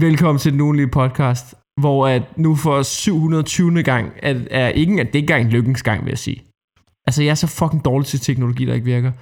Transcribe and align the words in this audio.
Velkommen 0.00 0.38
til 0.38 0.52
den 0.52 0.60
ugenlige 0.60 0.88
podcast, 0.88 1.54
hvor 1.80 2.08
at 2.08 2.38
nu 2.38 2.56
for 2.56 2.82
720. 2.82 3.82
gang 3.82 4.12
er, 4.22 4.34
er 4.50 4.68
ikke, 4.68 5.00
at 5.00 5.06
det 5.06 5.14
er 5.14 5.22
ikke 5.22 5.34
engang 5.34 5.52
lykkens 5.52 5.82
gang, 5.82 6.04
vil 6.04 6.10
jeg 6.10 6.18
sige. 6.18 6.44
Altså, 7.06 7.22
jeg 7.22 7.30
er 7.30 7.34
så 7.34 7.46
fucking 7.46 7.84
dårlig 7.84 8.06
til 8.06 8.20
teknologi, 8.20 8.64
der 8.64 8.74
ikke 8.74 8.84
virker. 8.84 9.12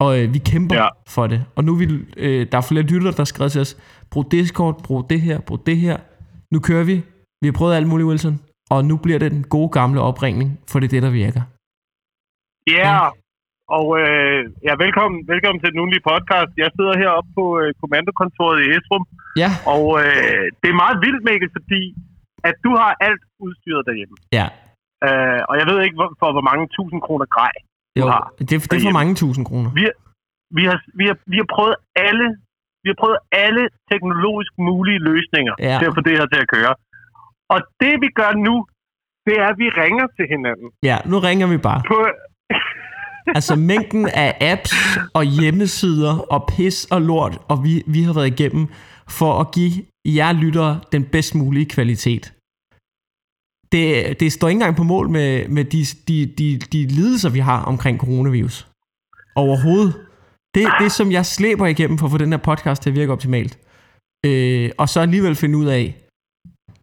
Og 0.00 0.18
øh, 0.18 0.34
vi 0.34 0.38
kæmper 0.38 0.74
ja. 0.76 0.88
For 1.08 1.26
det. 1.26 1.44
Og 1.54 1.64
nu 1.64 1.74
vil 1.74 2.06
øh, 2.16 2.46
der 2.52 2.58
er 2.58 2.62
flere 2.62 2.82
lyttere, 2.82 3.12
der 3.12 3.16
har 3.16 3.24
skrevet 3.24 3.52
til 3.52 3.60
os, 3.60 3.76
brug 4.10 4.32
Discord, 4.32 4.82
brug 4.82 5.10
det 5.10 5.20
her, 5.20 5.40
brug 5.40 5.66
det 5.66 5.76
her. 5.76 5.96
Nu 6.52 6.60
kører 6.60 6.84
vi. 6.84 7.02
Vi 7.42 7.48
har 7.48 7.52
prøvet 7.52 7.74
alt 7.74 7.88
muligt, 7.88 8.06
Wilson. 8.06 8.40
Og 8.70 8.84
nu 8.84 8.96
bliver 8.96 9.18
det 9.18 9.30
den 9.30 9.42
gode 9.42 9.68
gamle 9.68 10.00
opringning, 10.00 10.60
for 10.68 10.80
det 10.80 10.86
er 10.86 10.90
det, 10.90 11.02
der 11.02 11.10
virker. 11.10 11.42
Ja, 12.70 13.00
yeah. 13.00 13.12
Og 13.78 13.86
øh, 14.02 14.40
ja, 14.66 14.72
velkommen, 14.84 15.18
velkommen 15.32 15.58
til 15.60 15.70
den 15.72 15.80
ugenlige 15.82 16.06
podcast. 16.10 16.50
Jeg 16.62 16.70
sidder 16.76 16.94
heroppe 17.02 17.30
på 17.38 17.44
øh, 17.60 17.68
kommandokontoret 17.82 18.58
i 18.64 18.66
Esrum, 18.76 19.04
Ja. 19.42 19.50
og 19.74 19.84
øh, 20.04 20.44
det 20.60 20.68
er 20.70 20.80
meget 20.84 20.96
vildt, 21.04 21.22
Mikkel, 21.28 21.50
fordi 21.58 21.82
at 22.48 22.54
du 22.66 22.70
har 22.82 22.92
alt 23.08 23.22
udstyret 23.44 23.82
derhjemme. 23.88 24.16
Ja. 24.38 24.46
Øh, 25.06 25.40
og 25.48 25.54
jeg 25.60 25.66
ved 25.70 25.78
ikke, 25.84 25.96
hvor, 26.00 26.10
for 26.20 26.28
hvor 26.36 26.44
mange 26.50 26.64
tusind 26.78 27.00
kroner 27.06 27.26
grej 27.36 27.54
du 27.96 28.00
Jo, 28.00 28.06
har. 28.14 28.24
det, 28.38 28.42
det 28.50 28.76
er 28.78 28.86
for 28.88 29.00
mange 29.00 29.14
tusind 29.22 29.44
kroner. 29.50 29.68
Vi, 29.78 29.84
vi, 30.58 30.62
har, 30.70 30.78
vi, 31.00 31.04
har, 31.10 31.16
vi 31.32 31.36
har 31.42 31.48
prøvet 31.56 31.76
alle 32.08 32.26
vi 32.84 32.88
har 32.92 32.98
prøvet 33.02 33.18
alle 33.44 33.62
teknologisk 33.92 34.52
mulige 34.68 35.00
løsninger 35.10 35.54
Ja. 35.68 35.76
til 35.80 35.86
at 35.90 35.94
få 35.98 36.02
det 36.08 36.14
her 36.18 36.26
til 36.32 36.40
at 36.44 36.48
køre. 36.56 36.72
Og 37.54 37.58
det 37.82 37.94
vi 38.04 38.08
gør 38.20 38.32
nu, 38.48 38.54
det 39.26 39.34
er, 39.42 39.46
at 39.52 39.58
vi 39.64 39.68
ringer 39.82 40.06
til 40.16 40.26
hinanden. 40.34 40.68
Ja, 40.90 40.96
nu 41.10 41.16
ringer 41.28 41.46
vi 41.54 41.58
bare. 41.68 41.80
På, 41.92 41.98
Altså 43.34 43.56
mængden 43.56 44.08
af 44.08 44.36
apps 44.40 44.72
og 45.14 45.24
hjemmesider 45.24 46.18
og 46.18 46.48
pis 46.48 46.84
og 46.84 47.02
lort, 47.02 47.38
og 47.48 47.64
vi, 47.64 47.82
vi 47.86 48.02
har 48.02 48.12
været 48.12 48.26
igennem 48.26 48.68
for 49.08 49.40
at 49.40 49.52
give 49.54 49.84
jer 50.06 50.32
lyttere 50.32 50.80
den 50.92 51.04
bedst 51.04 51.34
mulige 51.34 51.66
kvalitet. 51.66 52.32
Det, 53.72 54.20
det 54.20 54.32
står 54.32 54.48
ikke 54.48 54.56
engang 54.56 54.76
på 54.76 54.82
mål 54.82 55.08
med, 55.08 55.48
med 55.48 55.64
de, 55.64 55.84
de, 56.08 56.26
de, 56.26 56.58
de 56.58 56.86
lidelser, 56.86 57.30
vi 57.30 57.38
har 57.38 57.62
omkring 57.62 58.00
coronavirus. 58.00 58.68
Overhovedet. 59.36 59.94
Det 60.54 60.66
det, 60.80 60.92
som 60.92 61.12
jeg 61.12 61.26
slæber 61.26 61.66
igennem 61.66 61.98
for 61.98 62.06
at 62.06 62.10
få 62.10 62.18
den 62.18 62.32
her 62.32 62.38
podcast 62.38 62.82
til 62.82 62.90
at 62.90 62.96
virke 62.96 63.12
optimalt. 63.12 63.58
Øh, 64.26 64.70
og 64.78 64.88
så 64.88 65.00
alligevel 65.00 65.34
finde 65.34 65.58
ud 65.58 65.66
af, 65.66 65.94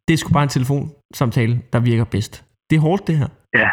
det 0.08 0.14
er 0.14 0.18
sgu 0.18 0.34
bare 0.34 0.44
en 0.44 0.50
telefonsamtale, 0.50 1.62
der 1.74 1.80
virker 1.80 2.04
bedst. 2.04 2.44
Det 2.70 2.76
er 2.76 2.80
hårdt, 2.80 3.08
det 3.08 3.18
her. 3.18 3.28
ja, 3.56 3.70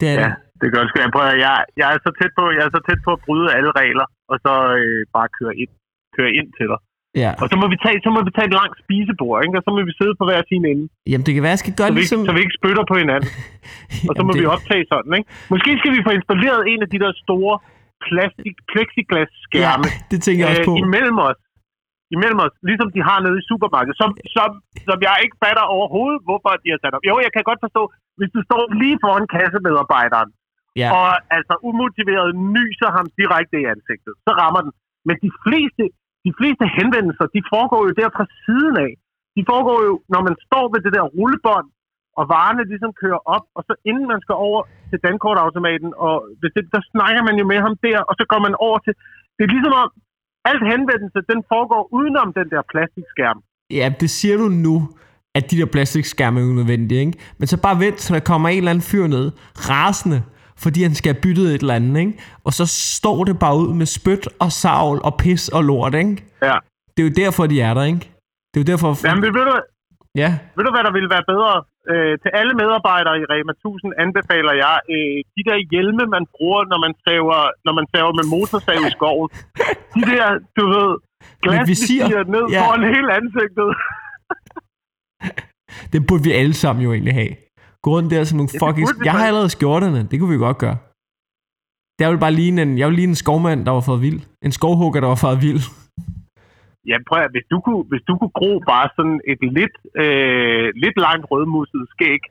Det 0.00 0.08
er 0.08 0.12
Ja, 0.12 0.26
det. 0.26 0.34
Det 0.60 0.68
gør 0.74 0.80
det. 0.82 0.88
sgu. 0.90 0.96
Jeg, 1.04 1.12
prøver, 1.16 1.32
jeg, 1.46 1.54
jeg, 1.80 1.86
er 1.94 1.98
så 2.06 2.10
tæt 2.18 2.32
på, 2.38 2.44
jeg 2.56 2.62
er 2.68 2.72
så 2.76 2.80
tæt 2.88 3.00
på 3.06 3.10
at 3.16 3.20
bryde 3.26 3.48
alle 3.56 3.70
regler, 3.80 4.06
og 4.32 4.36
så 4.44 4.52
øh, 4.82 5.00
bare 5.16 5.28
køre 5.38 5.54
ind, 5.62 5.72
køre 6.16 6.30
ind 6.38 6.48
til 6.58 6.66
dig. 6.72 6.80
Ja. 7.22 7.30
Og 7.42 7.46
så 7.50 7.56
må 7.60 7.66
vi 7.72 7.76
tage, 7.84 7.98
så 8.06 8.10
må 8.14 8.20
vi 8.26 8.32
tage 8.36 8.48
et 8.50 8.56
langt 8.60 8.76
spisebord, 8.82 9.38
ikke? 9.44 9.56
og 9.58 9.62
så 9.66 9.70
må 9.74 9.80
vi 9.90 9.94
sidde 10.00 10.14
på 10.20 10.24
hver 10.28 10.40
sin 10.50 10.64
ende, 10.72 10.84
Jamen, 11.10 11.24
det 11.26 11.32
kan 11.34 11.42
være, 11.46 11.54
jeg 11.56 11.62
skal 11.64 11.74
gøre 11.80 11.90
så 11.90 11.94
vi, 11.96 12.00
ligesom... 12.02 12.20
ikke, 12.20 12.28
så 12.30 12.34
vi 12.36 12.42
ikke 12.46 12.56
spytter 12.60 12.84
på 12.90 12.96
hinanden. 13.02 13.30
Og 14.08 14.12
så 14.18 14.22
må 14.26 14.30
Jamen, 14.30 14.38
vi 14.40 14.44
det- 14.46 14.54
optage 14.56 14.84
sådan, 14.92 15.12
ikke? 15.18 15.28
Måske 15.54 15.70
skal 15.80 15.92
vi 15.96 16.00
få 16.08 16.12
installeret 16.20 16.60
en 16.72 16.80
af 16.84 16.88
de 16.94 16.98
der 17.04 17.12
store 17.24 17.54
plastik, 18.06 18.56
plexiglas-skærme 18.72 19.88
Ja, 19.92 19.98
det 20.12 20.18
tænker 20.26 20.42
jeg 20.44 20.50
også 20.52 20.68
på. 20.70 20.74
øh, 20.76 20.84
imellem 20.86 21.18
os. 21.28 21.38
Imellem 22.16 22.38
os, 22.46 22.54
ligesom 22.70 22.88
de 22.96 23.00
har 23.08 23.18
nede 23.24 23.36
i 23.42 23.44
supermarkedet, 23.50 23.96
som, 24.02 24.10
som, 24.36 24.50
som 24.88 24.98
jeg 25.08 25.16
ikke 25.24 25.36
fatter 25.44 25.64
overhovedet, 25.76 26.20
hvorfor 26.28 26.50
de 26.64 26.68
har 26.74 26.80
sat 26.82 26.92
op. 26.96 27.04
Jo, 27.10 27.14
jeg 27.26 27.32
kan 27.34 27.42
godt 27.50 27.60
forstå, 27.66 27.82
hvis 28.18 28.30
du 28.36 28.40
står 28.48 28.62
lige 28.82 28.96
foran 29.04 29.26
kassemedarbejderen, 29.36 30.28
Ja. 30.82 30.88
og 30.98 31.10
altså 31.36 31.54
umotiveret 31.68 32.30
nyser 32.56 32.90
ham 32.96 33.06
direkte 33.20 33.56
i 33.62 33.64
ansigtet, 33.74 34.14
så 34.26 34.30
rammer 34.40 34.60
den. 34.66 34.72
Men 35.08 35.16
de 35.26 35.30
fleste, 35.44 35.84
de 36.26 36.32
fleste 36.38 36.64
henvendelser, 36.78 37.26
de 37.36 37.42
foregår 37.52 37.80
jo 37.88 37.92
der 38.00 38.10
fra 38.16 38.26
siden 38.44 38.74
af. 38.86 38.92
De 39.36 39.42
foregår 39.50 39.78
jo, 39.88 39.94
når 40.12 40.20
man 40.28 40.34
står 40.46 40.64
ved 40.72 40.80
det 40.86 40.92
der 40.96 41.04
rullebånd, 41.16 41.68
og 42.18 42.24
varerne 42.34 42.64
ligesom 42.72 42.92
kører 43.02 43.20
op, 43.34 43.44
og 43.56 43.62
så 43.68 43.72
inden 43.90 44.06
man 44.12 44.20
skal 44.24 44.36
over 44.48 44.60
til 44.90 44.98
dankortautomaten, 45.06 45.90
og 46.06 46.14
hvis 46.40 46.52
det, 46.56 46.64
der 46.74 46.82
snakker 46.92 47.22
man 47.28 47.36
jo 47.40 47.44
med 47.52 47.60
ham 47.66 47.74
der, 47.86 47.98
og 48.08 48.14
så 48.18 48.24
går 48.32 48.40
man 48.46 48.54
over 48.66 48.78
til... 48.84 48.92
Det 49.36 49.42
er 49.44 49.52
ligesom 49.56 49.74
om, 49.82 49.90
alt 50.50 50.62
henvendelse, 50.72 51.18
den 51.32 51.40
foregår 51.52 51.82
udenom 51.98 52.28
den 52.38 52.48
der 52.52 52.62
plastikskærm. 52.72 53.38
Ja, 53.78 53.86
det 54.00 54.10
siger 54.18 54.36
du 54.42 54.48
nu, 54.66 54.76
at 55.34 55.50
de 55.50 55.56
der 55.60 55.68
plastikskærme 55.74 56.40
er 56.40 56.44
unødvendige, 56.52 57.00
ikke? 57.00 57.18
Men 57.38 57.46
så 57.46 57.56
bare 57.66 57.80
vent, 57.84 57.96
til 57.96 58.14
der 58.14 58.20
kommer 58.30 58.48
en 58.48 58.58
eller 58.58 58.70
anden 58.70 58.88
fyr 58.90 59.06
ned, 59.16 59.26
rasende, 59.70 60.18
fordi 60.64 60.82
han 60.82 60.94
skal 60.94 61.12
have 61.14 61.22
byttet 61.22 61.46
et 61.54 61.60
eller 61.60 61.74
andet, 61.74 62.00
ikke? 62.00 62.12
Og 62.44 62.52
så 62.52 62.64
står 62.66 63.24
det 63.24 63.38
bare 63.38 63.56
ud 63.62 63.74
med 63.74 63.86
spyt 63.86 64.28
og 64.44 64.52
savl 64.52 65.00
og 65.04 65.12
pis 65.22 65.48
og 65.48 65.62
lort, 65.64 65.94
ikke? 65.94 66.24
Ja. 66.42 66.56
Det 66.96 67.00
er 67.02 67.08
jo 67.08 67.14
derfor, 67.24 67.46
de 67.46 67.60
er 67.60 67.74
der, 67.74 67.84
ikke? 67.92 68.04
Det 68.50 68.56
er 68.58 68.62
jo 68.64 68.68
derfor... 68.72 68.88
Jamen, 69.08 69.22
ved, 69.24 69.32
du, 69.32 69.60
Ja, 70.22 70.30
ved 70.56 70.64
du, 70.66 70.70
hvad 70.74 70.84
der 70.88 70.92
ville 70.98 71.10
være 71.16 71.24
bedre? 71.32 71.52
Øh, 71.92 72.14
til 72.22 72.30
alle 72.40 72.52
medarbejdere 72.62 73.16
i 73.22 73.24
Rema 73.32 73.52
1000 73.52 73.92
anbefaler 74.04 74.54
jeg 74.64 74.76
øh, 74.94 75.16
de 75.36 75.40
der 75.48 75.58
hjelme, 75.72 76.02
man 76.16 76.24
bruger, 76.34 76.60
når 76.72 76.78
man 76.86 76.92
saver, 77.06 77.40
når 77.66 77.72
man 77.78 77.86
saver 77.94 78.12
med 78.18 78.24
motorsav 78.34 78.80
i 78.88 78.90
skoven. 78.96 79.28
De 79.96 80.00
der, 80.12 80.26
du 80.58 80.64
ved, 80.74 80.90
visir. 80.96 81.42
glasvisir 81.44 82.18
ned 82.34 82.44
Ja. 82.54 82.60
foran 82.62 82.82
hele 82.94 83.10
ansigtet. 83.20 83.68
det 85.92 86.00
burde 86.08 86.22
vi 86.28 86.32
alle 86.40 86.54
sammen 86.62 86.84
jo 86.84 86.90
egentlig 86.92 87.14
have. 87.14 87.32
Gå 87.84 87.90
rundt 87.96 88.10
der 88.10 88.24
som 88.24 88.36
nogle 88.40 88.52
fucking... 88.62 88.86
Jeg 89.04 89.12
har 89.12 89.26
allerede 89.26 89.50
skjorterne, 89.56 90.00
det 90.10 90.16
kunne 90.18 90.32
vi 90.34 90.46
godt 90.46 90.58
gøre. 90.64 90.78
Det 91.98 92.08
vil 92.10 92.24
bare 92.26 92.38
ligne 92.42 92.62
en, 92.62 92.78
jeg 92.78 92.86
vil 92.88 92.96
ligne 93.00 93.14
en 93.16 93.22
skovmand, 93.24 93.60
der 93.66 93.72
var 93.78 93.84
fået 93.90 94.02
vild. 94.06 94.20
En 94.46 94.52
skovhugger, 94.58 95.00
der 95.00 95.08
var 95.08 95.20
fået 95.24 95.42
vild. 95.46 95.62
Ja, 96.90 96.96
prøv 97.08 97.18
at, 97.26 97.30
hvis 97.34 97.46
du 97.52 97.56
kunne, 97.64 97.82
hvis 97.90 98.04
du 98.08 98.12
kunne 98.18 98.34
gro 98.40 98.52
bare 98.72 98.88
sådan 98.96 99.20
et 99.32 99.40
lidt, 99.58 99.76
øh, 100.02 100.66
lidt 100.84 100.96
langt 101.06 101.24
rødmusset 101.30 101.84
skæg, 101.94 102.22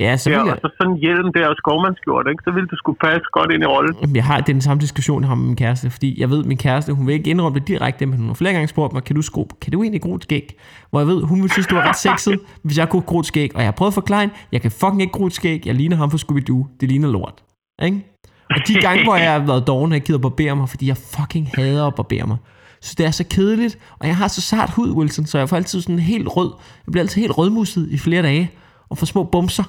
Ja, 0.00 0.16
så 0.16 0.30
der, 0.30 0.36
vil 0.36 0.42
og 0.42 0.48
jeg, 0.48 0.58
så 0.62 0.70
sådan 0.80 0.92
en 0.92 0.98
hjelm 0.98 1.32
der 1.32 1.48
og 1.48 1.56
skovmandsskjort, 1.56 2.26
ikke? 2.30 2.42
så 2.44 2.50
ville 2.50 2.68
du 2.72 2.76
skulle 2.76 2.98
passe 2.98 3.26
godt 3.32 3.50
ind 3.52 3.62
i 3.62 3.66
rollen. 3.66 4.16
Jeg 4.16 4.24
har 4.24 4.40
den 4.40 4.60
samme 4.60 4.80
diskussion, 4.80 5.22
jeg 5.22 5.28
har 5.28 5.34
med 5.34 5.46
min 5.46 5.56
kæreste, 5.56 5.90
fordi 5.90 6.20
jeg 6.20 6.30
ved, 6.30 6.40
at 6.40 6.46
min 6.46 6.58
kæreste, 6.58 6.92
hun 6.92 7.06
vil 7.06 7.12
ikke 7.12 7.30
indrømme 7.30 7.58
det 7.58 7.68
direkte, 7.68 8.06
men 8.06 8.18
hun 8.18 8.26
har 8.26 8.34
flere 8.34 8.52
gange 8.52 8.68
spurgt 8.68 8.92
mig, 8.92 9.04
kan 9.04 9.16
du, 9.16 9.22
skrue, 9.22 9.46
kan 9.62 9.72
du 9.72 9.82
egentlig 9.82 10.02
gro 10.02 10.14
et 10.14 10.22
skæg? 10.22 10.58
Hvor 10.90 11.00
jeg 11.00 11.06
ved, 11.06 11.22
hun 11.22 11.38
ville 11.42 11.52
synes, 11.52 11.66
det 11.66 11.76
var 11.76 11.88
ret 11.88 11.96
sexet, 11.96 12.40
hvis 12.64 12.78
jeg 12.78 12.88
kunne 12.88 13.02
gro 13.02 13.18
et 13.18 13.26
skæg. 13.26 13.50
Og 13.54 13.60
jeg 13.60 13.66
har 13.66 13.72
prøvet 13.72 13.90
at 13.90 13.94
forklare 13.94 14.20
hende, 14.20 14.34
jeg 14.52 14.60
kan 14.62 14.70
fucking 14.70 15.00
ikke 15.00 15.12
gro 15.12 15.26
et 15.26 15.32
skæg, 15.32 15.66
jeg 15.66 15.74
ligner 15.74 15.96
ham 15.96 16.10
fra 16.10 16.18
Scooby-Doo, 16.18 16.76
det 16.80 16.88
ligner 16.88 17.08
lort. 17.08 17.42
Ikke? 17.82 18.06
Og 18.50 18.56
de 18.68 18.74
gange, 18.74 19.04
hvor 19.04 19.16
jeg 19.16 19.32
har 19.32 19.46
været 19.46 19.66
doven, 19.66 19.90
har 19.90 19.96
jeg 19.96 20.02
givet 20.02 20.18
at 20.18 20.22
barbere 20.22 20.56
mig, 20.56 20.68
fordi 20.68 20.88
jeg 20.88 20.96
fucking 20.96 21.50
hader 21.54 21.86
at 21.86 21.94
barbere 21.94 22.26
mig. 22.26 22.36
Så 22.80 22.94
det 22.98 23.06
er 23.06 23.10
så 23.10 23.24
kedeligt, 23.30 23.78
og 23.98 24.06
jeg 24.06 24.16
har 24.16 24.28
så 24.28 24.40
sart 24.40 24.70
hud, 24.70 24.90
Wilson, 24.90 25.26
så 25.26 25.38
jeg 25.38 25.48
får 25.48 25.56
altid 25.56 25.80
sådan 25.80 25.98
helt 25.98 26.28
rød. 26.36 26.50
Jeg 26.86 26.92
bliver 26.92 27.02
altid 27.02 27.20
helt 27.20 27.38
rødmusset 27.38 27.88
i 27.90 27.98
flere 27.98 28.22
dage, 28.22 28.50
og 28.90 28.98
får 28.98 29.06
små 29.06 29.24
bumser, 29.24 29.64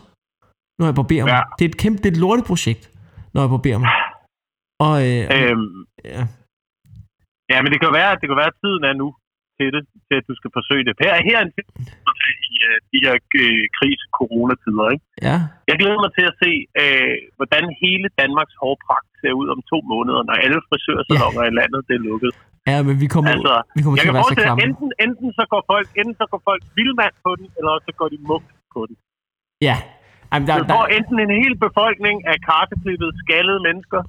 når 0.79 0.85
jeg 0.90 0.95
barberer 1.01 1.25
mig. 1.25 1.34
Ja. 1.38 1.41
Det 1.57 1.63
er 1.66 1.69
et 1.73 1.78
kæmpe, 1.84 1.97
det 2.01 2.07
er 2.09 2.16
et 2.17 2.23
lorteprojekt, 2.25 2.84
når 3.34 3.40
jeg 3.44 3.50
barberer 3.56 3.79
mig. 3.84 3.91
Og, 4.85 4.95
øh, 5.09 5.23
Øhm, 5.38 5.69
ja. 6.13 6.22
ja, 7.51 7.57
men 7.63 7.69
det 7.73 7.79
kan 7.84 7.91
være, 8.00 8.12
det 8.22 8.28
kan 8.29 8.38
være, 8.41 8.51
at 8.53 8.59
tiden 8.63 8.84
er 8.91 8.95
nu 9.03 9.07
til 9.57 9.68
det, 9.75 9.84
til 10.07 10.16
at 10.19 10.25
du 10.29 10.34
skal 10.39 10.51
forsøge 10.57 10.84
det. 10.88 10.94
Her, 11.03 11.13
her 11.29 11.38
er 11.41 11.45
en 11.47 11.53
i 12.53 12.56
øh, 12.69 12.78
de 12.91 12.97
her 13.06 13.16
øh, 13.41 13.63
kris-coronatider, 13.78 14.85
ikke? 14.94 15.06
ja, 15.28 15.38
Jeg 15.69 15.75
glæder 15.81 16.00
mig 16.06 16.12
til 16.18 16.25
at 16.31 16.35
se, 16.44 16.51
øh, 16.81 17.16
hvordan 17.38 17.63
hele 17.84 18.07
Danmarks 18.22 18.56
hårpragt 18.62 19.09
ser 19.22 19.34
ud 19.41 19.47
om 19.53 19.59
to 19.72 19.78
måneder, 19.94 20.22
når 20.29 20.35
alle 20.45 20.59
frisørsalonger 20.68 21.44
i 21.51 21.53
landet 21.59 21.81
det 21.88 21.95
er 22.00 22.03
lukket. 22.09 22.31
ja, 22.72 22.78
men 22.88 22.95
vi 23.03 23.07
kommer, 23.13 23.29
Altså, 23.35 23.53
vi 23.78 23.81
kommer 23.84 23.97
Jeg 23.97 24.03
til 24.06 24.09
at 24.09 24.16
kan 24.16 24.19
være 24.19 24.29
så 24.31 24.35
at 24.38 24.45
klamme. 24.47 24.62
enten, 24.68 24.88
enten, 25.06 25.28
så 25.39 25.44
går 25.53 25.62
folk, 25.72 25.88
enten 26.01 26.16
så 26.22 26.25
går 26.31 26.41
folk 26.50 26.62
vildmand 26.78 27.13
på 27.25 27.31
den, 27.39 27.47
eller 27.57 27.73
så 27.88 27.91
går 28.00 28.07
de 28.13 28.18
munk 28.29 28.45
på 28.75 28.79
den. 28.89 28.95
Ja, 29.68 29.75
Jamen, 30.34 30.47
der, 30.47 30.57
Du 30.57 30.66
får 30.75 30.85
der, 30.85 30.95
enten 30.97 31.17
en 31.25 31.31
hel 31.44 31.53
befolkning 31.66 32.17
af 32.31 32.38
karteklippede, 32.50 33.12
skaldede 33.23 33.59
mennesker, 33.67 34.01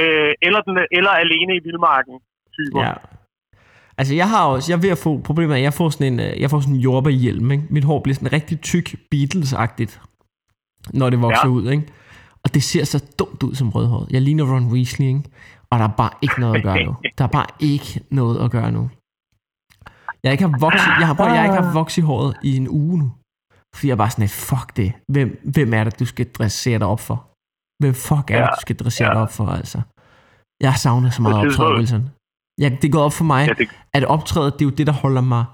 øh, 0.00 0.32
eller, 0.46 0.60
den, 0.66 0.74
eller 0.98 1.10
alene 1.24 1.52
i 1.58 1.60
vildmarken 1.66 2.14
typer. 2.56 2.82
ja. 2.86 2.92
Altså, 3.98 4.14
jeg 4.14 4.28
har 4.30 4.44
også, 4.46 4.72
jeg 4.72 4.76
er 4.78 4.80
ved 4.86 4.90
at 4.90 4.98
få, 4.98 5.20
problemet 5.28 5.52
er, 5.52 5.56
at 5.56 5.62
jeg 5.62 5.72
får 5.74 5.88
sådan 5.90 6.12
en, 6.12 6.20
øh, 6.20 6.40
jeg 6.40 6.50
får 6.50 6.60
sådan 6.60 6.74
en 6.74 6.80
jordbærhjelm, 6.80 7.50
ikke? 7.50 7.64
Mit 7.70 7.84
hår 7.84 8.00
bliver 8.02 8.14
sådan 8.14 8.32
rigtig 8.32 8.60
tyk, 8.60 8.86
Beatles-agtigt, 9.14 10.00
når 10.94 11.10
det 11.10 11.22
vokser 11.22 11.48
Ja. 11.48 11.54
ud, 11.56 11.70
ikke? 11.70 11.86
Og 12.44 12.54
det 12.54 12.62
ser 12.62 12.84
så 12.84 13.04
dumt 13.18 13.42
ud 13.42 13.54
som 13.54 13.68
rødhåret. 13.70 14.06
Jeg 14.10 14.22
ligner 14.22 14.44
Ron 14.54 14.66
Weasley, 14.72 15.06
ikke? 15.06 15.22
Og 15.70 15.78
der 15.78 15.84
er 15.84 15.92
bare 15.96 16.10
ikke 16.22 16.40
noget 16.40 16.56
at 16.56 16.62
gøre 16.62 16.84
nu. 16.84 16.96
Der 17.18 17.24
er 17.24 17.28
bare 17.28 17.46
ikke 17.60 18.00
noget 18.10 18.44
at 18.44 18.50
gøre 18.50 18.72
nu. 18.72 18.90
Jeg 20.22 20.28
har 20.30 20.32
ikke 20.32 20.44
haft 20.48 20.60
voks, 20.60 20.82
jeg 21.00 21.06
har, 21.06 21.14
prøv, 21.14 21.26
jeg 21.26 21.36
har 21.36 21.44
ikke 21.44 21.62
haft 21.62 21.74
voks 21.74 21.98
i 21.98 22.00
håret 22.00 22.36
i 22.42 22.56
en 22.56 22.68
uge 22.68 22.98
nu. 22.98 23.12
Fordi 23.76 23.88
jeg 23.88 23.96
bare 23.98 24.10
sådan 24.10 24.28
fuck 24.28 24.76
det. 24.76 24.92
Hvem, 25.12 25.40
hvem 25.54 25.74
er 25.74 25.84
det, 25.84 25.98
du 25.98 26.04
skal 26.04 26.26
dressere 26.32 26.78
dig 26.78 26.86
op 26.86 27.00
for? 27.00 27.26
Hvem 27.82 27.94
fuck 27.94 28.30
er 28.30 28.34
det, 28.36 28.42
Ja, 28.42 28.46
du 28.46 28.60
skal 28.60 28.76
dressere 28.76 29.08
ja. 29.08 29.14
dig 29.14 29.22
op 29.22 29.32
for, 29.32 29.46
altså? 29.46 29.80
Jeg 30.62 30.74
savner 30.76 31.10
så 31.10 31.22
meget 31.22 31.34
På 31.34 31.40
et 31.40 31.46
optræde, 31.46 31.68
tidspunkt- 31.68 31.78
Wilson. 31.78 32.10
Ja, 32.60 32.68
det 32.82 32.92
gået 32.92 33.04
op 33.04 33.12
for 33.12 33.24
mig, 33.24 33.46
Ja, 33.48 33.52
det, 33.58 33.68
at 33.94 34.04
optræde, 34.04 34.50
det 34.50 34.60
er 34.60 34.64
jo 34.64 34.70
det, 34.70 34.86
der 34.86 34.92
holder 34.92 35.20
mig... 35.20 35.44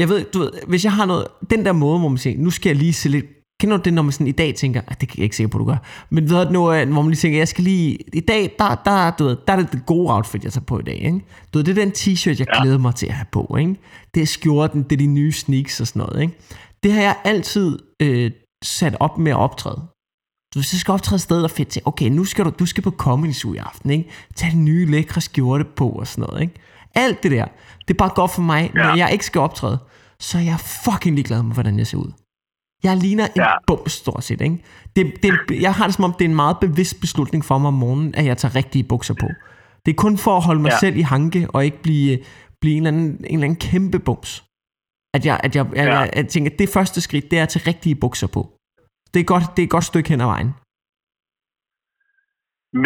Jeg 0.00 0.08
ved, 0.08 0.24
du 0.24 0.38
ved, 0.38 0.50
hvis 0.68 0.84
jeg 0.84 0.92
har 0.92 1.06
noget... 1.06 1.26
Den 1.50 1.64
der 1.64 1.72
måde, 1.72 1.98
hvor 1.98 2.08
man 2.08 2.18
siger, 2.18 2.38
nu 2.38 2.50
skal 2.50 2.70
jeg 2.70 2.76
lige 2.76 2.92
se 2.92 3.08
lidt 3.08 3.26
Kender 3.60 3.76
du 3.76 3.82
det, 3.82 3.92
når 3.94 4.02
man 4.02 4.12
sådan 4.12 4.26
i 4.26 4.32
dag 4.32 4.54
tænker, 4.54 4.80
ah, 4.88 4.96
det 5.00 5.08
kan 5.08 5.18
jeg 5.18 5.24
ikke 5.24 5.36
sikker 5.36 5.50
på, 5.50 5.58
du 5.58 5.64
gør. 5.64 5.76
Men 6.10 6.30
ved 6.30 6.46
du, 6.46 6.52
nu, 6.52 6.72
øh, 6.72 6.90
hvor 6.92 7.02
man 7.02 7.10
lige 7.10 7.16
tænker, 7.16 7.38
jeg 7.38 7.48
skal 7.48 7.64
lige, 7.64 7.98
i 8.12 8.20
dag, 8.20 8.54
der, 8.58 8.74
der, 8.84 9.10
du 9.10 9.24
ved, 9.24 9.36
der 9.46 9.52
er 9.52 9.56
det 9.56 9.72
det 9.72 9.86
gode 9.86 10.14
outfit, 10.14 10.44
jeg 10.44 10.52
tager 10.52 10.64
på 10.64 10.78
i 10.78 10.82
dag. 10.82 10.94
Ikke? 10.94 11.20
Du 11.54 11.58
ved, 11.58 11.64
det 11.64 11.78
er 11.78 11.84
den 11.84 11.92
t-shirt, 11.92 12.38
jeg 12.38 12.46
ja. 12.54 12.62
glæder 12.62 12.78
mig 12.78 12.94
til 12.94 13.06
at 13.06 13.12
have 13.14 13.26
på. 13.32 13.56
Ikke? 13.60 13.76
Det 14.14 14.22
er 14.22 14.26
skjorten, 14.26 14.82
det 14.82 14.92
er 14.92 14.96
de 14.96 15.06
nye 15.06 15.32
sneaks 15.32 15.80
og 15.80 15.86
sådan 15.86 16.00
noget. 16.00 16.22
Ikke? 16.22 16.34
Det 16.82 16.92
har 16.92 17.02
jeg 17.02 17.16
altid 17.24 17.78
øh, 18.02 18.30
sat 18.64 18.96
op 19.00 19.18
med 19.18 19.32
at 19.32 19.38
optræde. 19.38 19.80
Du 20.54 20.58
hvis 20.58 20.70
du 20.70 20.78
skal 20.78 20.92
optræde 20.92 21.16
et 21.16 21.20
sted, 21.20 21.42
der 21.42 21.48
fedt 21.48 21.68
til, 21.68 21.82
okay, 21.84 22.08
nu 22.08 22.24
skal 22.24 22.44
du, 22.44 22.52
du 22.58 22.66
skal 22.66 22.82
på 22.82 22.90
Comedy 22.90 23.32
Zoo 23.32 23.54
i 23.54 23.56
aften, 23.56 23.90
ikke? 23.90 24.10
Tag 24.34 24.50
den 24.50 24.64
nye 24.64 24.86
lækre 24.86 25.20
skjorte 25.20 25.64
på 25.64 25.88
og 25.88 26.06
sådan 26.06 26.28
noget, 26.28 26.42
ikke? 26.42 26.54
Alt 26.94 27.22
det 27.22 27.30
der, 27.30 27.44
det 27.88 27.94
er 27.94 27.98
bare 27.98 28.12
godt 28.14 28.30
for 28.30 28.42
mig, 28.42 28.70
ja. 28.74 28.82
når 28.82 28.96
jeg 28.96 29.12
ikke 29.12 29.24
skal 29.24 29.40
optræde, 29.40 29.78
så 30.20 30.38
er 30.38 30.42
jeg 30.42 30.60
fucking 30.60 31.14
ligeglad 31.14 31.42
med, 31.42 31.54
hvordan 31.54 31.78
jeg 31.78 31.86
ser 31.86 31.98
ud. 31.98 32.12
Jeg 32.82 32.96
ligner 32.96 33.24
en 33.24 33.32
ja. 33.36 33.52
bums, 33.66 33.92
stort 33.92 34.24
set, 34.24 34.40
ikke? 34.40 34.64
Det, 34.96 35.12
det, 35.22 35.32
jeg 35.60 35.74
har 35.74 35.86
det 35.86 35.94
som 35.94 36.04
om, 36.04 36.12
det 36.12 36.24
er 36.24 36.28
en 36.28 36.34
meget 36.34 36.56
bevidst 36.60 37.00
beslutning 37.00 37.44
for 37.44 37.58
mig 37.58 37.68
om 37.68 37.74
morgenen, 37.74 38.14
at 38.14 38.24
jeg 38.24 38.38
tager 38.38 38.56
rigtige 38.56 38.84
bukser 38.84 39.14
på. 39.14 39.28
Det 39.86 39.92
er 39.92 39.96
kun 39.96 40.18
for 40.18 40.36
at 40.36 40.42
holde 40.42 40.60
mig 40.60 40.70
ja. 40.70 40.78
selv 40.78 40.96
i 40.96 41.00
hanke, 41.00 41.50
og 41.50 41.64
ikke 41.64 41.82
blive, 41.82 42.18
blive 42.60 42.76
en, 42.76 42.86
eller 42.86 42.98
anden, 42.98 43.10
en 43.10 43.24
eller 43.24 43.44
anden 43.44 43.56
kæmpe 43.56 43.98
bums. 43.98 44.44
At 45.16 45.22
jeg, 45.28 45.36
at 45.46 45.52
jeg, 45.56 45.64
ja. 45.74 45.82
jeg, 45.82 45.86
jeg, 45.94 46.10
jeg 46.16 46.26
tænker, 46.32 46.50
at 46.52 46.58
det 46.62 46.74
første 46.76 46.98
skridt, 47.06 47.30
det 47.30 47.36
er 47.38 47.42
at 47.46 47.52
tage 47.54 47.68
rigtige 47.70 47.96
bukser 48.04 48.28
på. 48.36 48.42
Det 49.12 49.20
er, 49.20 49.28
godt, 49.32 49.44
det 49.54 49.60
er 49.62 49.68
et 49.68 49.76
godt 49.76 49.88
stykke 49.92 50.08
hen 50.12 50.20
ad 50.24 50.30
vejen. 50.34 50.50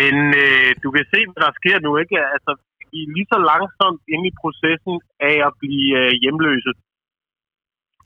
Men 0.01 0.15
øh, 0.45 0.71
du 0.85 0.89
kan 0.95 1.05
se, 1.13 1.19
hvad 1.31 1.41
der 1.47 1.53
sker 1.61 1.77
nu, 1.87 1.91
ikke? 2.03 2.17
Altså, 2.35 2.53
vi 2.91 2.99
er 3.05 3.13
lige 3.17 3.29
så 3.33 3.39
langsomt 3.53 4.03
inde 4.15 4.27
i 4.31 4.39
processen 4.43 4.95
af 5.31 5.37
at 5.49 5.53
blive 5.63 5.89
øh, 6.03 6.11
hjemløse. 6.23 6.73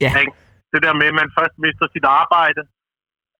Ja. 0.03 0.11
Ikke? 0.21 0.35
Det 0.73 0.79
der 0.85 0.93
med, 0.99 1.07
at 1.11 1.17
man 1.21 1.29
først 1.37 1.55
mister 1.65 1.85
sit 1.93 2.05
arbejde, 2.21 2.61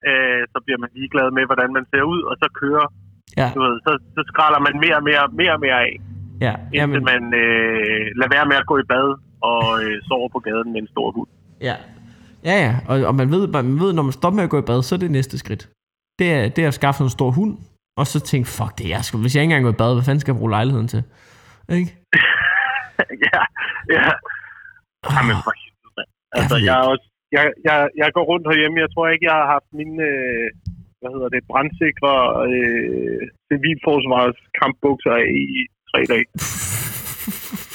øh, 0.10 0.42
så 0.52 0.58
bliver 0.66 0.80
man 0.84 0.92
ligeglad 0.98 1.28
med, 1.38 1.44
hvordan 1.50 1.70
man 1.78 1.86
ser 1.92 2.04
ud, 2.14 2.22
og 2.30 2.36
så 2.42 2.48
kører, 2.62 2.88
Ja. 3.42 3.48
du 3.56 3.60
ved, 3.66 3.76
så, 3.86 3.92
så 4.16 4.22
skralder 4.32 4.62
man 4.68 4.76
mere 4.84 4.98
og 5.00 5.06
mere, 5.10 5.24
mere, 5.42 5.54
og 5.58 5.62
mere 5.66 5.80
af, 5.88 5.94
Ja, 6.46 6.54
indtil 6.56 6.78
jamen, 6.80 7.04
man 7.14 7.24
øh, 7.44 8.06
lader 8.20 8.32
være 8.36 8.46
med 8.52 8.58
at 8.62 8.70
gå 8.72 8.76
i 8.84 8.90
bad 8.94 9.10
og 9.42 9.84
øh, 9.84 10.02
sover 10.08 10.30
på 10.30 10.40
gaden 10.40 10.72
med 10.74 10.82
en 10.82 10.88
stor 10.88 11.12
hund. 11.12 11.30
ja. 11.62 11.76
Ja, 12.44 12.56
ja, 12.66 12.74
og, 12.90 12.96
og 13.10 13.16
man, 13.16 13.32
ved, 13.32 13.48
man 13.48 13.80
ved, 13.80 13.94
når 13.94 14.04
man 14.04 14.12
stopper 14.12 14.36
med 14.36 14.44
at 14.44 14.50
gå 14.50 14.60
i 14.60 14.70
bad, 14.70 14.84
så 14.84 14.96
er 14.96 15.00
det 15.00 15.12
næste 15.12 15.38
skridt. 15.38 15.70
Det 16.20 16.28
er, 16.34 16.50
det 16.50 16.64
er 16.64 16.68
at 16.68 16.74
skaffe 16.74 17.04
en 17.04 17.10
stor 17.10 17.32
hund, 17.32 17.58
og 18.00 18.08
så 18.08 18.20
tænke, 18.20 18.48
fuck 18.58 18.78
det, 18.78 18.90
jeg 18.90 19.02
skal, 19.06 19.20
hvis 19.20 19.36
jeg 19.36 19.42
ikke 19.42 19.54
engang 19.54 19.64
går 19.64 19.76
i 19.76 19.82
bad, 19.84 19.94
hvad 19.94 20.04
fanden 20.04 20.20
skal 20.20 20.32
jeg 20.32 20.40
bruge 20.40 20.56
lejligheden 20.58 20.88
til? 20.88 21.04
Ikke? 21.80 21.92
ja, 23.28 23.42
ja. 23.96 24.08
Jamen, 25.16 25.38
for. 25.46 25.54
Altså, 26.40 26.58
jeg, 26.68 26.76
er 26.82 26.88
også, 26.94 27.08
jeg, 27.32 27.44
jeg, 27.68 27.78
jeg 28.02 28.10
går 28.16 28.26
rundt 28.32 28.48
herhjemme. 28.50 28.84
Jeg 28.86 28.90
tror 28.94 29.08
ikke, 29.08 29.26
jeg 29.30 29.36
har 29.42 29.48
haft 29.56 29.70
mine, 29.80 30.04
øh, 30.12 30.48
hvad 31.00 31.12
hedder 31.16 31.30
det, 31.36 31.50
brandsikre 31.52 32.14
øh, 32.52 33.22
civilforsvars 33.48 34.38
kampbukser 34.62 35.18
i 35.42 35.46
tre 35.90 36.00
dage. 36.12 36.28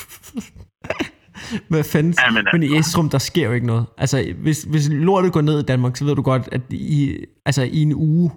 Hvad 1.69 1.84
fanden? 1.84 2.14
Jamen, 2.26 2.46
Men 2.52 2.62
i 2.62 2.66
altså. 2.66 2.78
Estrum, 2.78 3.08
der 3.10 3.19
sker 3.19 3.46
jo 3.46 3.52
ikke 3.52 3.66
noget. 3.66 3.87
Altså, 3.99 4.34
hvis, 4.43 4.62
hvis 4.62 4.88
lortet 4.90 5.32
går 5.32 5.40
ned 5.40 5.60
i 5.60 5.64
Danmark, 5.72 5.96
så 5.96 6.04
ved 6.04 6.14
du 6.16 6.22
godt, 6.22 6.49
at 6.52 6.60
I, 6.70 7.25
altså, 7.46 7.62
i 7.62 7.82
en 7.82 7.94
uge, 7.94 8.31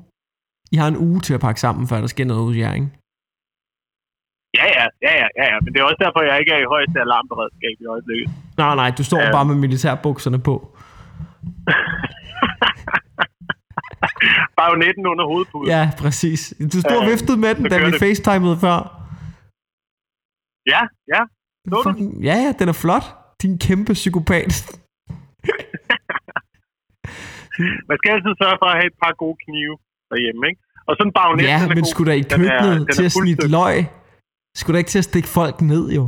I 0.72 0.76
har 0.76 0.88
en 0.88 0.98
uge 0.98 1.20
til 1.22 1.34
at 1.34 1.40
pakke 1.40 1.60
sammen, 1.62 1.88
før 1.88 2.00
der 2.00 2.08
sker 2.08 2.26
noget 2.26 2.44
hos 2.44 2.58
jer, 2.58 2.74
ikke? 2.74 2.90
Ja, 4.60 4.66
ja, 4.78 4.86
ja, 5.06 5.14
ja, 5.22 5.28
ja, 5.40 5.46
ja. 5.54 5.58
Men 5.64 5.74
det 5.74 5.80
er 5.80 5.84
også 5.84 6.02
derfor, 6.06 6.22
jeg 6.32 6.40
ikke 6.40 6.52
er 6.52 6.62
i 6.66 6.72
højeste 6.76 6.98
alarmberedskab 7.06 7.76
i 7.84 7.86
øjeblikket. 7.86 8.30
Nej, 8.58 8.76
nej, 8.76 8.92
du 8.98 9.04
står 9.04 9.20
Ja. 9.20 9.32
bare 9.32 9.46
med 9.46 9.56
militærbukserne 9.56 10.40
på. 10.40 10.56
Bare 14.58 14.70
jo 14.72 14.76
19 14.78 15.08
under 15.08 15.26
hovedpuden. 15.26 15.68
Ja, 15.70 15.92
præcis. 15.98 16.54
Du 16.74 16.80
stod 16.82 17.02
Ja, 17.04 17.10
viftede 17.10 17.38
med 17.38 17.56
den, 17.56 17.64
da 17.74 17.78
vi 17.86 17.92
facetimede 18.00 18.58
før. 18.66 18.78
ja. 20.74 20.82
ja. 21.16 21.22
Den? 21.66 21.74
Fucking, 21.84 22.24
ja, 22.30 22.36
ja, 22.46 22.52
den 22.60 22.68
er 22.70 22.78
flot. 22.84 23.06
Din 23.42 23.54
kæmpe 23.66 23.94
psykopat. 23.94 24.52
Man 27.90 27.96
skal 28.00 28.10
altid 28.16 28.34
sørge 28.42 28.58
for 28.62 28.68
at 28.74 28.78
have 28.80 28.90
et 28.94 28.98
par 29.04 29.14
gode 29.24 29.38
knive 29.46 29.76
derhjemme, 30.12 30.42
ikke? 30.50 30.60
Og 30.88 30.92
sådan 30.98 31.10
en 31.10 31.14
bajonet, 31.20 31.44
ja, 31.54 31.58
den 31.62 31.70
men 31.70 31.78
god. 31.84 31.92
skulle 31.94 32.10
der 32.12 32.18
i 32.24 32.26
Den 32.32 32.38
køkkenet 32.40 32.76
den 32.82 32.90
er 32.90 32.94
til 32.98 33.06
at 33.10 33.14
snitte 33.20 33.48
løg? 33.58 33.76
Skulle 34.60 34.74
der 34.76 34.82
ikke 34.84 34.94
til 34.96 35.04
at 35.04 35.10
stikke 35.12 35.30
folk 35.40 35.56
ned, 35.74 35.84
jo? 35.98 36.04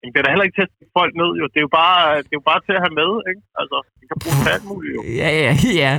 Jamen, 0.00 0.12
Det 0.12 0.18
er 0.20 0.24
da 0.26 0.30
heller 0.34 0.46
ikke 0.48 0.58
til 0.60 0.66
at 0.68 0.72
stikke 0.76 0.92
folk 1.00 1.12
ned, 1.22 1.30
jo. 1.40 1.44
Det 1.52 1.58
er 1.62 1.66
jo 1.68 1.72
bare, 1.82 2.00
det 2.24 2.30
er 2.34 2.38
jo 2.40 2.46
bare 2.50 2.60
til 2.66 2.74
at 2.78 2.82
have 2.84 2.94
med, 3.02 3.10
ikke? 3.30 3.42
Altså, 3.60 3.76
det 3.98 4.04
kan 4.10 4.16
bruges 4.22 4.38
til 4.44 4.50
alt 4.56 4.66
muligt, 4.72 4.92
jo. 4.96 5.00
Ja, 5.22 5.30
ja, 5.44 5.52
ja. 5.82 5.92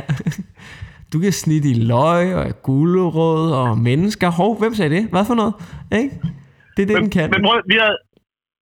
Du 1.14 1.18
kan 1.24 1.32
snitte 1.44 1.68
i 1.76 1.78
løg 1.94 2.26
og 2.40 2.46
gulerod 2.70 3.46
og 3.62 3.70
mennesker. 3.90 4.28
Hov, 4.40 4.52
hvem 4.62 4.74
sagde 4.74 4.92
det? 4.98 5.04
Hvad 5.14 5.24
for 5.30 5.36
noget? 5.42 5.54
Ikke? 6.02 6.14
Det 6.76 6.82
er 6.84 6.88
det, 6.90 6.96
Men, 6.96 7.04
den 7.04 7.10
kan. 7.18 7.26
men 7.34 7.42
prøv, 7.48 7.58
vi 7.72 7.76
har, 7.84 7.92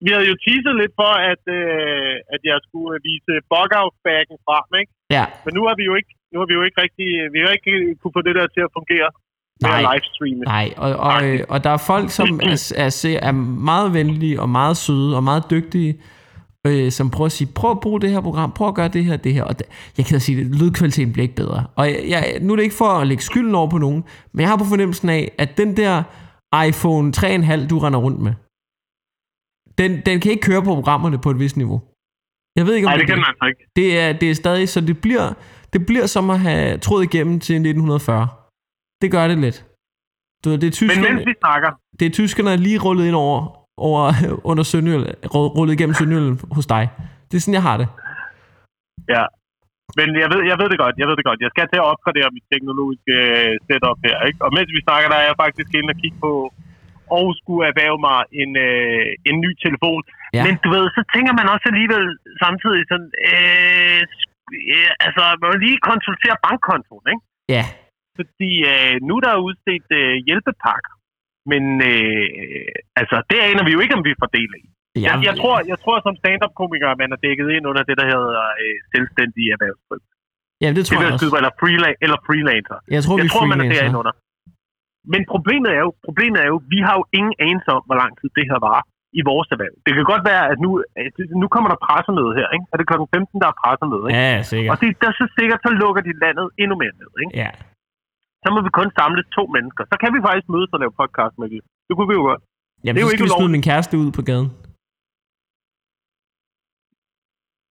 vi 0.03 0.09
havde 0.13 0.27
jo 0.31 0.35
teaset 0.45 0.73
lidt 0.81 0.93
for, 1.01 1.13
at, 1.31 1.43
øh, 1.59 2.33
at 2.35 2.41
jeg 2.49 2.57
skulle 2.67 2.95
vise 3.09 3.33
bug-out-bagen 3.51 4.37
frem, 4.47 4.67
ikke? 4.81 4.91
Ja, 5.17 5.25
Men 5.45 5.51
nu 5.57 5.61
har 5.67 5.75
vi 5.79 5.83
jo 5.89 5.93
ikke, 5.99 6.11
nu 6.33 6.37
har 6.41 6.47
vi 6.51 6.55
jo 6.59 6.63
ikke 6.67 6.79
rigtig, 6.85 7.07
vi 7.33 7.39
har 7.43 7.51
ikke 7.57 7.73
kunne 7.99 8.15
få 8.17 8.21
det 8.27 8.35
der 8.39 8.47
til 8.55 8.63
at 8.67 8.71
fungere 8.77 9.09
med 9.61 9.69
Nej. 9.69 9.81
livestreame. 9.87 10.43
nej. 10.55 10.67
Og, 10.83 10.91
og, 11.07 11.17
øh, 11.27 11.39
og 11.53 11.57
der 11.63 11.71
er 11.77 11.81
folk, 11.91 12.07
som 12.19 12.27
er, 12.49 12.55
er, 12.83 13.19
er 13.29 13.35
meget 13.71 13.89
venlige 13.93 14.41
og 14.43 14.49
meget 14.59 14.77
søde 14.77 15.11
og 15.19 15.23
meget 15.23 15.43
dygtige, 15.55 15.91
øh, 16.67 16.91
som 16.91 17.09
prøver 17.09 17.25
at 17.25 17.31
sige, 17.31 17.49
prøv 17.55 17.71
at 17.71 17.79
bruge 17.79 18.01
det 18.01 18.09
her 18.09 18.21
program, 18.21 18.51
prøv 18.51 18.67
at 18.67 18.75
gøre 18.75 18.87
det 18.87 19.05
her, 19.05 19.17
det 19.17 19.33
her. 19.33 19.43
Og 19.43 19.59
det, 19.59 19.67
jeg 19.97 20.05
kan 20.05 20.13
da 20.13 20.19
sige, 20.19 20.39
at 20.41 20.45
lydkvaliteten 20.45 21.13
bliver 21.13 21.23
ikke 21.23 21.35
bedre. 21.35 21.65
Og 21.75 21.85
jeg, 21.87 21.99
jeg, 22.09 22.23
nu 22.41 22.51
er 22.51 22.55
det 22.55 22.63
ikke 22.63 22.75
for 22.75 22.91
at 23.01 23.07
lægge 23.07 23.23
skylden 23.23 23.55
over 23.55 23.69
på 23.69 23.77
nogen, 23.77 24.03
men 24.33 24.41
jeg 24.41 24.49
har 24.49 24.57
på 24.57 24.69
fornemmelsen 24.69 25.09
af, 25.09 25.31
at 25.37 25.57
den 25.57 25.77
der 25.77 26.03
iPhone 26.67 27.13
3,5, 27.17 27.67
du 27.67 27.79
render 27.79 27.99
rundt 27.99 28.19
med, 28.19 28.33
den, 29.79 29.91
den 30.07 30.15
kan 30.21 30.29
ikke 30.33 30.45
køre 30.49 30.61
på 30.67 30.71
programmerne 30.79 31.17
på 31.23 31.29
et 31.33 31.39
vist 31.43 31.57
niveau. 31.57 31.79
Jeg 32.57 32.63
ved 32.65 32.73
ikke, 32.75 32.87
om 32.87 32.89
Nej, 32.91 32.97
det, 32.97 33.01
det 33.01 33.09
kan 33.13 33.17
man 33.23 33.29
altså 33.33 33.45
ikke. 33.51 33.61
Det 33.79 33.87
er, 34.01 34.09
det 34.21 34.27
er 34.31 34.35
stadig, 34.43 34.69
så 34.69 34.79
det 34.89 34.97
bliver, 35.05 35.25
det 35.73 35.85
bliver 35.89 36.05
som 36.15 36.29
at 36.35 36.39
have 36.39 36.77
tråd 36.85 37.01
igennem 37.09 37.39
til 37.39 37.53
1940. 37.55 38.27
Det 39.01 39.09
gør 39.15 39.27
det 39.31 39.37
lidt. 39.45 39.57
Du, 40.43 40.49
ved, 40.49 40.57
det 40.57 40.67
er 40.67 40.75
Men 40.75 40.79
tyskerne, 40.81 41.15
mens 41.15 41.27
vi 41.31 41.33
snakker, 41.43 41.69
det 41.99 42.05
er 42.05 42.13
tyskerne 42.19 42.49
er 42.55 42.59
lige 42.67 42.79
rullet 42.85 43.05
ind 43.09 43.15
over, 43.25 43.39
over 43.89 44.03
under 44.51 44.63
Sønderjylland, 44.71 45.17
ru- 45.33 45.51
rullet 45.57 45.73
igennem 45.77 45.95
Sønderjylland 45.99 46.37
hos 46.57 46.65
dig. 46.75 46.83
Det 47.29 47.35
er 47.37 47.41
sådan, 47.41 47.59
jeg 47.59 47.65
har 47.69 47.77
det. 47.81 47.87
ja. 49.15 49.25
Men 49.99 50.07
jeg 50.23 50.29
ved, 50.33 50.41
jeg 50.51 50.57
ved 50.61 50.67
det 50.71 50.79
godt, 50.83 50.95
jeg 51.01 51.07
ved 51.09 51.15
det 51.19 51.25
godt. 51.29 51.39
Jeg 51.45 51.51
skal 51.53 51.65
til 51.69 51.79
at 51.83 51.89
opgradere 51.93 52.29
mit 52.37 52.47
teknologiske 52.53 53.13
øh, 53.29 53.53
setup 53.67 53.99
her, 54.07 54.17
ikke? 54.29 54.39
Og 54.45 54.49
mens 54.57 54.69
vi 54.77 54.81
snakker, 54.87 55.07
der 55.13 55.17
er 55.21 55.27
jeg 55.29 55.37
faktisk 55.43 55.69
inde 55.77 55.91
og 55.93 55.97
kigge 56.01 56.17
på, 56.25 56.31
og 57.17 57.25
skulle 57.39 57.63
erhverve 57.71 58.00
mig 58.07 58.17
en, 58.41 58.51
øh, 58.67 59.07
en 59.29 59.35
ny 59.45 59.51
telefon. 59.65 60.01
Ja. 60.38 60.44
Men 60.45 60.53
du 60.63 60.67
ved, 60.75 60.85
så 60.97 61.01
tænker 61.13 61.33
man 61.39 61.47
også 61.53 61.65
alligevel 61.71 62.06
samtidig 62.44 62.81
sådan, 62.92 63.11
øh, 63.30 64.01
øh, 64.75 64.89
altså, 65.06 65.23
man 65.42 65.49
lige 65.66 65.78
konsultere 65.92 66.35
bankkontoen, 66.45 67.06
ikke? 67.13 67.23
Ja, 67.56 67.63
Fordi 68.19 68.51
øh, 68.71 68.95
nu 69.07 69.11
er 69.19 69.23
der 69.28 69.44
udstedt 69.47 69.87
øh, 70.01 70.13
hjælpepakker. 70.28 70.94
Men 71.51 71.63
øh, 71.92 72.68
altså, 73.01 73.16
det 73.30 73.37
aner 73.49 73.63
vi 73.68 73.71
jo 73.75 73.80
ikke, 73.83 73.95
om 73.99 74.04
vi 74.09 74.13
får 74.21 74.30
del 74.39 74.51
i. 74.61 74.63
Jeg, 75.07 75.16
jeg, 75.28 75.35
tror, 75.42 75.56
jeg 75.71 75.78
tror 75.83 75.95
som 76.07 76.16
stand-up-komiker, 76.21 76.87
man 77.04 77.09
er 77.16 77.19
dækket 77.25 77.47
ind 77.56 77.66
under 77.71 77.83
det, 77.89 77.95
der 78.01 78.07
hedder 78.13 78.45
øh, 78.63 78.75
selvstændig 78.94 79.44
erhvervsdrivende. 79.56 80.09
ja, 80.63 80.68
det 80.69 80.75
Det 80.78 80.85
tror 80.87 80.97
vil 80.99 81.06
jeg 81.06 81.13
også. 81.18 81.37
eller, 81.39 81.51
freela- 81.61 81.97
eller 82.06 82.18
freelancer. 82.28 82.78
Jeg 82.95 83.01
tror, 83.06 83.16
Jeg 83.18 83.23
vi 83.25 83.30
tror, 83.33 83.45
man 83.51 83.59
er 83.63 83.68
derinde 83.75 83.97
under. 84.01 84.13
Men 85.13 85.21
problemet 85.33 85.69
er 85.78 85.81
jo, 85.85 85.92
problemet 86.07 86.37
er 86.44 86.47
jo, 86.54 86.57
vi 86.73 86.80
har 86.87 86.95
jo 86.99 87.04
ingen 87.19 87.35
anelse 87.47 87.69
om, 87.78 87.83
hvor 87.87 87.97
lang 88.01 88.11
tid 88.19 88.30
det 88.37 88.45
her 88.51 88.59
var 88.71 88.80
i 89.19 89.21
vores 89.31 89.47
erhverv. 89.56 89.75
Det 89.85 89.92
kan 89.97 90.06
godt 90.13 90.23
være, 90.31 90.44
at 90.51 90.57
nu, 90.66 90.69
at 91.04 91.13
nu 91.42 91.45
kommer 91.54 91.69
der 91.73 91.80
pressemøde 91.87 92.31
her, 92.39 92.47
ikke? 92.56 92.66
Er 92.73 92.78
det 92.80 92.85
kl. 92.92 92.95
15, 93.18 93.42
der 93.44 93.47
er 93.54 93.57
pressemøde, 93.63 94.06
ikke? 94.09 94.19
Ja, 94.23 94.31
sikkert. 94.51 94.71
Og 94.73 94.78
det, 94.81 94.87
der 95.01 95.07
er 95.11 95.16
så 95.21 95.25
sikkert, 95.39 95.59
så 95.66 95.69
lukker 95.81 96.01
de 96.07 96.11
landet 96.23 96.47
endnu 96.61 96.75
mere 96.83 96.94
ned, 97.01 97.11
ikke? 97.23 97.31
Ja. 97.44 97.49
Så 98.44 98.47
må 98.54 98.59
vi 98.68 98.71
kun 98.80 98.89
samle 98.99 99.21
to 99.37 99.44
mennesker. 99.56 99.83
Så 99.92 99.95
kan 100.01 100.09
vi 100.16 100.19
faktisk 100.28 100.47
mødes 100.56 100.69
og 100.75 100.80
lave 100.83 100.94
podcast 101.01 101.33
med 101.42 101.47
det. 101.54 101.61
Det 101.87 101.94
kunne 101.95 102.09
vi 102.11 102.16
jo 102.19 102.23
godt. 102.31 102.42
Jamen, 102.83 102.95
Det 102.95 103.01
er 103.01 103.07
jo 103.07 103.13
ikke 103.16 103.25
vi 103.28 103.35
smide 103.39 103.54
min 103.57 103.66
kæreste 103.69 103.94
ud 104.04 104.09
på 104.18 104.23
gaden. 104.30 104.49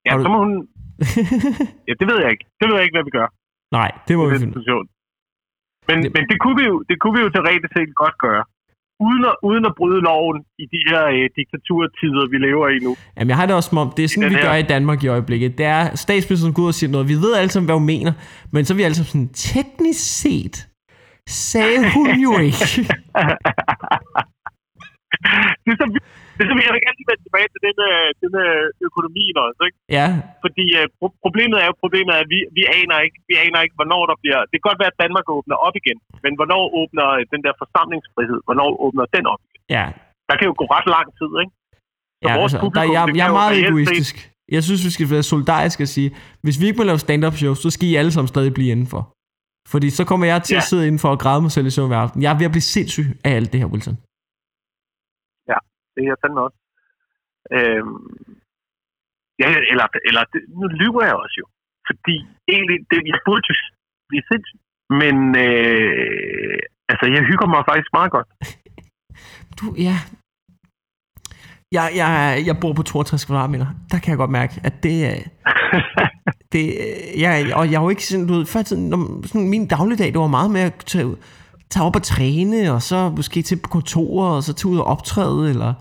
Ja, 0.08 0.12
du- 0.18 0.24
så 0.26 0.30
må 0.34 0.38
hun... 0.46 0.52
Ja, 1.88 1.94
det 2.00 2.06
ved 2.12 2.18
jeg 2.24 2.30
ikke. 2.36 2.46
Det 2.60 2.66
ved 2.68 2.76
jeg 2.78 2.84
ikke, 2.86 2.98
hvad 2.98 3.08
vi 3.10 3.14
gør 3.20 3.28
Nej, 3.80 3.90
det 4.08 4.14
må 4.18 4.24
i 4.28 4.32
vi 4.32 4.38
finde. 4.44 4.56
Men, 5.90 5.98
Det- 6.04 6.12
men 6.16 6.24
det, 6.32 6.38
kunne 6.44 6.58
vi 6.62 6.66
jo, 6.72 6.76
det 6.90 6.96
kunne 7.02 7.14
vi 7.18 7.22
jo 7.26 7.30
teoretisk 7.36 7.72
set 7.78 7.92
godt 8.04 8.18
gøre. 8.28 8.44
Uden 9.08 9.24
at, 9.32 9.36
uden 9.50 9.64
at 9.70 9.74
bryde 9.80 10.02
loven 10.10 10.38
i 10.64 10.66
de 10.74 10.80
her 10.90 11.04
øh, 11.16 11.26
diktaturtider, 11.40 12.24
vi 12.34 12.38
lever 12.48 12.68
i 12.76 12.78
nu. 12.88 12.92
Jamen, 13.18 13.30
jeg 13.30 13.38
har 13.40 13.46
det 13.46 13.56
også 13.56 13.70
som 13.70 13.78
om, 13.78 13.90
det 13.98 14.04
er 14.04 14.08
sådan, 14.08 14.30
vi 14.30 14.36
her- 14.36 14.42
gør 14.48 14.54
i 14.56 14.62
Danmark 14.76 15.04
i 15.04 15.08
øjeblikket. 15.08 15.58
Det 15.58 15.66
er, 15.66 15.96
statsministeren 15.96 16.54
går 16.54 16.64
ud 16.64 16.68
og 16.68 16.74
siger 16.74 16.92
noget. 16.92 17.08
Vi 17.10 17.14
ved 17.14 17.34
alle 17.36 17.50
sammen, 17.52 17.68
hvad 17.68 17.76
hun 17.76 17.86
mener. 17.86 18.14
Men 18.54 18.66
så 18.66 18.74
er 18.74 18.76
vi 18.76 18.84
alle 18.84 18.96
sammen 18.96 19.08
sådan, 19.14 19.30
teknisk 19.56 20.04
set, 20.22 20.56
sagde 21.30 21.80
hun 21.96 22.08
jo 22.26 22.38
ikke. 22.48 22.66
det 25.64 25.72
er 25.74 25.78
så, 25.82 25.86
det 26.38 26.44
så, 26.50 26.54
jeg 26.68 26.74
vil 26.76 26.84
gerne 26.86 26.98
lige 27.00 27.10
vende 27.12 27.24
tilbage 27.28 27.50
til 27.54 27.62
den, 27.68 27.78
øh, 27.90 28.08
den 28.24 28.32
øh, 28.46 28.64
økonomien 28.88 29.36
også, 29.46 29.62
ikke? 29.68 29.78
Ja, 29.98 30.08
Fordi 30.46 30.66
øh, 30.80 30.86
pro- 31.00 31.18
problemet 31.26 31.58
er 31.64 31.68
jo, 31.70 31.74
problemet 31.86 32.12
er, 32.16 32.20
at 32.26 32.30
vi, 32.34 32.40
vi, 32.58 32.64
aner 32.80 32.98
ikke, 33.06 33.18
vi 33.30 33.36
aner 33.46 33.60
ikke, 33.66 33.76
hvornår 33.80 34.02
der 34.12 34.18
bliver... 34.24 34.40
Det 34.50 34.56
kan 34.58 34.68
godt 34.70 34.82
være, 34.82 34.92
at 34.94 35.00
Danmark 35.04 35.26
åbner 35.38 35.58
op 35.68 35.76
igen, 35.82 35.98
men 36.24 36.32
hvornår 36.40 36.64
åbner 36.80 37.06
den 37.34 37.42
der 37.46 37.54
forsamlingsfrihed, 37.62 38.40
hvornår 38.48 38.70
åbner 38.86 39.06
den 39.16 39.24
op 39.34 39.42
igen? 39.48 39.62
ja. 39.78 39.86
Der 40.30 40.36
kan 40.40 40.46
jo 40.50 40.54
gå 40.62 40.66
ret 40.76 40.88
lang 40.96 41.08
tid, 41.20 41.32
ikke? 41.44 41.54
Så 42.24 42.28
ja 42.30 42.34
vores 42.40 42.44
altså, 42.44 42.58
der, 42.58 42.64
publikum, 42.66 42.94
jeg, 42.96 43.04
det 43.08 43.18
jeg 43.22 43.26
kan 43.28 43.36
er 43.36 43.40
meget 43.42 43.56
egoistisk. 43.68 44.16
Jeg 44.56 44.62
synes, 44.68 44.82
vi 44.88 44.92
skal 44.96 45.08
være 45.16 45.24
solidariske 45.34 45.84
og 45.84 45.88
sige, 45.98 46.10
hvis 46.46 46.56
vi 46.62 46.66
ikke 46.68 46.78
må 46.78 46.84
lave 46.92 47.00
stand-up 47.06 47.36
shows, 47.42 47.60
så 47.66 47.70
skal 47.70 47.88
I 47.92 47.96
alle 47.96 48.12
sammen 48.12 48.28
stadig 48.28 48.54
blive 48.54 48.72
indenfor. 48.76 49.02
Fordi 49.74 49.90
så 49.90 50.04
kommer 50.10 50.26
jeg 50.32 50.44
til 50.44 50.54
Ja. 50.54 50.58
at 50.58 50.64
sidde 50.64 50.88
indenfor 50.88 51.10
og 51.10 51.20
græde 51.20 51.42
mig 51.42 51.52
selv 51.52 51.68
i 51.68 51.70
søvn 51.70 51.88
hver 51.88 51.98
aften. 51.98 52.22
Jeg 52.24 52.30
er 52.34 52.38
ved 52.38 52.46
at 52.46 52.52
blive 52.52 52.62
sindssyg 52.76 53.06
af 53.24 53.32
alt 53.38 53.52
det 53.52 53.60
her, 53.62 53.68
Wilson. 53.68 53.98
Det 55.98 56.04
er 56.04 56.10
jeg 56.12 56.22
fandme 56.24 56.42
også. 56.48 56.60
Øhm, 57.56 58.00
ja, 59.42 59.48
eller, 59.72 59.88
eller 60.10 60.24
det, 60.34 60.42
nu 60.60 60.66
lyver 60.82 61.04
jeg 61.10 61.16
også 61.24 61.36
jo. 61.42 61.46
Fordi 61.88 62.16
egentlig, 62.54 62.78
det, 62.92 63.00
jeg 63.14 63.20
burde 63.26 63.46
jo 63.50 63.56
blive 64.10 64.24
sindssyg. 64.30 64.60
Men 65.02 65.16
øh, 65.48 66.60
altså, 66.92 67.06
jeg 67.16 67.24
hygger 67.30 67.48
mig 67.54 67.62
faktisk 67.70 67.92
meget 67.98 68.12
godt. 68.16 68.28
Du, 69.60 69.66
ja. 69.88 69.96
Jeg, 71.72 71.86
jeg, 72.02 72.10
jeg 72.48 72.56
bor 72.62 72.74
på 72.74 72.84
62 72.84 73.26
kvadratmeter. 73.26 73.68
Der 73.92 74.00
kan 74.00 74.10
jeg 74.10 74.18
godt 74.18 74.32
mærke, 74.40 74.54
at 74.64 74.84
det 74.84 74.96
er... 75.12 75.18
Det, 76.52 76.66
øh, 76.66 77.22
jeg, 77.22 77.56
og 77.56 77.72
jeg 77.72 77.80
har 77.80 77.86
jo 77.86 77.90
ikke 77.90 78.06
sådan, 78.06 78.28
du 78.28 78.34
ved, 78.34 78.46
før 78.46 78.62
tiden, 78.62 78.90
når, 78.90 79.28
sådan, 79.28 79.50
min 79.50 79.68
dagligdag, 79.68 80.08
det 80.14 80.20
var 80.20 80.28
meget 80.28 80.52
med 80.52 80.62
at 80.62 80.74
tage, 80.74 81.06
ud- 81.06 81.18
tage 81.70 81.86
op 81.86 81.96
og 81.96 82.04
træne, 82.04 82.72
og 82.76 82.82
så 82.82 83.10
måske 83.10 83.42
til 83.42 83.60
kontoret, 83.60 84.36
og 84.36 84.44
så 84.44 84.54
tage 84.54 84.72
ud 84.74 84.78
og 84.78 84.86
optræde, 84.86 85.50
eller 85.50 85.74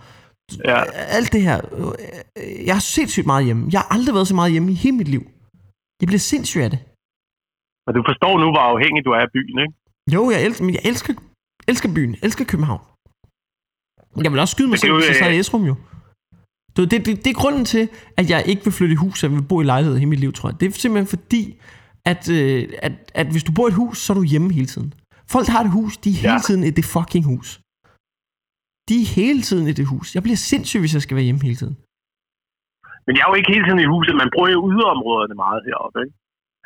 ja. 0.64 0.82
alt 1.18 1.32
det 1.32 1.42
her. 1.42 1.56
Jeg 2.68 2.74
har 2.74 2.84
sindssygt 2.96 3.26
meget 3.26 3.44
hjemme. 3.44 3.68
Jeg 3.72 3.80
har 3.80 3.88
aldrig 3.96 4.14
været 4.14 4.28
så 4.28 4.34
meget 4.34 4.52
hjemme 4.52 4.72
i 4.72 4.74
hele 4.74 4.96
mit 4.96 5.08
liv. 5.08 5.22
Jeg 6.00 6.06
bliver 6.06 6.18
sindssyg 6.32 6.60
af 6.66 6.70
det. 6.70 6.80
Og 7.86 7.94
du 7.94 8.02
forstår 8.10 8.34
nu, 8.42 8.46
hvor 8.54 8.64
afhængig 8.74 9.04
du 9.04 9.10
er 9.10 9.20
af 9.26 9.30
byen, 9.36 9.58
ikke? 9.64 9.74
Jo, 10.14 10.30
jeg 10.30 10.44
elsker, 10.46 10.64
men 10.64 10.74
jeg 10.74 10.84
elsker, 10.84 11.12
elsker 11.68 11.88
byen, 11.94 12.16
elsker 12.22 12.44
København. 12.44 12.82
Jeg 14.24 14.32
vil 14.32 14.40
også 14.40 14.52
skyde 14.52 14.68
mig 14.68 14.74
er 14.74 14.78
selv, 14.78 14.92
hvis 14.94 15.08
jeg 15.08 15.16
sad 15.16 15.30
i 15.30 15.34
øh, 15.34 15.40
Esrum 15.40 15.64
jo. 15.64 15.74
Du, 16.76 16.84
det, 16.84 17.06
det, 17.06 17.24
det 17.24 17.26
er 17.26 17.40
grunden 17.42 17.64
til, 17.64 17.88
at 18.16 18.30
jeg 18.30 18.44
ikke 18.46 18.64
vil 18.64 18.72
flytte 18.72 18.92
i 18.92 18.96
hus, 18.96 19.22
jeg 19.22 19.30
vil 19.32 19.42
bo 19.42 19.60
i 19.60 19.64
lejlighed 19.64 19.96
hele 19.98 20.10
mit 20.10 20.20
liv, 20.20 20.32
tror 20.32 20.48
jeg. 20.48 20.60
Det 20.60 20.66
er 20.66 20.72
simpelthen 20.72 21.18
fordi, 21.18 21.60
at, 22.04 22.30
øh, 22.30 22.68
at, 22.82 22.92
at 23.14 23.26
hvis 23.32 23.44
du 23.44 23.52
bor 23.52 23.66
i 23.66 23.68
et 23.68 23.74
hus, 23.74 23.98
så 23.98 24.12
er 24.12 24.14
du 24.14 24.22
hjemme 24.22 24.52
hele 24.52 24.66
tiden. 24.66 24.94
Folk 25.33 25.45
der 25.47 25.52
har 25.56 25.64
et 25.68 25.75
hus, 25.78 25.92
de 26.04 26.09
er 26.14 26.18
hele 26.25 26.38
Ja. 26.40 26.47
tiden 26.47 26.62
i 26.71 26.73
det 26.78 26.85
fucking 26.97 27.25
hus. 27.33 27.49
De 28.88 28.95
er 29.04 29.09
hele 29.21 29.40
tiden 29.49 29.66
i 29.73 29.75
det 29.80 29.87
hus. 29.92 30.06
Jeg 30.16 30.23
bliver 30.26 30.40
sindssyg, 30.50 30.80
hvis 30.83 30.95
jeg 30.97 31.02
skal 31.04 31.16
være 31.18 31.26
hjemme 31.28 31.42
hele 31.49 31.59
tiden. 31.62 31.76
Men 33.06 33.12
jeg 33.16 33.23
er 33.25 33.30
jo 33.33 33.38
ikke 33.40 33.52
hele 33.54 33.64
tiden 33.66 33.83
i 33.87 33.92
huset. 33.95 34.12
Man 34.23 34.30
bruger 34.35 34.50
jo 34.56 34.61
yderområderne 34.75 35.35
meget 35.45 35.61
heroppe, 35.68 35.99
ikke? 36.04 36.14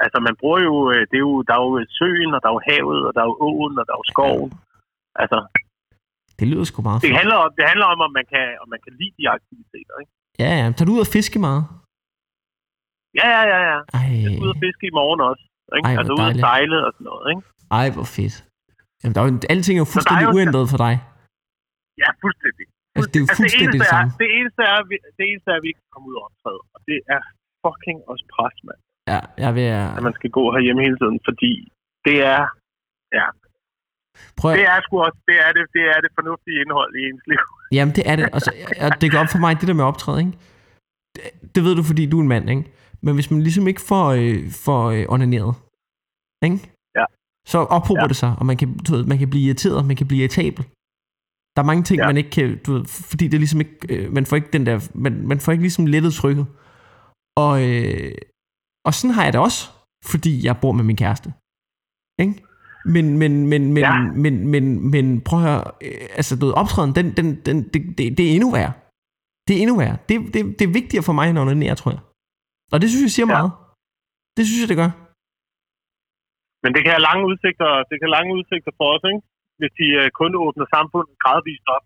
Altså, 0.05 0.19
man 0.29 0.35
bruger 0.41 0.61
jo, 0.69 0.75
øh, 0.93 1.01
det 1.11 1.17
er 1.21 1.25
jo, 1.29 1.35
der 1.49 1.55
er 1.59 1.63
jo 1.69 1.73
søen, 1.99 2.31
og 2.37 2.41
der 2.43 2.49
er 2.51 2.55
jo 2.59 2.63
havet, 2.71 3.01
og 3.09 3.13
der 3.15 3.21
er 3.25 3.29
jo 3.33 3.37
åen, 3.49 3.75
og 3.81 3.85
der 3.87 3.93
er 3.95 4.01
jo 4.03 4.09
skoven. 4.15 4.51
Altså, 5.23 5.39
Det 6.39 6.47
lyder 6.51 6.65
sgu 6.71 6.79
meget 6.89 6.99
det 7.05 7.13
handler 7.21 7.37
om, 7.45 7.49
det 7.59 7.65
handler 7.71 7.87
om, 7.95 7.99
om 8.07 8.13
man 8.19 8.27
kan, 8.33 8.45
om 8.63 8.69
man 8.75 8.81
kan 8.85 8.93
lide 9.01 9.15
de 9.19 9.25
aktiviteter, 9.37 9.95
ikke? 10.03 10.13
Ja, 10.43 10.51
ja. 10.61 10.65
Tager 10.77 10.89
du 10.89 10.95
ud 10.97 11.05
og 11.07 11.11
fiske 11.17 11.39
meget? 11.49 11.63
Ja, 13.21 13.27
ja, 13.37 13.43
ja, 13.55 13.61
ja. 13.73 13.79
Ej, 13.99 14.07
Jeg 14.25 14.29
skal 14.33 14.45
ud 14.47 14.53
og 14.57 14.61
fiske 14.67 14.85
i 14.91 14.95
morgen 15.01 15.21
også. 15.31 15.45
Ikke? 15.77 15.87
Ej, 15.89 15.95
altså, 16.01 16.13
ud 16.19 16.23
og 16.33 16.35
sejle 16.47 16.77
og 16.87 16.91
sådan 16.95 17.05
noget, 17.11 17.25
ikke? 17.33 17.43
ej 17.81 17.87
hvor 17.97 18.07
fedt. 18.17 18.35
Jamen, 19.01 19.15
der 19.15 19.21
er 19.23 19.27
jo, 19.29 19.33
alting 19.55 19.75
er 19.77 19.83
jo 19.85 19.87
der 19.87 19.91
er 19.91 19.95
fuldstændig 19.95 20.27
jo- 20.29 20.35
uændret 20.37 20.65
for 20.73 20.79
dig. 20.87 20.95
Ja, 22.03 22.09
fuldstændig. 22.25 22.67
Altså, 22.95 23.09
det 23.13 23.17
er 23.19 23.25
jo 23.25 23.29
Altså, 23.29 23.35
det 23.35 23.41
fuldstændig 23.41 23.67
eneste, 23.69 23.85
det 23.85 23.93
samme. 23.95 24.09
er, 24.15 24.19
det, 24.23 24.29
eneste 24.39 24.61
er, 24.75 24.81
vi- 24.91 25.05
det 25.19 25.25
eneste 25.31 25.47
er, 25.53 25.57
at 25.61 25.63
vi 25.65 25.69
ikke 25.73 25.83
kan 25.85 25.93
komme 25.95 26.07
ud 26.11 26.17
og 26.21 26.25
optræde. 26.29 26.61
Og 26.75 26.79
det 26.89 26.99
er 27.15 27.21
fucking 27.65 27.99
også 28.13 28.25
pres, 28.35 28.57
mand. 28.69 28.81
Ja, 29.13 29.21
jeg 29.45 29.51
vil... 29.57 29.67
At 29.99 30.03
man 30.09 30.15
skal 30.19 30.31
gå 30.39 30.43
herhjemme 30.55 30.81
hele 30.87 30.99
tiden, 31.03 31.19
fordi 31.29 31.53
det 32.07 32.17
er, 32.35 32.43
Prøv 34.39 34.49
at, 34.51 34.57
det 34.59 34.67
er 34.75 34.79
sgu 34.85 34.95
også, 35.09 35.21
det 35.31 35.37
er 35.47 35.51
det, 35.57 35.65
det 35.77 35.85
er 35.95 35.99
det 36.05 36.11
fornuftige 36.19 36.57
indhold 36.63 36.93
i 37.01 37.03
ens 37.11 37.25
liv. 37.33 37.43
Jamen, 37.77 37.95
det 37.97 38.05
er 38.11 38.17
det. 38.17 38.25
Altså, 38.37 38.51
og 38.85 38.91
det 39.01 39.07
går 39.13 39.19
op 39.25 39.31
for 39.35 39.39
mig, 39.45 39.53
det 39.61 39.69
der 39.69 39.75
med 39.81 39.85
optræde, 39.93 40.19
ikke? 40.25 40.33
Det, 41.15 41.23
det 41.55 41.61
ved 41.67 41.75
du, 41.79 41.83
fordi 41.91 42.03
du 42.11 42.17
er 42.19 42.23
en 42.23 42.29
mand, 42.35 42.51
ikke? 42.51 42.65
Men 43.05 43.15
hvis 43.15 43.31
man 43.31 43.41
ligesom 43.47 43.67
ikke 43.71 43.83
får, 43.93 44.07
øh, 44.21 44.39
får 44.67 44.83
øh, 44.97 45.05
onaneret, 45.15 45.53
ikke? 46.47 46.59
Så 47.47 47.59
ophober 47.59 48.01
Ja. 48.03 48.09
det 48.09 48.17
sig, 48.17 48.35
og 48.39 48.47
man 48.47 48.57
kan, 48.57 48.79
du 48.79 48.93
ved, 48.93 49.05
man 49.05 49.19
kan 49.19 49.31
blive 49.31 49.45
irriteret, 49.47 49.87
man 49.87 49.97
kan 49.97 50.07
blive 50.09 50.21
irritabel. 50.21 50.65
Der 51.57 51.63
er 51.63 51.67
mange 51.67 51.83
ting, 51.83 51.99
Ja. 52.01 52.07
man 52.07 52.17
ikke 52.17 52.31
kan, 52.31 52.59
du 52.67 52.73
ved, 52.73 52.85
fordi 52.85 53.25
det 53.29 53.35
er 53.35 53.39
ligesom 53.39 53.61
ikke, 53.61 53.77
øh, 53.89 54.13
man 54.13 54.27
får 54.27 54.37
ikke 54.37 54.49
den 54.53 54.67
der, 54.67 54.89
man, 54.95 55.27
man 55.29 55.41
får 55.41 55.53
ikke 55.53 55.63
ligesom 55.63 55.87
lettet 55.87 56.15
trykket. 56.15 56.47
Og, 57.37 57.55
øh, 57.69 58.15
og 58.87 58.95
sådan 58.95 59.15
har 59.15 59.25
jeg 59.25 59.33
det 59.33 59.41
også, 59.41 59.71
fordi 60.05 60.47
jeg 60.47 60.59
bor 60.63 60.73
med 60.73 60.85
min 60.85 60.97
kæreste. 60.97 61.29
Ikke? 62.25 62.35
Men, 62.85 63.19
men, 63.19 63.47
men, 63.47 63.73
men, 63.75 63.83
Ja. 63.83 64.01
men, 64.25 64.49
men, 64.49 64.91
men 64.91 65.21
prøv 65.21 65.39
at 65.39 65.45
høre, 65.47 65.65
øh, 65.83 66.09
altså 66.19 66.37
du 66.37 66.47
ved, 66.47 66.55
optræden, 66.55 66.95
den, 66.95 67.07
den, 67.17 67.27
den, 67.47 67.57
det, 67.73 67.81
det, 67.99 68.19
det 68.19 68.25
er 68.31 68.35
endnu 68.35 68.51
værre. 68.51 68.73
Det 69.49 69.57
er 69.57 69.61
endnu 69.63 69.77
værre. 69.77 69.97
Det, 70.09 70.35
det, 70.35 70.59
det 70.59 70.65
er 70.69 70.73
vigtigere 70.73 71.03
for 71.05 71.13
mig 71.13 71.31
end 71.31 71.39
at 71.39 71.43
onanere, 71.43 71.75
tror 71.75 71.91
jeg. 71.91 72.01
Og 72.73 72.81
det 72.81 72.89
synes 72.91 73.03
jeg 73.03 73.11
siger 73.11 73.27
Ja. 73.27 73.33
meget. 73.37 73.51
Det 74.37 74.47
synes 74.47 74.61
jeg, 74.63 74.69
det 74.69 74.77
gør. 74.83 74.91
Men 76.63 76.71
det 76.75 76.81
kan 76.85 76.93
have 76.97 77.07
lange 77.09 77.23
udsigter, 77.31 77.69
det 77.89 77.95
kan 77.97 78.07
have 78.09 78.17
lange 78.19 78.31
udsigter 78.39 78.73
for 78.79 78.89
os, 78.95 79.03
ikke? 79.13 79.23
Hvis 79.61 79.73
de 79.81 79.87
uh, 80.01 80.07
kun 80.21 80.33
åbner 80.45 80.67
samfundet 80.77 81.15
gradvist 81.23 81.67
op. 81.77 81.85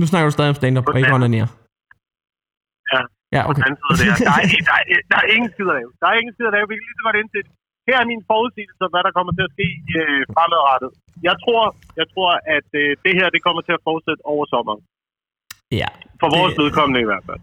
Nu 0.00 0.04
snakker 0.10 0.26
du 0.28 0.34
stadig 0.36 0.52
om 0.54 0.58
stand-up, 0.60 0.88
og 0.90 0.96
ikke 1.00 1.14
onanere. 1.18 1.48
Ja. 2.92 3.00
Ja, 3.36 3.40
På 3.46 3.50
okay. 3.50 3.62
den 3.66 3.74
der. 3.80 4.14
Der, 4.28 4.34
er, 4.40 4.46
der, 4.68 4.76
er, 4.94 5.00
der 5.12 5.18
er 5.22 5.26
ingen 5.36 5.50
skid 5.54 5.66
at 5.72 5.76
lave. 5.80 5.90
Der 6.00 6.06
er 6.12 6.16
ingen 6.20 6.32
skid 6.34 6.46
at 6.50 6.54
lave. 6.56 6.64
Vi 6.70 6.74
kan 6.76 6.84
lige 6.88 6.98
så 7.00 7.04
godt 7.08 7.18
ind 7.22 7.28
til 7.34 7.40
det. 7.46 7.52
Her 7.88 7.96
er 8.02 8.06
min 8.12 8.22
forudsigelse 8.30 8.80
om, 8.86 8.90
hvad 8.94 9.02
der 9.06 9.12
kommer 9.18 9.32
til 9.38 9.44
at 9.48 9.52
ske 9.56 9.66
øh, 10.00 10.20
fremadrettet. 10.34 10.90
Jeg 11.28 11.34
tror, 11.44 11.62
jeg 12.00 12.06
tror 12.12 12.30
at 12.56 12.68
øh, 12.82 12.90
det 13.04 13.12
her 13.18 13.26
det 13.34 13.40
kommer 13.46 13.62
til 13.66 13.74
at 13.78 13.82
fortsætte 13.88 14.22
over 14.32 14.44
sommeren. 14.54 14.82
Ja, 15.82 15.90
For 16.22 16.28
vores 16.38 16.52
Det- 16.54 16.60
vedkommende 16.62 17.00
i 17.04 17.08
hvert 17.10 17.24
fald. 17.28 17.40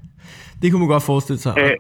det 0.62 0.67
kunne 0.70 0.82
man 0.86 0.91
godt 0.96 1.05
forestille 1.12 1.41
sig. 1.46 1.53
Øh, 1.62 1.75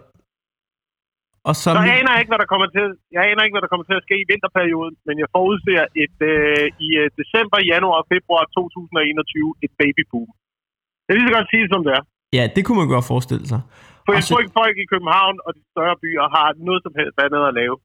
og 1.49 1.53
så, 1.61 1.69
Så 1.77 1.81
aner 1.97 2.11
jeg 2.13 2.19
ikke, 2.21 2.33
hvad 2.33 2.41
der 2.43 2.49
kommer 2.53 2.69
til, 2.77 2.87
jeg 3.15 3.21
aner 3.29 3.41
ikke, 3.45 3.55
hvad 3.55 3.63
der 3.65 3.71
kommer 3.73 3.87
til 3.89 3.97
at 3.99 4.05
ske 4.07 4.15
i 4.23 4.27
vinterperioden, 4.31 4.95
men 5.07 5.15
jeg 5.21 5.27
forudser 5.35 5.83
et, 6.03 6.17
øh, 6.33 6.85
i 6.87 6.89
øh, 7.01 7.07
december, 7.19 7.57
januar 7.71 7.97
og 8.01 8.07
februar 8.13 8.43
2021 8.59 9.65
et 9.65 9.71
babyboom. 9.81 10.29
Det 11.03 11.09
er 11.11 11.17
lige 11.17 11.29
så 11.29 11.35
godt 11.37 11.49
sige, 11.53 11.65
som 11.73 11.81
det 11.85 11.91
er. 11.99 12.03
ja, 12.37 12.43
det 12.55 12.61
kunne 12.65 12.79
man 12.81 12.89
godt 12.95 13.05
forestille 13.13 13.45
sig. 13.53 13.61
For 14.05 14.11
jeg 14.17 14.23
tror 14.27 14.39
ikke, 14.43 14.55
folk 14.61 14.75
i 14.83 14.87
København 14.93 15.35
og 15.45 15.51
de 15.57 15.61
større 15.73 15.95
byer 16.03 16.25
har 16.35 16.47
noget 16.67 16.81
som 16.85 16.93
helst 16.99 17.17
andet 17.25 17.41
at 17.49 17.53
lave. 17.61 17.75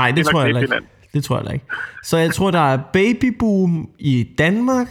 Nej, 0.00 0.08
det 0.16 0.22
tror 0.26 0.40
jeg 0.40 0.48
ikke. 0.48 0.60
hinanden. 0.60 0.90
Det 1.14 1.20
tror 1.24 1.36
jeg 1.42 1.52
ikke. 1.56 1.66
Så 2.08 2.14
jeg 2.24 2.30
tror, 2.36 2.50
der 2.58 2.64
er 2.72 2.78
babyboom 2.98 3.72
i 4.12 4.14
Danmark, 4.42 4.90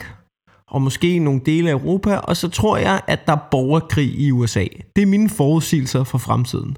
og 0.74 0.82
måske 0.82 1.08
i 1.16 1.20
nogle 1.20 1.42
dele 1.50 1.70
af 1.70 1.74
Europa, 1.74 2.14
og 2.18 2.36
så 2.42 2.48
tror 2.50 2.78
jeg, 2.78 3.02
at 3.08 3.20
der 3.28 3.34
er 3.34 3.44
borgerkrig 3.52 4.10
i 4.26 4.32
USA. 4.32 4.66
Det 4.96 5.02
er 5.02 5.10
mine 5.16 5.30
forudsigelser 5.30 6.04
for 6.04 6.18
fremtiden. 6.18 6.78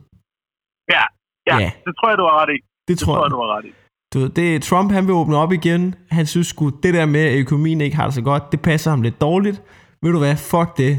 Ja, 1.53 1.58
ja, 1.65 1.72
det 1.88 1.94
tror 1.98 2.08
jeg, 2.12 2.18
du 2.22 2.25
har 2.29 2.36
ret 2.41 2.51
i. 2.58 2.60
Det 2.60 2.88
Det 2.88 2.98
tror 3.00 3.13
tror 3.15 3.24
jeg. 3.25 3.32
du 3.36 3.39
har 3.44 3.50
ret 3.58 3.65
i. 3.70 3.72
Du 4.13 4.20
det, 4.39 4.48
Trump 4.70 4.89
han 4.98 5.03
vil 5.08 5.13
åbne 5.22 5.38
op 5.44 5.51
igen. 5.60 5.82
Han 6.18 6.25
synes 6.34 6.48
sgu, 6.48 6.63
det 6.84 6.91
der 6.98 7.06
med, 7.15 7.24
at 7.29 7.39
økonomien 7.44 7.82
ikke 7.82 7.96
har 8.00 8.06
det 8.10 8.15
så 8.20 8.24
godt, 8.32 8.44
det 8.51 8.60
passer 8.70 8.89
ham 8.94 9.01
lidt 9.08 9.22
dårligt. 9.27 9.58
Ved 10.03 10.12
du 10.15 10.20
hvad, 10.25 10.36
fuck 10.51 10.70
det. 10.84 10.94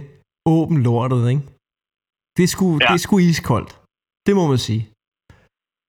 Åben 0.56 0.78
lortet, 0.82 1.22
ikke? 1.32 1.42
Det 2.36 2.42
er 2.46 2.50
sgu, 2.54 2.66
ja. 2.72 2.86
Det 2.88 2.94
er 2.98 3.02
sgu 3.06 3.14
iskoldt. 3.18 3.70
Det 4.26 4.32
må 4.38 4.44
man 4.52 4.58
sige. 4.68 4.82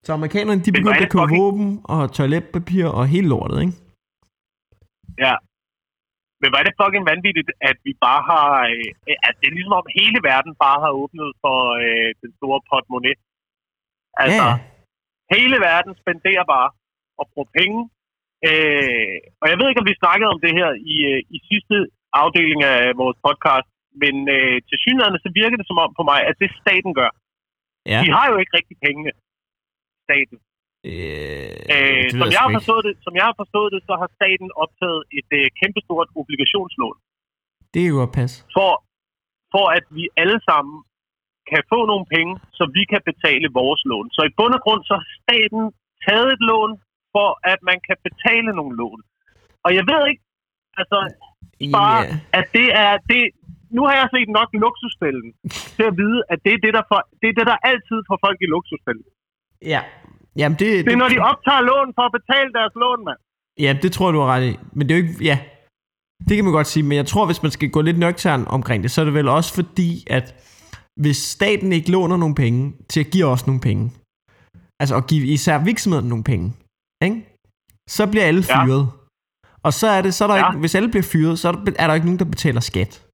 Så 0.05 0.09
amerikanerne, 0.19 0.61
de 0.65 0.71
begyndte 0.77 1.05
at 1.05 1.11
købe 1.11 1.23
fucking- 1.23 1.41
våben 1.41 1.67
og 1.93 2.01
toiletpapir 2.17 2.85
og 2.97 3.03
hele 3.13 3.27
lortet, 3.33 3.57
ikke? 3.65 3.73
Ja. 5.25 5.35
Men 6.41 6.49
er 6.59 6.63
det 6.67 6.73
fucking 6.81 7.05
vanvittigt, 7.11 7.49
at 7.69 7.77
vi 7.87 7.91
bare 8.07 8.21
har... 8.31 8.47
Øh, 8.73 8.87
at 9.27 9.33
det 9.39 9.45
er 9.49 9.55
ligesom 9.57 9.75
om 9.81 9.87
hele 9.99 10.19
verden 10.31 10.53
bare 10.65 10.79
har 10.85 10.91
åbnet 11.01 11.29
for 11.43 11.57
øh, 11.85 12.09
den 12.21 12.31
store 12.39 12.59
portemonnaie. 12.69 13.17
Altså, 14.23 14.45
Ja. 14.51 14.59
hele 15.35 15.57
verden 15.69 15.93
spenderer 16.01 16.45
bare 16.55 16.69
og 17.19 17.25
bruger 17.31 17.49
penge. 17.59 17.79
Øh, 18.49 19.17
og 19.41 19.45
jeg 19.49 19.57
ved 19.57 19.67
ikke, 19.67 19.81
om 19.83 19.89
vi 19.91 20.01
snakkede 20.03 20.29
om 20.33 20.39
det 20.45 20.53
her 20.59 20.69
i, 20.93 20.95
øh, 21.11 21.19
i 21.35 21.37
sidste 21.49 21.75
afdeling 22.21 22.61
af 22.73 22.79
vores 23.01 23.17
podcast, 23.27 23.69
men 24.03 24.15
øh, 24.35 24.55
til 24.69 24.77
synligheden 24.83 25.23
så 25.25 25.29
virker 25.41 25.57
det 25.59 25.67
som 25.69 25.81
om 25.85 25.91
på 25.99 26.03
mig, 26.11 26.19
at 26.29 26.35
det 26.41 26.49
staten 26.63 26.91
gør. 26.99 27.11
Ja. 27.91 27.99
De 28.05 28.09
har 28.17 28.25
jo 28.31 28.35
ikke 28.41 28.53
rigtig 28.59 28.77
pengene, 28.85 29.11
staten. 30.07 30.37
Øh, 30.89 31.55
Øh, 31.75 32.05
som, 32.19 32.27
jeg 32.35 32.41
har 32.45 32.51
forstået 32.59 32.83
det, 32.87 32.93
som 33.05 33.13
jeg 33.19 33.25
har 33.29 33.35
forstået 33.41 33.69
det, 33.75 33.81
så 33.89 33.93
har 34.01 34.09
staten 34.19 34.49
optaget 34.63 35.01
et 35.19 35.29
øh, 35.39 35.45
kæmpestort 35.59 36.07
obligationslån, 36.19 36.97
Det 37.73 37.81
kan 37.85 37.95
godt 38.01 38.13
passe. 38.19 38.37
for, 38.57 38.71
for 39.53 39.65
at 39.77 39.85
vi 39.97 40.03
alle 40.21 40.39
sammen 40.49 40.75
kan 41.51 41.61
få 41.73 41.79
nogle 41.91 42.05
penge, 42.15 42.33
så 42.57 42.63
vi 42.77 42.83
kan 42.91 43.01
betale 43.11 43.47
vores 43.59 43.81
lån. 43.91 44.07
Så 44.15 44.21
i 44.29 44.31
bund 44.39 44.53
og 44.57 44.61
grund, 44.65 44.81
så 44.89 44.93
har 44.99 45.07
staten 45.23 45.61
taget 46.05 46.27
et 46.35 46.43
lån, 46.51 46.71
for 47.15 47.29
at 47.53 47.59
man 47.69 47.77
kan 47.87 47.97
betale 48.07 48.51
nogle 48.59 48.73
lån. 48.81 49.01
Og 49.65 49.69
jeg 49.77 49.83
ved 49.91 50.01
ikke, 50.11 50.23
altså, 50.81 50.99
bare, 51.77 51.99
Ja. 52.03 52.19
at 52.39 52.45
det 52.57 52.67
er, 52.83 52.91
det, 53.11 53.21
nu 53.75 53.81
har 53.87 53.95
jeg 54.01 54.07
set 54.15 54.29
nok 54.39 54.49
luksusfælden 54.65 55.29
til 55.77 55.85
at 55.91 55.95
vide, 56.01 56.19
at 56.33 56.39
det 56.45 56.51
er 56.57 56.61
det, 56.65 56.73
der, 56.77 56.83
for, 56.91 56.99
det, 57.21 57.27
er 57.31 57.35
det, 57.39 57.47
der 57.51 57.57
altid 57.71 57.97
får 58.09 58.17
folk 58.25 58.37
i 58.45 58.47
luksusfælden. 58.55 59.07
Ja. 59.73 59.81
Jamen, 60.39 60.57
det, 60.61 60.69
Det 60.85 60.93
er, 60.93 61.01
når 61.03 61.11
de 61.15 61.19
optager 61.31 61.61
lån 61.71 61.89
for 61.97 62.03
at 62.09 62.13
betale 62.19 62.49
deres 62.57 62.73
lån, 62.83 63.01
mand. 63.07 63.19
Ja, 63.65 63.71
det 63.83 63.91
tror 63.95 64.11
du 64.11 64.19
har 64.23 64.29
ret 64.35 64.45
i. 64.51 64.53
Men 64.75 64.83
det 64.89 64.91
er 64.93 64.99
jo 64.99 65.03
ikke... 65.05 65.23
Ja, 65.31 65.37
det 66.27 66.35
kan 66.37 66.45
man 66.45 66.53
godt 66.53 66.67
sige. 66.67 66.83
Men 66.83 66.95
jeg 66.97 67.05
tror, 67.05 67.25
hvis 67.25 67.41
man 67.43 67.51
skal 67.51 67.69
gå 67.69 67.81
lidt 67.81 67.99
nøgtern 67.99 68.43
omkring 68.47 68.83
det, 68.83 68.91
så 68.91 69.01
er 69.01 69.05
det 69.05 69.13
vel 69.13 69.27
også 69.27 69.55
fordi, 69.55 69.89
at 70.09 70.35
hvis 70.99 71.17
staten 71.17 71.71
ikke 71.73 71.91
låner 71.91 72.17
nogle 72.17 72.35
penge 72.35 72.73
til 72.89 72.99
at 72.99 73.09
give 73.11 73.25
os 73.25 73.47
nogle 73.47 73.61
penge, 73.61 73.91
altså 74.81 74.95
at 74.95 75.07
give 75.07 75.25
især 75.27 75.57
virksomheden 75.63 76.09
nogle 76.09 76.23
penge, 76.23 76.53
ikke? 77.03 77.27
så 77.89 78.07
bliver 78.11 78.25
alle 78.25 78.43
Ja. 78.49 78.65
fyret. 78.65 78.89
Og 79.63 79.73
så 79.73 79.87
er 79.87 80.01
det, 80.01 80.13
så 80.13 80.23
er 80.23 80.27
der 80.27 80.35
Ja. 80.35 80.49
ikke, 80.51 80.59
hvis 80.59 80.75
alle 80.75 80.89
bliver 80.89 81.03
fyret, 81.03 81.39
så 81.39 81.47
er 81.47 81.51
der, 81.51 81.71
er 81.79 81.87
der 81.87 81.93
ikke 81.93 82.05
nogen, 82.07 82.19
der 82.19 82.25
betaler 82.25 82.59
skat. 82.61 83.05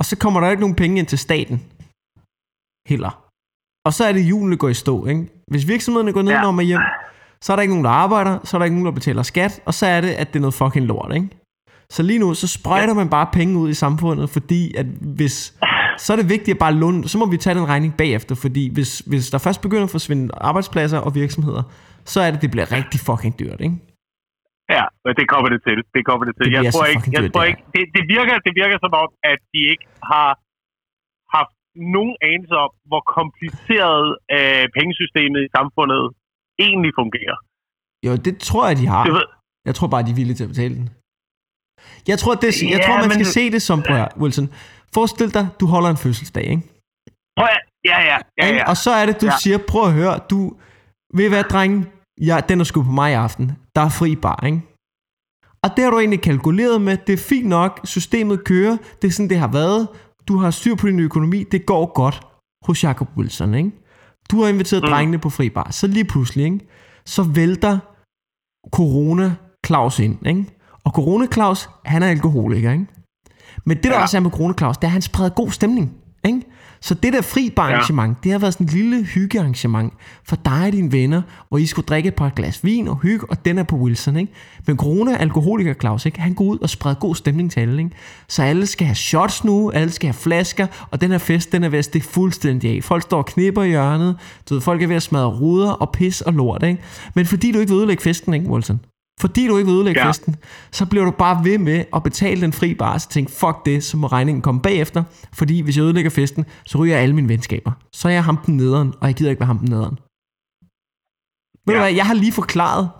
Og 0.00 0.04
så 0.04 0.16
kommer 0.18 0.40
der 0.40 0.50
ikke 0.50 0.60
nogen 0.60 0.76
penge 0.76 0.98
ind 0.98 1.06
til 1.06 1.18
staten. 1.18 1.56
Heller. 2.88 3.12
Og 3.86 3.92
så 3.92 4.04
er 4.04 4.12
det 4.12 4.24
hjulene 4.24 4.56
går 4.56 4.68
i 4.68 4.74
stå, 4.74 5.06
ikke? 5.06 5.26
Hvis 5.50 5.68
virksomhederne 5.68 6.12
går 6.12 6.22
ned 6.22 6.32
Ja. 6.32 6.40
ja. 6.40 6.46
og 6.46 6.62
hjem, 6.62 6.80
så 7.44 7.52
er 7.52 7.56
der 7.56 7.62
ikke 7.62 7.72
nogen, 7.74 7.84
der 7.84 7.90
arbejder, 7.90 8.38
så 8.44 8.56
er 8.56 8.58
der 8.58 8.64
ikke 8.64 8.74
nogen, 8.76 8.86
der 8.86 8.92
betaler 9.00 9.22
skat, 9.22 9.60
og 9.64 9.74
så 9.74 9.86
er 9.86 10.00
det, 10.00 10.08
at 10.08 10.26
det 10.28 10.36
er 10.36 10.40
noget 10.40 10.54
fucking 10.54 10.86
lort, 10.86 11.14
ikke? 11.14 11.28
Så 11.92 12.02
lige 12.02 12.18
nu, 12.18 12.34
så 12.34 12.46
sprøjter 12.46 12.94
man 12.94 13.08
bare 13.10 13.28
penge 13.32 13.58
ud 13.58 13.70
i 13.70 13.74
samfundet, 13.74 14.30
fordi 14.30 14.74
at 14.74 14.86
hvis, 14.86 15.54
så 16.04 16.08
er 16.12 16.16
det 16.20 16.28
vigtigt 16.34 16.54
at 16.56 16.58
bare 16.64 16.74
låne, 16.82 17.08
så 17.08 17.18
må 17.18 17.26
vi 17.34 17.36
tage 17.44 17.56
den 17.60 17.68
regning 17.72 17.92
bagefter, 18.02 18.34
fordi 18.44 18.64
hvis, 18.76 18.90
hvis 19.10 19.30
der 19.32 19.38
først 19.46 19.60
begynder 19.66 19.84
at 19.84 19.90
forsvinde 19.98 20.24
arbejdspladser 20.50 20.98
og 21.06 21.14
virksomheder, 21.22 21.62
så 22.12 22.18
er 22.20 22.30
det, 22.30 22.42
det 22.42 22.50
bliver 22.54 22.68
rigtig 22.78 22.98
fucking 23.08 23.34
dyrt, 23.40 23.60
ikke? 23.66 23.76
Ja, 24.76 24.84
men 25.04 25.12
det 25.18 25.26
kommer 25.32 25.48
det 25.54 25.60
til. 25.68 25.78
Det 25.96 26.02
kommer 26.08 26.24
det 26.28 26.34
til. 26.38 26.44
Det 26.46 26.52
jeg 26.56 26.72
tror 26.74 26.86
ikke, 26.92 27.06
jeg 27.16 27.22
dyrt, 27.22 27.32
tror 27.32 27.42
det 27.42 27.48
ikke 27.52 27.62
det, 27.74 27.82
det, 27.96 28.04
virker, 28.14 28.34
det 28.46 28.52
virker 28.62 28.76
som 28.84 28.92
om, 29.02 29.08
at 29.32 29.38
de 29.52 29.60
ikke 29.72 29.86
har 30.12 30.28
haft 31.36 31.54
nogen 31.96 32.14
anelse 32.30 32.54
om, 32.64 32.70
hvor 32.90 33.02
kompliceret 33.18 34.06
øh, 34.36 34.64
pengesystemet 34.76 35.40
i 35.46 35.48
samfundet 35.56 36.02
egentlig 36.66 36.92
fungerer. 37.00 37.36
Jo, 38.06 38.12
det 38.26 38.34
tror 38.48 38.64
jeg, 38.68 38.76
de 38.82 38.86
har. 38.94 39.04
Det 39.08 39.12
ved, 39.18 39.26
Jeg 39.68 39.74
tror 39.74 39.88
bare, 39.92 40.02
de 40.06 40.10
er 40.14 40.18
villige 40.20 40.36
til 40.38 40.44
at 40.48 40.52
betale 40.54 40.74
den. 40.80 40.86
Jeg 42.10 42.18
tror, 42.22 42.34
det, 42.34 42.62
jeg 42.62 42.70
Ja, 42.70 42.86
tror 42.86 42.96
man 42.96 43.08
men- 43.08 43.12
skal 43.18 43.26
se 43.38 43.42
det 43.54 43.62
som, 43.68 43.78
prøv 43.86 43.96
høre, 43.96 44.08
Wilson. 44.22 44.48
Forestil 44.96 45.34
dig, 45.34 45.48
du 45.60 45.66
holder 45.66 45.90
en 45.90 45.96
fødselsdag, 45.96 46.44
ikke? 46.44 46.62
prøv 47.38 47.48
at, 47.56 47.60
ja, 47.90 47.98
ja, 48.10 48.18
ja, 48.40 48.54
ja. 48.56 48.68
Og 48.70 48.76
så 48.76 48.90
er 48.90 49.06
det, 49.06 49.20
du 49.20 49.26
Ja. 49.26 49.32
siger, 49.42 49.58
prøv 49.68 49.82
at 49.88 49.92
høre, 49.92 50.18
du, 50.30 50.38
ved 51.14 51.28
hvad, 51.28 51.44
drenge, 51.44 51.86
ja, 52.20 52.40
den 52.48 52.60
er 52.60 52.64
sgu 52.64 52.82
på 52.82 52.90
mig 52.90 53.10
i 53.10 53.14
aften. 53.14 53.52
Der 53.74 53.80
er 53.80 53.88
fri 53.88 54.16
bar, 54.16 54.40
ikke? 54.46 54.60
Og 55.62 55.70
det 55.76 55.84
har 55.84 55.90
du 55.90 55.98
egentlig 55.98 56.20
kalkuleret 56.22 56.80
med. 56.80 56.96
Det 57.06 57.12
er 57.12 57.16
fint 57.16 57.48
nok. 57.48 57.80
Systemet 57.84 58.44
kører. 58.44 58.76
Det 59.02 59.08
er 59.08 59.12
sådan, 59.12 59.28
det 59.30 59.38
har 59.38 59.48
været. 59.48 59.88
Du 60.28 60.38
har 60.38 60.50
styr 60.50 60.74
på 60.74 60.86
din 60.86 61.00
økonomi. 61.00 61.42
Det 61.42 61.66
går 61.66 61.92
godt 61.92 62.26
hos 62.66 62.84
Jacob 62.84 63.08
Wilson, 63.16 63.54
ikke? 63.54 63.70
Du 64.30 64.42
har 64.42 64.48
inviteret 64.48 64.82
mm. 64.82 64.88
drengene 64.90 65.18
på 65.18 65.30
fri 65.30 65.50
bar. 65.50 65.70
Så 65.70 65.86
lige 65.86 66.04
pludselig, 66.04 66.44
ikke? 66.44 66.60
Så 67.04 67.22
vælter 67.22 67.78
Corona 68.70 69.34
Claus 69.66 69.98
ind, 69.98 70.26
ikke? 70.26 70.44
Og 70.84 70.90
Corona 70.92 71.26
Claus, 71.32 71.68
han 71.84 72.02
er 72.02 72.08
alkoholiker, 72.08 72.72
ikke? 72.72 72.86
Men 73.66 73.76
det 73.76 73.84
der 73.84 73.90
Ja. 73.92 74.02
også 74.02 74.16
er 74.16 74.20
med 74.20 74.30
Corona 74.30 74.54
Claus, 74.58 74.76
det 74.76 74.84
er, 74.84 74.88
at 74.88 74.92
han 74.92 75.02
spreder 75.02 75.30
god 75.30 75.50
stemning. 75.50 75.92
Ikke? 76.26 76.40
Så 76.80 76.94
det 76.94 77.12
der 77.12 77.20
fri 77.22 77.52
arrangement, 77.56 78.10
ja. 78.16 78.20
det 78.24 78.32
har 78.32 78.38
været 78.38 78.52
sådan 78.52 78.66
et 78.66 78.72
lille 78.72 79.04
hyggearrangement 79.04 79.92
for 80.24 80.36
dig 80.36 80.66
og 80.66 80.72
dine 80.72 80.92
venner, 80.92 81.22
hvor 81.48 81.58
I 81.58 81.66
skulle 81.66 81.86
drikke 81.86 82.06
et 82.08 82.14
par 82.14 82.28
glas 82.36 82.64
vin 82.64 82.88
og 82.88 82.96
hygge, 82.96 83.30
og 83.30 83.44
den 83.44 83.58
er 83.58 83.62
på 83.62 83.76
Wilson. 83.76 84.16
Ikke? 84.16 84.32
Men 84.66 84.76
Corona 84.76 85.16
alkoholiker 85.16 85.74
Claus, 85.74 86.06
ikke? 86.06 86.20
han 86.20 86.34
går 86.34 86.44
ud 86.44 86.58
og 86.58 86.70
spreder 86.70 86.94
god 86.96 87.14
stemning 87.14 87.50
til 87.50 87.60
alle. 87.60 87.78
Ikke? 87.82 87.90
Så 88.28 88.42
alle 88.42 88.66
skal 88.66 88.86
have 88.86 88.94
shots 88.94 89.44
nu, 89.44 89.70
alle 89.70 89.90
skal 89.92 90.06
have 90.06 90.14
flasker, 90.14 90.66
og 90.90 91.00
den 91.00 91.10
her 91.10 91.18
fest, 91.18 91.52
den 91.52 91.64
er 91.64 91.68
ved 91.68 91.78
at 91.78 91.84
stikke 91.84 92.06
fuldstændig 92.06 92.76
af. 92.76 92.84
Folk 92.84 93.02
står 93.02 93.18
og 93.18 93.26
knipper 93.26 93.62
i 93.62 93.68
hjørnet, 93.68 94.16
du 94.48 94.54
ved, 94.54 94.60
folk 94.60 94.82
er 94.82 94.86
ved 94.86 94.96
at 94.96 95.02
smadre 95.02 95.28
ruder 95.28 95.70
og 95.70 95.90
pis 95.92 96.20
og 96.20 96.32
lort. 96.32 96.62
Ikke? 96.62 96.82
Men 97.14 97.26
fordi 97.26 97.52
du 97.52 97.58
ikke 97.58 97.70
vil 97.72 97.78
ødelægge 97.78 98.02
festen, 98.02 98.34
ikke, 98.34 98.48
Wilson? 98.50 98.80
Fordi 99.20 99.46
du 99.46 99.56
ikke 99.56 99.66
vil 99.66 99.76
ødelægge 99.76 100.00
Ja. 100.00 100.08
festen, 100.08 100.36
så 100.72 100.86
bliver 100.86 101.04
du 101.04 101.10
bare 101.10 101.44
ved 101.44 101.58
med 101.58 101.84
at 101.96 102.02
betale 102.02 102.40
den 102.40 102.52
fri 102.52 102.74
bar, 102.74 102.98
så 102.98 103.08
tænk, 103.08 103.30
fuck 103.30 103.56
det, 103.66 103.84
så 103.84 103.96
må 103.96 104.06
regningen 104.06 104.42
komme 104.42 104.60
bagefter, 104.60 105.02
fordi 105.34 105.60
hvis 105.60 105.76
jeg 105.76 105.82
ødelægger 105.84 106.10
festen, 106.10 106.44
så 106.64 106.78
ryger 106.78 106.94
jeg 106.94 107.02
alle 107.02 107.14
mine 107.14 107.28
venskaber. 107.28 107.72
Så 107.92 108.08
er 108.08 108.12
jeg 108.12 108.24
ham 108.24 108.36
den 108.36 108.56
nederen, 108.56 108.92
og 109.00 109.06
jeg 109.06 109.14
gider 109.14 109.30
ikke 109.30 109.40
være 109.40 109.46
ham 109.46 109.58
den 109.58 109.68
nederen. 109.68 109.98
Ved 111.66 111.74
du 111.74 111.80
hvad, 111.80 111.92
jeg 111.92 112.06
har 112.06 112.14
lige 112.14 112.32
forklaret 112.32 112.90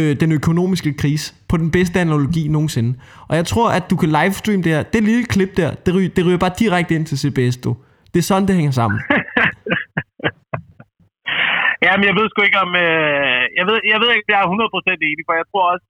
øh, 0.00 0.20
den 0.20 0.32
økonomiske 0.32 0.92
krise 0.92 1.34
på 1.48 1.56
den 1.56 1.70
bedste 1.70 2.00
analogi 2.00 2.48
nogensinde. 2.48 2.98
Og 3.28 3.36
jeg 3.36 3.46
tror, 3.46 3.70
at 3.70 3.90
du 3.90 3.96
kan 3.96 4.08
livestream 4.08 4.62
det 4.62 4.72
her. 4.72 4.82
Det 4.82 5.02
lille 5.02 5.24
klip 5.24 5.56
der, 5.56 5.74
det 5.74 5.94
ryger, 5.94 6.08
det 6.08 6.26
ryger 6.26 6.38
bare 6.38 6.52
direkte 6.58 6.94
ind 6.94 7.06
til 7.06 7.18
CBS, 7.18 7.56
du. 7.56 7.76
Det 8.14 8.18
er 8.20 8.22
sådan, 8.22 8.48
det 8.48 8.56
hænger 8.56 8.70
sammen. 8.72 9.00
Ja, 11.84 11.92
men 11.98 12.04
jeg 12.08 12.16
ved 12.18 12.26
sgu 12.28 12.38
ikke 12.42 12.62
om... 12.66 12.70
Øh, 12.86 13.42
jeg, 13.58 13.64
ved, 13.68 13.76
jeg 13.92 13.98
ved 14.02 14.08
ikke, 14.10 14.26
om 14.28 14.32
jeg 14.34 14.40
er 14.42 14.48
100% 15.00 15.08
enig, 15.10 15.24
for 15.28 15.34
jeg 15.40 15.46
tror 15.52 15.64
også, 15.74 15.86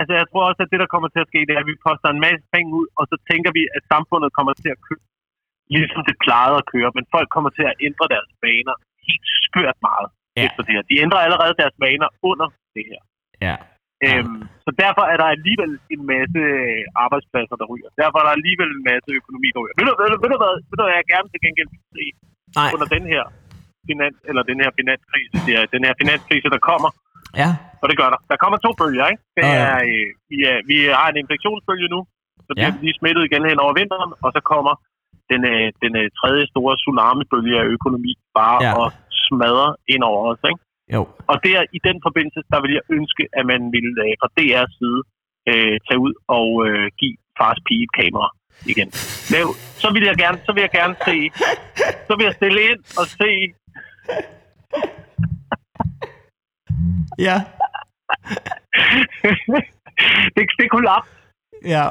altså 0.00 0.12
jeg 0.20 0.26
tror 0.30 0.42
også, 0.48 0.60
at 0.64 0.70
det, 0.72 0.80
der 0.82 0.92
kommer 0.94 1.08
til 1.10 1.22
at 1.24 1.30
ske, 1.30 1.40
det 1.48 1.54
er, 1.54 1.62
at 1.64 1.70
vi 1.72 1.82
poster 1.86 2.08
en 2.10 2.24
masse 2.26 2.44
penge 2.54 2.70
ud, 2.80 2.86
og 2.98 3.04
så 3.10 3.16
tænker 3.30 3.50
vi, 3.58 3.62
at 3.76 3.82
samfundet 3.92 4.30
kommer 4.38 4.54
til 4.62 4.70
at 4.74 4.80
køre, 4.86 5.04
ligesom 5.76 6.02
det 6.08 6.16
plejede 6.24 6.58
at 6.62 6.68
køre, 6.74 6.90
men 6.96 7.04
folk 7.14 7.28
kommer 7.34 7.50
til 7.58 7.64
at 7.70 7.78
ændre 7.88 8.06
deres 8.14 8.30
vaner 8.44 8.74
helt 9.06 9.26
skørt 9.46 9.78
meget 9.90 10.08
Ja. 10.38 10.44
efter 10.46 10.60
det 10.66 10.72
her. 10.76 10.82
De 10.90 10.96
ændrer 11.04 11.20
allerede 11.26 11.54
deres 11.62 11.76
vaner 11.84 12.08
under 12.30 12.46
det 12.76 12.84
her. 12.90 13.00
Ja. 13.46 13.56
Øhm, 14.06 14.40
så 14.64 14.70
derfor 14.84 15.04
er 15.12 15.16
der 15.22 15.28
alligevel 15.36 15.72
en 15.94 16.02
masse 16.12 16.40
arbejdspladser, 17.04 17.56
der 17.60 17.66
ryger. 17.72 17.90
Derfor 18.02 18.16
er 18.20 18.26
der 18.28 18.34
alligevel 18.38 18.70
en 18.78 18.84
masse 18.92 19.10
økonomi, 19.20 19.48
der 19.54 19.60
ryger. 19.62 19.76
Ved 19.78 19.84
du, 19.88 19.92
ved 20.00 20.08
du, 20.12 20.16
ved 20.22 20.30
du 20.34 20.38
hvad, 20.42 20.52
ved 20.70 20.76
du, 20.78 20.82
hvad 20.86 20.96
jeg 20.98 21.06
gerne 21.14 21.28
til 21.32 21.40
gengæld 21.46 21.68
vil 21.74 21.82
se 21.98 22.04
Nej. 22.58 22.70
under 22.74 22.88
den 22.96 23.04
her 23.12 23.22
finans, 23.88 24.18
eller 24.28 24.42
den 24.50 24.58
her 24.62 24.70
finanskrise, 24.80 25.34
det 25.46 25.52
er 25.58 25.64
den 25.74 25.82
her 25.86 25.94
finanskrise, 26.02 26.48
der 26.54 26.60
kommer, 26.70 26.90
Ja. 27.42 27.50
og 27.82 27.86
det 27.90 27.96
gør 28.00 28.08
der. 28.14 28.20
Der 28.30 28.36
kommer 28.42 28.58
to 28.66 28.70
bølger, 28.80 29.06
ikke? 29.12 29.22
Det 29.36 29.42
Ja, 29.44 29.54
er, 29.64 29.76
øh, 29.90 30.08
vi, 30.30 30.36
er, 30.50 30.58
vi 30.70 30.76
har 30.98 31.08
en 31.12 31.18
infektionsbølge 31.22 31.88
nu, 31.94 32.00
så 32.46 32.50
bliver 32.54 32.70
Ja. 32.72 32.74
vi 32.76 32.80
lige 32.86 32.98
smittet 33.00 33.22
igen 33.28 33.42
hen 33.50 33.58
over 33.64 33.74
vinteren, 33.80 34.10
og 34.24 34.30
så 34.36 34.40
kommer 34.52 34.74
den, 35.30 35.40
øh, 35.52 35.66
den 35.82 35.92
øh, 36.02 36.06
tredje 36.20 36.44
store 36.52 36.72
tsunami-bølge 36.80 37.56
af 37.62 37.66
økonomi 37.76 38.12
bare 38.40 38.58
Ja. 38.66 38.72
og 38.80 38.86
smadre 39.26 39.68
ind 39.94 40.02
over 40.10 40.20
os, 40.32 40.42
ikke? 40.50 40.62
Jo. 40.96 41.02
Og 41.30 41.36
der, 41.46 41.58
i 41.76 41.78
den 41.88 41.96
forbindelse, 42.06 42.40
der 42.52 42.60
vil 42.64 42.72
jeg 42.78 42.84
ønske, 42.96 43.22
at 43.38 43.44
man 43.52 43.60
vil 43.76 43.88
øh, 44.04 44.12
fra 44.20 44.28
DR's 44.38 44.72
side 44.78 45.00
øh, 45.50 45.74
tage 45.86 46.00
ud 46.06 46.14
og 46.38 46.48
øh, 46.68 46.86
give 47.00 47.16
fars 47.38 47.58
pige 47.66 47.82
et 47.88 47.92
kamera 48.00 48.28
igen. 48.72 48.88
Lav, 49.34 49.46
så 49.82 49.88
vil 49.94 50.04
jeg 50.10 50.16
gerne, 50.24 50.38
så 50.46 50.50
vil 50.54 50.60
jeg 50.66 50.72
gerne 50.80 50.96
se, 51.08 51.16
så 52.08 52.12
vil 52.16 52.24
jeg 52.28 52.34
stille 52.40 52.60
ind 52.70 52.80
og 53.00 53.06
se, 53.20 53.30
Ja. 57.18 57.42
det, 60.36 60.46
det 60.58 60.70
kollaps. 60.70 61.08
Ja. 61.64 61.88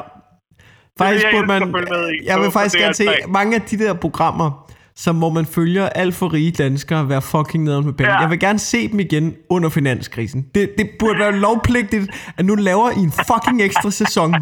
Faktisk 0.97 1.25
jeg 1.25 1.31
burde 1.33 1.53
elske 1.53 1.71
man, 1.71 1.85
med 1.89 2.19
jeg 2.23 2.39
vil 2.41 2.51
faktisk 2.51 2.77
gerne 2.77 2.93
se 2.93 3.07
DR3. 3.07 3.27
mange 3.27 3.55
af 3.55 3.61
de 3.61 3.77
der 3.77 3.93
programmer, 3.93 4.71
som 4.95 5.17
hvor 5.17 5.29
man 5.29 5.45
følger 5.45 5.89
alt 5.89 6.15
for 6.15 6.33
rige 6.33 6.51
danskere 6.51 7.09
være 7.09 7.21
fucking 7.21 7.63
nederen 7.63 7.85
med 7.85 7.93
penge. 7.93 8.11
Ja. 8.11 8.19
Jeg 8.19 8.29
vil 8.29 8.39
gerne 8.39 8.59
se 8.59 8.87
dem 8.87 8.99
igen 8.99 9.35
under 9.49 9.69
finanskrisen. 9.69 10.45
Det, 10.55 10.71
det 10.77 10.89
burde 10.99 11.19
være 11.19 11.31
lovpligtigt, 11.31 12.33
at 12.37 12.45
nu 12.45 12.55
laver 12.55 12.89
I 12.89 12.99
en 12.99 13.11
fucking 13.11 13.61
ekstra 13.61 13.91
sæson. 13.91 14.35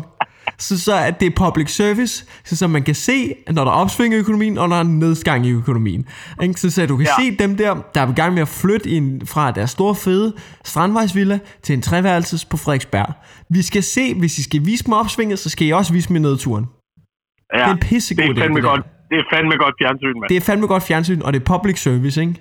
Så, 0.57 0.79
så 0.81 0.95
at 0.95 1.19
det 1.19 1.25
er 1.25 1.31
public 1.35 1.69
service, 1.75 2.25
så, 2.45 2.55
så 2.55 2.67
man 2.67 2.83
kan 2.83 2.95
se, 2.95 3.35
når 3.51 3.63
der 3.63 3.71
er 3.71 3.75
opsving 3.75 4.13
i 4.13 4.17
økonomien, 4.17 4.57
og 4.57 4.69
når 4.69 4.75
der 4.75 4.83
er 4.83 4.87
nedgang 4.87 5.45
i 5.45 5.51
økonomien. 5.51 6.05
Ikke? 6.43 6.59
Så, 6.61 6.69
så 6.71 6.85
du 6.85 6.97
kan 6.97 7.05
Ja. 7.05 7.23
se 7.23 7.35
dem 7.37 7.57
der, 7.57 7.75
der 7.95 8.01
er 8.01 8.09
i 8.11 8.13
gang 8.13 8.33
med 8.33 8.41
at 8.41 8.47
flytte 8.47 8.89
ind 8.89 9.27
fra 9.27 9.51
deres 9.51 9.69
store 9.71 9.95
fede 9.95 10.33
strandvejsvilla 10.65 11.39
til 11.63 11.73
en 11.73 11.81
treværelses 11.81 12.45
på 12.45 12.57
Frederiksberg. 12.57 13.13
Vi 13.49 13.61
skal 13.61 13.83
se, 13.83 14.13
hvis 14.19 14.37
I 14.39 14.43
skal 14.43 14.65
vise 14.65 14.83
mig 14.87 14.97
opsvinget, 14.97 15.39
så 15.39 15.49
skal 15.49 15.67
I 15.67 15.71
også 15.71 15.93
vise 15.93 16.11
mig 16.11 16.21
nedturen. 16.21 16.65
Ja, 17.53 17.57
Det 17.59 17.65
er 17.67 17.71
en 17.71 17.77
pissegod 17.79 18.23
det 18.23 18.31
er 18.31 18.35
idé, 18.35 18.39
fandme 18.41 18.61
der. 18.61 18.67
godt. 18.69 18.81
Det 19.09 19.17
er 19.19 19.23
fandme 19.33 19.57
godt 19.57 19.75
fjernsyn, 19.81 20.07
mand. 20.19 20.29
Det 20.29 20.37
er 20.37 20.41
fandme 20.41 20.67
godt 20.67 20.83
fjernsyn, 20.83 21.21
og 21.21 21.33
det 21.33 21.39
er 21.41 21.45
public 21.57 21.81
service, 21.81 22.21
ikke? 22.21 22.33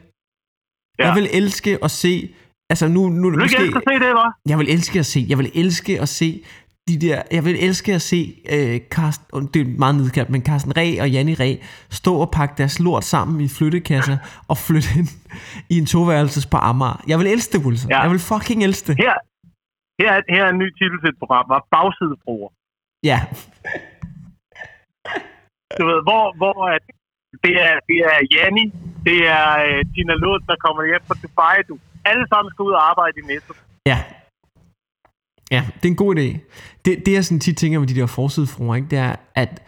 Ja. 0.99 1.07
Jeg 1.07 1.15
vil 1.15 1.29
elske 1.33 1.79
at 1.85 1.91
se... 1.91 2.35
Altså 2.71 2.89
nu, 2.89 3.09
nu 3.09 3.31
Vil 3.31 3.39
du 3.39 3.45
måske... 3.45 3.59
elske 3.63 3.77
at 3.77 3.83
se 3.89 3.95
det, 4.07 4.13
hva'? 4.13 4.43
Jeg 4.49 4.59
vil 4.59 4.69
elske 4.71 4.99
at 4.99 5.07
se... 5.07 5.27
Jeg 5.29 5.39
vil 5.39 5.51
elske 5.55 6.01
at 6.01 6.09
se 6.09 6.43
de 6.89 6.97
der... 7.07 7.23
Jeg 7.37 7.45
vil 7.45 7.57
elske 7.67 7.91
at 7.95 8.03
se 8.03 8.21
øh, 8.55 8.81
Karsten... 8.91 9.47
Det 9.55 9.61
er 9.63 9.79
meget 9.79 9.95
nedkaldt, 9.95 10.31
men 10.31 10.43
Carsten 10.49 10.77
Ræ 10.77 10.87
og 11.01 11.09
Janni 11.15 11.35
Ræ 11.35 11.51
stå 11.91 12.13
og 12.25 12.31
pakke 12.37 12.55
deres 12.61 12.77
lort 12.81 13.05
sammen 13.05 13.41
i 13.41 13.49
flyttekasser 13.59 14.17
og 14.51 14.57
flytte 14.67 14.89
ind 14.99 15.09
i 15.73 15.79
en 15.79 15.87
toværelses 15.87 16.47
på 16.53 16.57
Amager. 16.71 17.01
Jeg 17.11 17.19
vil 17.19 17.27
elske 17.35 17.53
det, 17.59 17.67
Wilson. 17.67 17.91
Ja. 17.91 18.01
Jeg 18.05 18.11
vil 18.11 18.19
fucking 18.33 18.61
elske 18.65 18.87
det. 18.89 18.97
Her, 19.05 19.15
her, 20.03 20.13
er- 20.19 20.27
her 20.35 20.43
er 20.45 20.51
en 20.57 20.59
ny 20.65 20.69
titel 20.79 20.99
til 21.03 21.09
et 21.15 21.19
program, 21.23 21.45
var 21.55 21.61
Bagsidefruer. 21.75 22.51
Ja. 23.11 23.19
Du 25.79 25.83
ved, 25.91 26.01
hvor, 26.09 26.25
hvor 26.41 26.59
at 26.77 26.85
det 27.47 27.55
er, 27.69 27.75
det 27.89 27.99
er 28.13 28.19
Janni, 28.35 28.65
det 29.09 29.19
er 29.39 29.47
uh, 29.69 29.81
Tina 29.93 30.15
Lund, 30.25 30.43
der 30.51 30.57
kommer 30.65 30.83
hjem 30.91 31.05
fra 31.09 31.17
Dubai, 31.23 31.57
du. 31.69 31.75
Alle 32.11 32.25
sammen 32.33 32.49
skal 32.53 32.63
ud 32.69 32.75
og 32.81 32.85
arbejde 32.91 33.17
i 33.23 33.27
Netto. 33.33 33.53
Ja. 33.91 33.99
Ja, 35.51 35.67
det 35.77 35.85
er 35.85 35.93
en 35.93 35.97
god 35.97 36.17
idé. 36.17 36.39
Det, 36.85 37.07
det 37.07 37.13
jeg 37.13 37.25
sådan 37.25 37.41
tit 37.41 37.57
tænker 37.57 37.79
med 37.79 37.89
de 37.89 37.95
der 37.95 38.07
forsidefruer, 38.07 38.75
ikke, 38.77 38.89
det 38.89 38.99
er, 38.99 39.17
at 39.35 39.63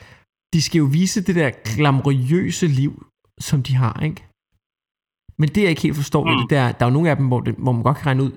de 0.53 0.63
skal 0.63 0.79
jo 0.79 0.85
vise 0.85 1.21
det 1.21 1.35
der 1.35 1.51
glamourøse 1.65 2.67
liv, 2.67 3.07
som 3.41 3.63
de 3.63 3.75
har, 3.75 4.01
ikke? 4.03 4.25
Men 5.39 5.49
det, 5.49 5.61
jeg 5.63 5.71
ikke 5.71 5.83
helt 5.83 5.97
forstår 5.97 6.25
mm. 6.25 6.41
det, 6.41 6.51
der, 6.51 6.73
der 6.73 6.87
er 6.87 6.91
jo 6.91 6.93
nogle 6.93 7.11
af 7.11 7.17
dem, 7.17 7.27
hvor, 7.27 7.41
det, 7.41 7.55
hvor 7.59 7.73
man 7.73 7.83
godt 7.83 7.97
kan 7.97 8.07
regne 8.07 8.23
ud... 8.23 8.33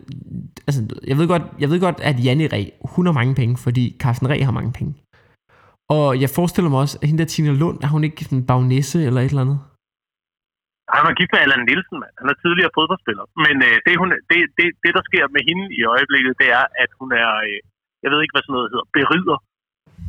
Altså, 0.67 0.87
jeg 1.07 1.17
ved 1.17 1.27
godt, 1.27 1.43
jeg 1.59 1.69
ved 1.69 1.79
godt 1.79 1.99
at 1.99 2.25
Janne 2.25 2.47
Ræ, 2.47 2.65
hun 2.81 3.05
har 3.05 3.13
mange 3.13 3.35
penge, 3.35 3.57
fordi 3.57 3.95
Carsten 3.99 4.29
Ræ 4.29 4.41
har 4.41 4.51
mange 4.51 4.71
penge. 4.71 4.93
Og 5.89 6.21
jeg 6.21 6.29
forestiller 6.29 6.69
mig 6.69 6.79
også, 6.79 6.99
at 7.01 7.07
hende 7.07 7.23
der 7.23 7.29
Tina 7.29 7.51
Lund, 7.51 7.83
er 7.83 7.87
hun 7.87 8.03
ikke 8.03 8.27
en 8.31 8.45
bagnæsse 8.45 9.05
eller 9.05 9.21
et 9.21 9.25
eller 9.25 9.41
andet? 9.41 9.59
Han 10.95 11.03
er 11.09 11.17
gift 11.19 11.31
med 11.33 11.41
Allan 11.45 11.63
Nielsen, 11.69 11.97
mand. 12.01 12.15
Han 12.21 12.27
er 12.31 12.37
tidligere 12.43 12.75
fodboldspiller. 12.77 13.25
Men 13.45 13.55
øh, 13.67 13.75
det, 13.85 13.93
hun, 14.01 14.09
det, 14.29 14.37
det, 14.57 14.65
det, 14.83 14.91
der 14.97 15.03
sker 15.09 15.25
med 15.35 15.41
hende 15.49 15.65
i 15.79 15.81
øjeblikket, 15.95 16.33
det 16.41 16.49
er, 16.59 16.65
at 16.83 16.91
hun 16.99 17.09
er, 17.23 17.31
øh, 17.47 17.57
jeg 18.03 18.09
ved 18.11 18.19
ikke, 18.21 18.33
hvad 18.35 18.43
sådan 18.45 18.55
noget 18.57 18.69
hedder, 18.73 18.87
berider. 18.97 19.37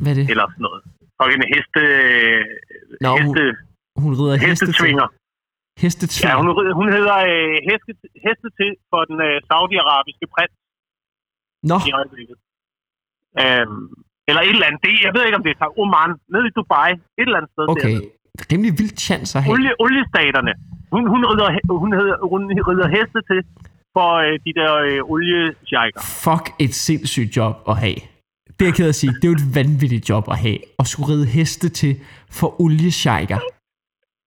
Hvad 0.01 0.11
er 0.13 0.17
det? 0.19 0.25
Eller 0.31 0.45
sådan 0.53 0.65
noget. 0.69 0.81
Og 1.21 1.25
en 1.35 1.43
heste... 1.53 1.81
Nå, 3.05 3.11
heste 3.19 3.43
hun, 4.03 4.03
hun 4.03 4.11
rider 4.19 4.35
heste 4.35 4.47
hestetvinger. 4.49 5.07
Hestetvinger. 5.83 6.29
Ja, 6.29 6.33
hun, 6.41 6.47
hun 6.79 6.87
hedder 6.97 7.17
øh, 7.33 7.55
heste, 7.69 7.91
heste 8.25 8.47
til 8.59 8.69
for 8.91 9.01
den 9.09 9.17
øh, 9.27 9.35
saudiarabiske 9.49 10.25
prins 10.33 10.55
Nå, 11.71 11.77
i 11.89 11.91
øjeblikket. 11.99 12.37
Øhm, 13.43 13.85
eller 14.29 14.41
et 14.47 14.55
eller 14.57 14.67
andet. 14.69 14.81
Det, 14.85 14.91
jeg 15.05 15.11
ved 15.15 15.21
ikke, 15.25 15.39
om 15.39 15.45
det 15.47 15.51
er 15.53 15.79
Oman, 15.81 16.11
nede 16.33 16.45
i 16.49 16.53
Dubai. 16.57 16.91
Et 17.19 17.27
eller 17.27 17.39
andet 17.39 17.51
sted. 17.55 17.65
okay. 17.73 17.95
dernede. 17.95 18.24
Rimelig 18.51 18.73
vildt 18.79 18.99
chance 19.07 19.37
at 19.37 19.43
have. 19.43 19.53
Olie, 19.53 19.71
oliestaterne. 19.79 20.53
Hun, 20.93 21.03
hun, 21.13 21.21
rider, 21.31 21.47
hun, 21.83 21.91
hedder, 21.99 22.17
hun 22.31 22.41
rider 22.69 22.87
heste 22.97 23.19
til 23.29 23.39
for 23.95 24.09
øh, 24.25 24.33
de 24.45 24.51
der 24.59 24.71
øh, 24.87 25.11
oliesjejker. 25.13 26.01
Fuck 26.25 26.45
et 26.59 26.73
sindssygt 26.87 27.37
job 27.37 27.55
at 27.69 27.77
have. 27.77 27.95
Det 28.59 28.61
er 28.61 28.65
jeg 28.65 28.73
ked 28.75 28.89
at 28.89 28.95
sige. 28.95 29.13
Det 29.13 29.23
er 29.23 29.27
jo 29.27 29.33
et 29.33 29.55
vanvittigt 29.55 30.09
job 30.09 30.23
at 30.31 30.37
have. 30.39 30.57
At 30.79 30.87
skulle 30.87 31.09
ride 31.13 31.25
heste 31.25 31.69
til 31.69 31.99
for 32.31 32.61
oliesjejker. 32.61 33.37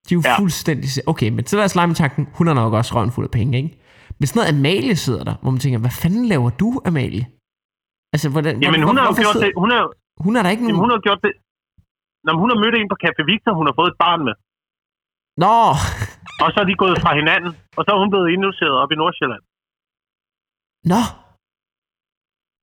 De 0.08 0.14
er 0.14 0.18
jo 0.18 0.22
ja. 0.24 0.38
Fuldstændig... 0.38 0.88
Okay, 1.06 1.28
men 1.36 1.46
så 1.46 1.56
lad 1.56 1.64
os 1.64 1.74
lege 1.74 1.86
med 1.86 1.94
tanken. 1.94 2.28
Hun 2.34 2.46
har 2.46 2.54
nok 2.54 2.72
også 2.72 2.94
røven 2.94 3.10
fuld 3.12 3.24
af 3.26 3.30
penge, 3.30 3.56
ikke? 3.56 3.78
Men 4.18 4.26
sådan 4.26 4.38
noget 4.40 4.52
Amalie 4.58 4.96
sidder 4.96 5.24
der, 5.24 5.34
hvor 5.42 5.50
man 5.50 5.60
tænker, 5.60 5.78
hvad 5.78 5.90
fanden 5.90 6.24
laver 6.26 6.50
du, 6.50 6.80
Amalie? 6.84 7.26
Altså, 8.12 8.28
hvordan, 8.28 8.62
Jamen, 8.62 8.80
hvor- 8.80 8.86
hun 8.88 8.96
har 8.98 9.06
jo 9.06 9.14
gjort 9.22 9.32
sidder- 9.32 9.46
det. 9.46 9.54
Hun, 9.56 9.70
er, 9.70 9.82
Hun 10.26 10.36
er 10.36 10.42
der 10.42 10.50
ikke 10.50 10.62
jamen, 10.62 10.74
nogen... 10.74 10.84
hun 10.84 10.90
har 10.90 11.00
gjort 11.06 11.20
det. 11.26 11.32
Når 12.28 12.34
hun 12.40 12.48
har 12.52 12.58
mødt 12.62 12.74
en 12.80 12.88
på 12.92 12.96
Café 13.04 13.22
Victor, 13.32 13.52
hun 13.58 13.66
har 13.68 13.74
fået 13.80 13.90
et 13.92 13.98
barn 14.04 14.20
med. 14.28 14.34
Nå, 15.42 15.54
Og 16.42 16.48
så 16.52 16.58
er 16.62 16.66
de 16.70 16.74
gået 16.84 16.96
fra 17.04 17.10
hinanden. 17.20 17.52
Og 17.76 17.82
så 17.84 17.88
er 17.94 17.98
hun 18.02 18.10
blevet 18.12 18.28
indlogeret 18.34 18.74
op 18.82 18.90
i 18.94 18.96
Nordsjælland. 19.02 19.42
nå. 20.92 21.02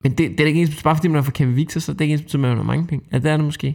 Men 0.04 0.12
det, 0.18 0.24
det 0.34 0.40
er 0.44 0.50
ikke 0.52 0.62
ens, 0.64 0.84
bare 0.88 0.96
fordi 0.98 1.08
man 1.12 1.20
er 1.22 1.28
fra 1.30 1.38
Kevin 1.40 1.56
Victor, 1.62 1.80
så 1.84 1.90
det 1.94 2.00
er 2.02 2.06
ikke 2.08 2.18
ens, 2.18 2.36
at 2.36 2.42
man 2.46 2.58
har 2.62 2.68
mange 2.72 2.86
penge. 2.92 3.04
Ja, 3.12 3.18
det 3.24 3.30
er 3.32 3.38
det 3.40 3.46
måske. 3.52 3.70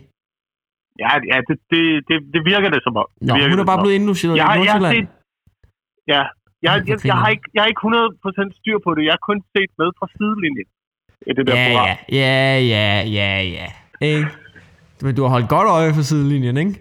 Ja, 1.03 1.11
ja 1.31 1.37
det, 1.48 1.55
det, 1.72 1.81
det, 2.09 2.16
det 2.35 2.40
virker 2.53 2.70
det 2.74 2.81
som 2.87 2.94
om. 3.03 3.07
Det 3.18 3.26
Nå, 3.29 3.33
hun 3.53 3.59
er 3.64 3.68
bare 3.72 3.81
blevet 3.83 3.96
indlogeret 4.00 4.35
Jeg 4.42 4.46
i 4.46 4.48
jeg 4.50 4.57
Nordsjælland. 4.59 4.96
set- 4.96 5.16
Ja, 6.12 6.22
jeg, 6.66 6.72
jeg, 6.90 6.96
jeg, 7.11 7.16
har 7.22 7.29
ikke, 7.35 7.46
jeg 7.55 7.61
har 7.62 7.68
ikke 7.72 7.83
100% 7.87 8.59
styr 8.61 8.76
på 8.87 8.90
det. 8.96 9.03
Jeg 9.09 9.12
har 9.16 9.22
kun 9.31 9.38
set 9.55 9.70
med 9.81 9.88
fra 9.98 10.07
sidelinjen 10.16 10.68
i 11.29 11.31
det 11.37 11.42
der 11.48 11.55
Ja, 11.61 11.64
program. 11.68 11.87
ja, 11.87 11.96
ja, 12.20 12.37
ja, 12.74 12.87
ja, 13.18 13.31
ja. 13.59 13.68
Ikke? 14.11 14.29
Men 15.03 15.15
du 15.17 15.23
har 15.23 15.31
holdt 15.37 15.49
godt 15.57 15.69
øje 15.79 15.95
for 15.97 16.03
sidelinjen, 16.11 16.57
ikke? 16.65 16.75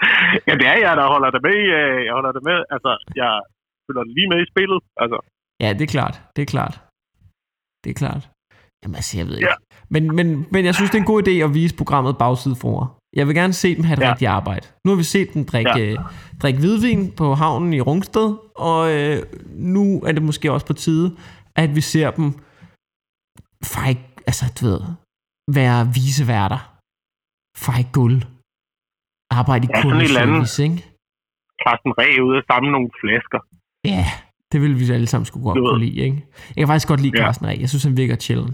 Ja, 0.48 0.52
det 0.60 0.66
er 0.72 0.78
jeg, 0.86 0.92
der 1.00 1.06
holder 1.14 1.30
det 1.30 1.42
med. 1.48 1.56
øh, 1.78 1.98
Jeg 2.06 2.12
holder 2.18 2.32
det 2.36 2.42
med. 2.50 2.58
Altså, 2.74 2.90
jeg 3.22 3.32
følger 3.86 4.04
lige 4.16 4.28
med 4.32 4.38
i 4.44 4.50
spillet. 4.52 4.80
Altså, 5.02 5.18
Ja, 5.62 5.68
det 5.78 5.82
er 5.82 5.92
klart. 5.96 6.16
Det 6.36 6.42
er 6.42 6.46
klart. 6.56 6.74
Det 7.84 7.90
er 7.90 7.94
klart. 8.02 8.22
Jamen 8.82 8.94
altså, 9.00 9.12
jeg 9.18 9.26
ved 9.26 9.34
ikke. 9.36 9.48
Ja. 9.48 9.54
Men, 9.94 10.16
men, 10.16 10.46
men 10.52 10.64
jeg 10.64 10.74
synes, 10.74 10.90
det 10.90 10.98
er 10.98 11.02
en 11.06 11.12
god 11.14 11.22
idé 11.28 11.30
at 11.46 11.54
vise 11.54 11.76
programmet 11.76 12.18
Bagside 12.18 12.56
for. 12.56 12.98
Jeg 13.16 13.26
vil 13.26 13.34
gerne 13.34 13.52
se 13.52 13.76
dem 13.76 13.84
have 13.84 13.96
et 13.98 14.02
ja. 14.04 14.10
Rigtigt 14.10 14.28
arbejde. 14.28 14.66
Nu 14.84 14.90
har 14.90 14.96
vi 14.96 15.02
set 15.02 15.34
dem 15.34 15.44
drikke, 15.44 15.70
ja. 15.78 15.92
Øh, 15.92 15.98
drikke 16.42 16.58
hvidvin 16.60 17.12
på 17.20 17.34
havnen 17.34 17.72
i 17.72 17.80
Rungsted, 17.80 18.28
og 18.68 18.80
øh, 18.96 19.18
nu 19.74 20.00
er 20.06 20.12
det 20.12 20.22
måske 20.22 20.52
også 20.52 20.66
på 20.66 20.72
tide, 20.72 21.16
at 21.56 21.76
vi 21.76 21.80
ser 21.80 22.10
dem 22.10 22.26
fejk, 23.64 23.98
altså 24.26 24.44
du 24.60 24.64
ved, 24.66 24.80
være 25.54 25.80
viseværter. 25.94 26.77
Fejk 27.66 27.88
guld. 27.98 28.18
Arbejde 29.40 29.64
i 29.66 29.70
Ja, 29.74 29.82
sådan 29.82 30.00
et 30.00 30.04
eller 30.04 30.20
andet. 30.26 30.58
ikke? 30.66 30.76
Carsten 31.64 31.92
Ræ 31.98 32.08
ude 32.26 32.36
og 32.40 32.44
samle 32.50 32.70
nogle 32.76 32.90
flasker. 33.00 33.40
Ja, 33.92 34.04
det 34.52 34.58
ville 34.62 34.76
vi 34.80 34.84
alle 34.96 35.06
sammen 35.12 35.26
skulle 35.26 35.44
godt 35.48 35.58
kunne 35.58 35.84
lide, 35.86 35.98
ikke? 36.06 36.18
Jeg 36.54 36.60
kan 36.62 36.68
faktisk 36.72 36.88
godt 36.92 37.00
lide 37.04 37.14
Ja. 37.18 37.22
Carsten 37.24 37.46
Ræ. 37.48 37.54
Jeg 37.60 37.68
synes, 37.68 37.84
han 37.88 37.96
virker 38.02 38.16
chillen. 38.26 38.52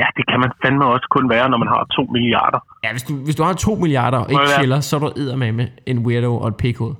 Ja, 0.00 0.06
det 0.16 0.24
kan 0.30 0.38
man 0.40 0.50
fandme 0.62 0.84
også 0.94 1.06
kun 1.16 1.26
være, 1.34 1.46
når 1.52 1.58
man 1.62 1.68
har 1.74 1.82
to 1.96 2.02
milliarder. 2.16 2.60
Ja, 2.84 2.90
hvis 2.94 3.02
du, 3.08 3.12
hvis 3.26 3.36
du 3.36 3.42
har 3.42 3.52
2 3.52 3.74
milliarder 3.74 4.18
og 4.18 4.30
ikke 4.32 4.48
chiller, 4.58 4.80
så 4.80 4.96
er 4.96 5.00
du 5.00 5.06
eddermame 5.22 5.62
en 5.86 5.98
weirdo 6.06 6.30
og 6.42 6.48
et 6.48 6.56
pikhoved. 6.56 6.94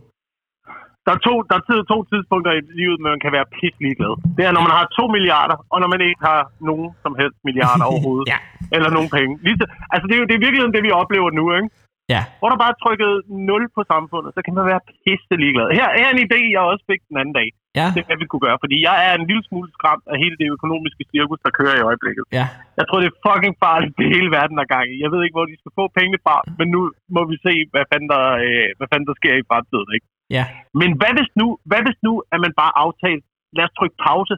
Der 1.08 1.14
er, 1.18 1.22
to, 1.28 1.34
der 1.50 1.56
er 1.58 1.86
to 1.92 1.98
tidspunkter 2.12 2.50
i 2.58 2.60
livet, 2.80 2.96
hvor 3.00 3.10
man 3.14 3.22
kan 3.24 3.32
være 3.36 3.46
pisselig 3.56 3.92
glad. 4.00 4.14
Det 4.36 4.42
er, 4.48 4.52
når 4.56 4.64
man 4.68 4.74
har 4.78 4.84
to 4.98 5.04
milliarder, 5.16 5.56
og 5.72 5.76
når 5.82 5.88
man 5.94 6.00
ikke 6.08 6.22
har 6.30 6.40
nogen 6.68 6.88
som 7.04 7.12
helst 7.20 7.38
milliarder 7.48 7.84
overhovedet. 7.92 8.26
Ja. 8.34 8.38
Eller 8.74 8.90
nogen 8.96 9.10
penge. 9.16 9.32
Lige 9.46 9.56
så, 9.60 9.64
altså, 9.92 10.04
det 10.08 10.14
er 10.14 10.20
jo 10.22 10.26
det 10.30 10.36
er 10.36 10.44
virkelig 10.46 10.62
det, 10.76 10.82
vi 10.88 10.92
oplever 11.02 11.30
nu, 11.38 11.44
ikke? 11.58 11.68
Ja. 12.14 12.22
Hvor 12.40 12.48
der 12.50 12.58
bare 12.62 12.72
er 12.74 12.80
trykket 12.84 13.12
0 13.28 13.76
på 13.76 13.82
samfundet, 13.92 14.30
så 14.36 14.40
kan 14.44 14.54
man 14.58 14.66
være 14.70 14.82
pisse 15.04 15.34
ligeglad. 15.42 15.68
Her, 15.78 15.86
her 15.98 16.06
er 16.08 16.14
en 16.16 16.24
idé, 16.26 16.38
jeg 16.54 16.62
også 16.72 16.84
fik 16.90 17.00
den 17.10 17.16
anden 17.20 17.34
dag. 17.40 17.48
Ja. 17.78 17.86
Det 17.94 18.02
hvad 18.08 18.18
vi 18.22 18.26
kunne 18.28 18.44
gøre. 18.46 18.58
Fordi 18.64 18.76
jeg 18.88 18.96
er 19.08 19.12
en 19.20 19.26
lille 19.30 19.44
smule 19.48 19.68
skræmt 19.76 20.06
af 20.12 20.16
hele 20.24 20.36
det 20.40 20.48
økonomiske 20.56 21.02
cirkus, 21.12 21.40
der 21.46 21.56
kører 21.58 21.76
i 21.78 21.86
øjeblikket. 21.90 22.24
Ja. 22.38 22.46
Jeg 22.78 22.84
tror, 22.86 22.98
det 23.00 23.08
er 23.08 23.20
fucking 23.26 23.56
farligt, 23.64 23.94
det 24.00 24.08
hele 24.14 24.30
verden 24.38 24.56
er 24.62 24.68
gang 24.74 24.86
i. 24.94 24.96
Jeg 25.04 25.10
ved 25.12 25.20
ikke, 25.22 25.36
hvor 25.38 25.48
de 25.50 25.60
skal 25.60 25.72
få 25.80 25.84
pengene 25.98 26.18
fra, 26.26 26.36
men 26.58 26.66
nu 26.74 26.80
må 27.16 27.22
vi 27.30 27.36
se, 27.46 27.54
hvad 27.72 27.84
fanden 27.90 28.08
der, 28.14 28.24
øh, 28.46 28.68
hvad 28.78 28.88
fanden 28.90 29.08
der 29.10 29.16
sker 29.20 29.34
i 29.38 29.48
fremtiden. 29.50 29.90
Ikke? 29.96 30.06
Ja. 30.36 30.44
Men 30.80 30.90
hvad 30.98 31.12
hvis, 31.16 31.30
nu, 31.40 31.46
hvad 31.68 31.80
hvis 31.86 31.98
nu, 32.06 32.12
at 32.32 32.38
man 32.44 32.52
bare 32.62 32.72
aftalt, 32.84 33.24
lad 33.56 33.64
os 33.68 33.74
trykke 33.78 33.96
pause. 34.06 34.34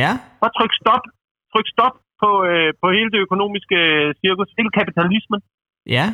Ja. 0.00 0.10
Bare 0.40 0.52
tryk 0.58 0.72
stop. 0.82 1.04
Tryk 1.52 1.68
stop 1.74 1.94
på, 2.22 2.30
øh, 2.50 2.70
på 2.80 2.86
hele 2.96 3.10
det 3.14 3.20
økonomiske 3.26 3.76
øh, 3.90 4.08
cirkus, 4.22 4.48
hele 4.58 4.70
kapitalismen. 4.78 5.40
Ja. 5.96 6.06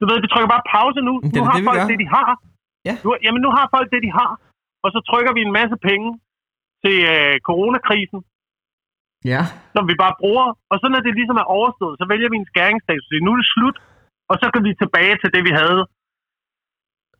Du 0.00 0.04
ved, 0.10 0.18
vi 0.24 0.28
trykker 0.32 0.50
bare 0.54 0.68
pause 0.76 1.00
nu. 1.08 1.14
Det 1.22 1.34
nu 1.38 1.44
har 1.48 1.56
det, 1.58 1.64
folk 1.70 1.80
gør. 1.80 1.90
det, 1.90 1.98
de 2.04 2.08
har. 2.16 2.30
Ja. 2.88 2.94
Nu, 3.04 3.08
jamen, 3.24 3.40
nu 3.46 3.50
har 3.56 3.64
folk 3.76 3.88
det, 3.94 4.00
de 4.06 4.12
har. 4.20 4.32
Og 4.84 4.88
så 4.94 4.98
trykker 5.08 5.32
vi 5.36 5.40
en 5.48 5.56
masse 5.60 5.76
penge 5.88 6.08
til 6.84 6.96
øh, 7.14 7.34
coronakrisen, 7.48 8.20
Ja. 9.32 9.42
som 9.74 9.82
vi 9.90 9.94
bare 10.04 10.14
bruger. 10.22 10.46
Og 10.70 10.76
så 10.80 10.86
når 10.92 11.00
det 11.06 11.14
ligesom 11.20 11.38
er 11.42 11.46
overstået, 11.56 11.94
så 12.00 12.04
vælger 12.12 12.28
vi 12.32 12.36
en 12.42 12.50
skæringsdag. 12.52 12.96
Så 13.00 13.08
nu 13.26 13.30
er 13.32 13.40
det 13.42 13.48
slut. 13.54 13.76
Og 14.30 14.36
så 14.42 14.46
kan 14.52 14.62
vi 14.66 14.80
tilbage 14.82 15.14
til 15.22 15.30
det, 15.34 15.42
vi 15.48 15.52
havde, 15.60 15.80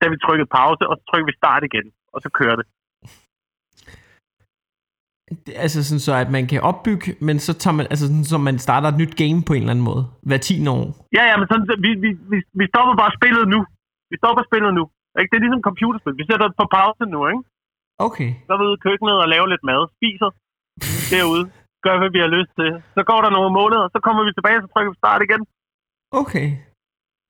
da 0.00 0.06
vi 0.12 0.16
trykkede 0.24 0.50
pause, 0.58 0.82
og 0.90 0.94
så 0.98 1.02
trykker 1.08 1.28
vi 1.30 1.40
start 1.40 1.62
igen. 1.70 1.86
Og 2.14 2.18
så 2.24 2.28
kører 2.38 2.56
det. 2.60 2.66
Det, 5.44 5.52
altså 5.64 5.78
sådan 5.88 6.04
så, 6.08 6.12
at 6.24 6.30
man 6.36 6.44
kan 6.50 6.60
opbygge, 6.70 7.08
men 7.26 7.36
så 7.46 7.52
tager 7.62 7.76
man, 7.78 7.86
altså 7.92 8.06
sådan, 8.08 8.28
så 8.32 8.38
man 8.48 8.56
starter 8.66 8.88
et 8.90 9.00
nyt 9.02 9.14
game 9.22 9.38
på 9.48 9.52
en 9.52 9.62
eller 9.62 9.74
anden 9.74 9.88
måde. 9.90 10.02
Hver 10.28 10.38
10 10.38 10.68
år. 10.76 10.84
Ja, 11.16 11.22
ja, 11.30 11.34
men 11.40 11.46
sådan, 11.50 11.66
vi, 11.84 11.90
vi, 12.04 12.10
vi, 12.32 12.38
vi 12.60 12.64
stopper 12.72 12.94
bare 13.02 13.12
spillet 13.18 13.44
nu. 13.54 13.60
Vi 14.10 14.16
stopper 14.22 14.42
spillet 14.48 14.72
nu. 14.78 14.84
Ikke? 15.18 15.30
Det 15.30 15.36
er 15.36 15.44
ligesom 15.44 15.66
computerspil. 15.68 16.20
Vi 16.20 16.26
sætter 16.30 16.46
det 16.48 16.56
på 16.62 16.66
pause 16.78 17.02
nu, 17.14 17.20
ikke? 17.32 17.42
Okay. 18.08 18.30
Så 18.46 18.50
er 18.54 18.58
vi 18.60 18.64
ude 18.68 18.78
i 18.80 18.84
køkkenet 18.86 19.16
og 19.22 19.28
laver 19.34 19.48
lidt 19.52 19.64
mad. 19.70 19.80
Spiser 19.96 20.30
derude. 21.12 21.44
Gør, 21.84 21.96
hvad 22.00 22.10
vi 22.16 22.20
har 22.24 22.30
lyst 22.36 22.52
til. 22.60 22.70
Så 22.96 23.00
går 23.10 23.20
der 23.24 23.30
nogle 23.36 23.52
måneder, 23.60 23.84
så 23.94 23.98
kommer 24.06 24.22
vi 24.26 24.32
tilbage, 24.34 24.62
så 24.64 24.68
trykker 24.72 24.92
vi 24.92 24.98
start 25.02 25.22
igen. 25.26 25.42
Okay. 26.22 26.46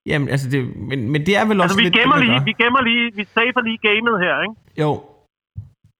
Jamen, 0.06 0.28
altså 0.28 0.50
det, 0.50 0.76
men, 0.76 1.10
men 1.12 1.26
det 1.26 1.36
er 1.36 1.44
vel 1.44 1.60
også 1.60 1.64
Altså, 1.64 1.78
vi 1.78 1.82
lidt 1.82 1.94
gemmer 1.94 2.16
det, 2.16 2.26
lige, 2.26 2.44
vi 2.44 2.52
gemmer 2.62 2.82
lige, 2.82 3.04
vi 3.16 3.24
safer 3.24 3.62
lige 3.68 3.78
gamet 3.88 4.14
her, 4.24 4.34
ikke? 4.46 4.54
Jo. 4.82 4.90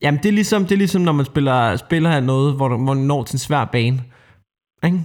Jamen, 0.02 0.18
det 0.22 0.28
er 0.28 0.32
ligesom, 0.32 0.62
det 0.62 0.72
er 0.72 0.82
ligesom 0.84 1.02
når 1.02 1.12
man 1.12 1.26
spiller, 1.32 1.76
spiller 1.76 2.20
noget, 2.20 2.56
hvor, 2.56 2.68
man 2.76 2.96
når 2.96 3.22
til 3.24 3.34
en 3.34 3.38
svær 3.38 3.64
bane. 3.64 3.98
Ikke? 4.84 4.98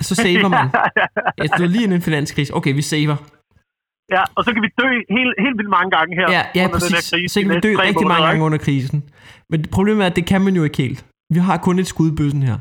Så 0.00 0.14
saver 0.14 0.48
man. 0.48 0.66
Jeg 1.42 1.48
stod 1.54 1.68
lige 1.68 1.84
i 1.90 1.94
en 1.94 2.02
finanskrise. 2.02 2.54
Okay, 2.54 2.74
vi 2.74 2.82
saver. 2.82 3.16
ja, 4.14 4.22
og 4.36 4.44
så 4.44 4.50
kan 4.54 4.62
vi 4.62 4.70
dø 4.82 4.90
helt, 5.16 5.34
helt 5.44 5.56
vildt 5.58 5.70
mange 5.70 5.90
gange 5.96 6.12
her. 6.20 6.26
Ja, 6.36 6.42
ja 6.54 6.64
under 6.64 6.78
den 6.78 6.80
præcis. 6.80 7.10
krise 7.10 7.32
Så 7.32 7.40
kan 7.40 7.50
vi 7.50 7.60
dø 7.60 7.72
rigtig 7.78 8.06
mange 8.06 8.26
gange 8.26 8.44
under 8.44 8.58
krisen. 8.58 8.98
Men 9.50 9.58
problemet 9.76 10.02
er, 10.02 10.06
at 10.06 10.16
det 10.16 10.26
kan 10.26 10.40
man 10.40 10.54
jo 10.56 10.64
ikke 10.64 10.78
helt. 10.84 11.06
Vi 11.34 11.38
har 11.38 11.56
kun 11.56 11.78
et 11.78 11.86
skud 11.86 12.12
i 12.12 12.16
bøssen 12.16 12.42
her. 12.42 12.58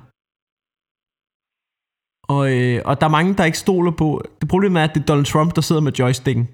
Og, 2.35 2.43
øh, 2.57 2.77
og 2.89 2.93
der 2.99 3.05
er 3.07 3.15
mange, 3.17 3.31
der 3.37 3.45
ikke 3.49 3.63
stoler 3.65 3.91
på... 4.01 4.07
Det 4.41 4.47
problemet 4.53 4.77
er, 4.81 4.85
at 4.87 4.93
det 4.95 5.01
er 5.01 5.05
Donald 5.11 5.25
Trump, 5.33 5.51
der 5.55 5.61
sidder 5.67 5.81
med 5.87 5.93
joysticken. 5.99 6.45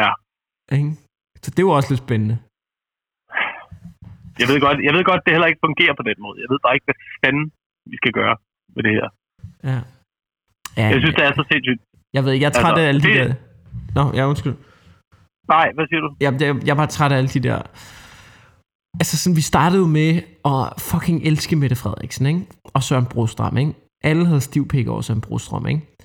Ja. 0.00 0.08
Ikke? 0.76 0.90
Så 1.42 1.48
det 1.50 1.58
er 1.58 1.66
jo 1.68 1.76
også 1.78 1.90
lidt 1.92 2.04
spændende. 2.06 2.36
Jeg 4.40 4.46
ved, 4.50 4.58
godt, 4.66 4.78
jeg 4.88 4.92
ved 4.96 5.04
godt, 5.10 5.20
det 5.24 5.32
heller 5.34 5.50
ikke 5.52 5.64
fungerer 5.68 5.94
på 6.00 6.04
den 6.08 6.16
måde. 6.24 6.36
Jeg 6.42 6.48
ved 6.52 6.58
bare 6.64 6.74
ikke, 6.76 6.86
hvad 6.88 6.98
fanden 7.24 7.44
vi 7.92 7.96
skal 8.00 8.12
gøre 8.20 8.34
med 8.74 8.82
det 8.86 8.92
her. 8.98 9.08
Ja. 9.70 9.78
ja 10.80 10.86
Jeg 10.92 11.00
synes, 11.02 11.14
det 11.18 11.24
er 11.28 11.32
så 11.40 11.44
sindssygt. 11.52 11.80
Jeg 12.16 12.20
ved 12.24 12.30
ikke, 12.32 12.44
jeg 12.44 12.52
er 12.54 12.58
træt 12.62 12.70
Altså, 12.72 12.82
af 12.82 12.88
alle 12.90 13.02
de 13.06 13.08
det- 13.08 13.18
der... 13.20 13.34
Nå, 13.98 14.04
ja, 14.18 14.22
undskyld. 14.32 14.56
Nej, 15.54 15.66
hvad 15.76 15.86
siger 15.90 16.00
du? 16.04 16.08
Jeg, 16.24 16.30
jeg, 16.42 16.48
jeg 16.66 16.72
er 16.76 16.80
bare 16.82 16.94
træt 16.96 17.12
af 17.12 17.16
alle 17.20 17.32
de 17.36 17.40
der... 17.48 17.58
Altså 19.00 19.14
sådan, 19.22 19.36
vi 19.36 19.44
startede 19.52 19.80
jo 19.84 19.88
med 20.00 20.10
at 20.52 20.60
fucking 20.90 21.18
elske 21.30 21.56
Mette 21.56 21.76
Frederiksen, 21.82 22.26
ikke? 22.26 22.40
Og 22.74 22.82
Søren 22.82 23.06
Brostrøm, 23.06 23.56
ikke? 23.56 23.72
Alle 24.04 24.26
havde 24.26 24.40
stiv 24.40 24.68
pik 24.68 24.88
over 24.88 25.00
Søren 25.00 25.20
Brostrøm, 25.20 25.66
ikke? 25.66 25.96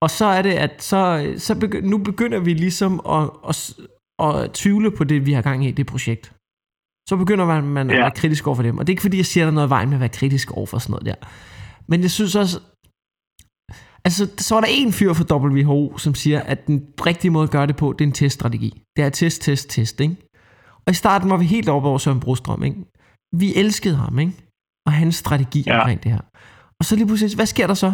Og 0.00 0.10
så 0.10 0.24
er 0.24 0.42
det, 0.42 0.52
at 0.52 0.82
så, 0.82 1.32
så 1.36 1.54
begy- 1.54 1.80
nu 1.80 1.98
begynder 1.98 2.38
vi 2.38 2.54
ligesom 2.54 3.00
at, 3.08 3.30
at, 3.48 3.74
at 4.26 4.52
tvivle 4.52 4.90
på 4.90 5.04
det, 5.04 5.26
vi 5.26 5.32
har 5.32 5.42
gang 5.42 5.66
i, 5.66 5.70
det 5.70 5.86
projekt. 5.86 6.32
Så 7.08 7.16
begynder 7.16 7.44
man, 7.46 7.64
man 7.64 7.90
ja. 7.90 7.96
at 7.96 8.00
være 8.00 8.10
kritisk 8.10 8.46
over 8.46 8.56
for 8.56 8.62
dem. 8.62 8.78
Og 8.78 8.86
det 8.86 8.90
er 8.90 8.94
ikke 8.94 9.02
fordi, 9.02 9.16
jeg 9.16 9.26
siger, 9.26 9.44
der 9.44 9.50
er 9.50 9.54
noget 9.54 9.68
i 9.68 9.70
vejen 9.70 9.88
med 9.88 9.96
at 9.96 10.00
være 10.00 10.08
kritisk 10.08 10.50
over 10.50 10.66
for 10.66 10.78
sådan 10.78 10.92
noget 10.92 11.06
der. 11.06 11.28
Men 11.86 12.02
jeg 12.02 12.10
synes 12.10 12.34
også, 12.36 12.60
Altså, 14.04 14.30
så 14.38 14.54
var 14.54 14.60
der 14.60 14.68
en 14.70 14.92
fyr 14.92 15.12
fra 15.12 15.36
WHO, 15.36 15.98
som 15.98 16.14
siger, 16.14 16.40
at 16.40 16.66
den 16.66 16.86
rigtige 17.06 17.30
måde 17.30 17.44
at 17.44 17.50
gøre 17.50 17.66
det 17.66 17.76
på, 17.76 17.92
det 17.92 18.04
er 18.04 18.08
en 18.08 18.12
teststrategi. 18.12 18.82
Det 18.96 19.04
er 19.04 19.08
test, 19.10 19.42
test, 19.42 19.70
test, 19.70 20.00
ikke? 20.00 20.16
Og 20.86 20.90
i 20.90 20.94
starten 20.94 21.30
var 21.30 21.36
vi 21.36 21.44
helt 21.44 21.68
oppe 21.68 21.88
over 21.88 21.98
Søren 21.98 22.20
Brostrøm, 22.20 22.62
ikke? 22.64 22.76
Vi 23.36 23.54
elskede 23.54 23.96
ham, 23.96 24.18
ikke? 24.18 24.32
Og 24.88 24.92
hans 24.92 25.14
strategi 25.14 25.62
ja. 25.66 25.78
omkring 25.78 26.02
det 26.02 26.12
her. 26.12 26.20
Og 26.80 26.84
så 26.84 26.96
lige 26.96 27.06
pludselig, 27.06 27.34
hvad 27.34 27.46
sker 27.46 27.66
der 27.66 27.74
så? 27.74 27.92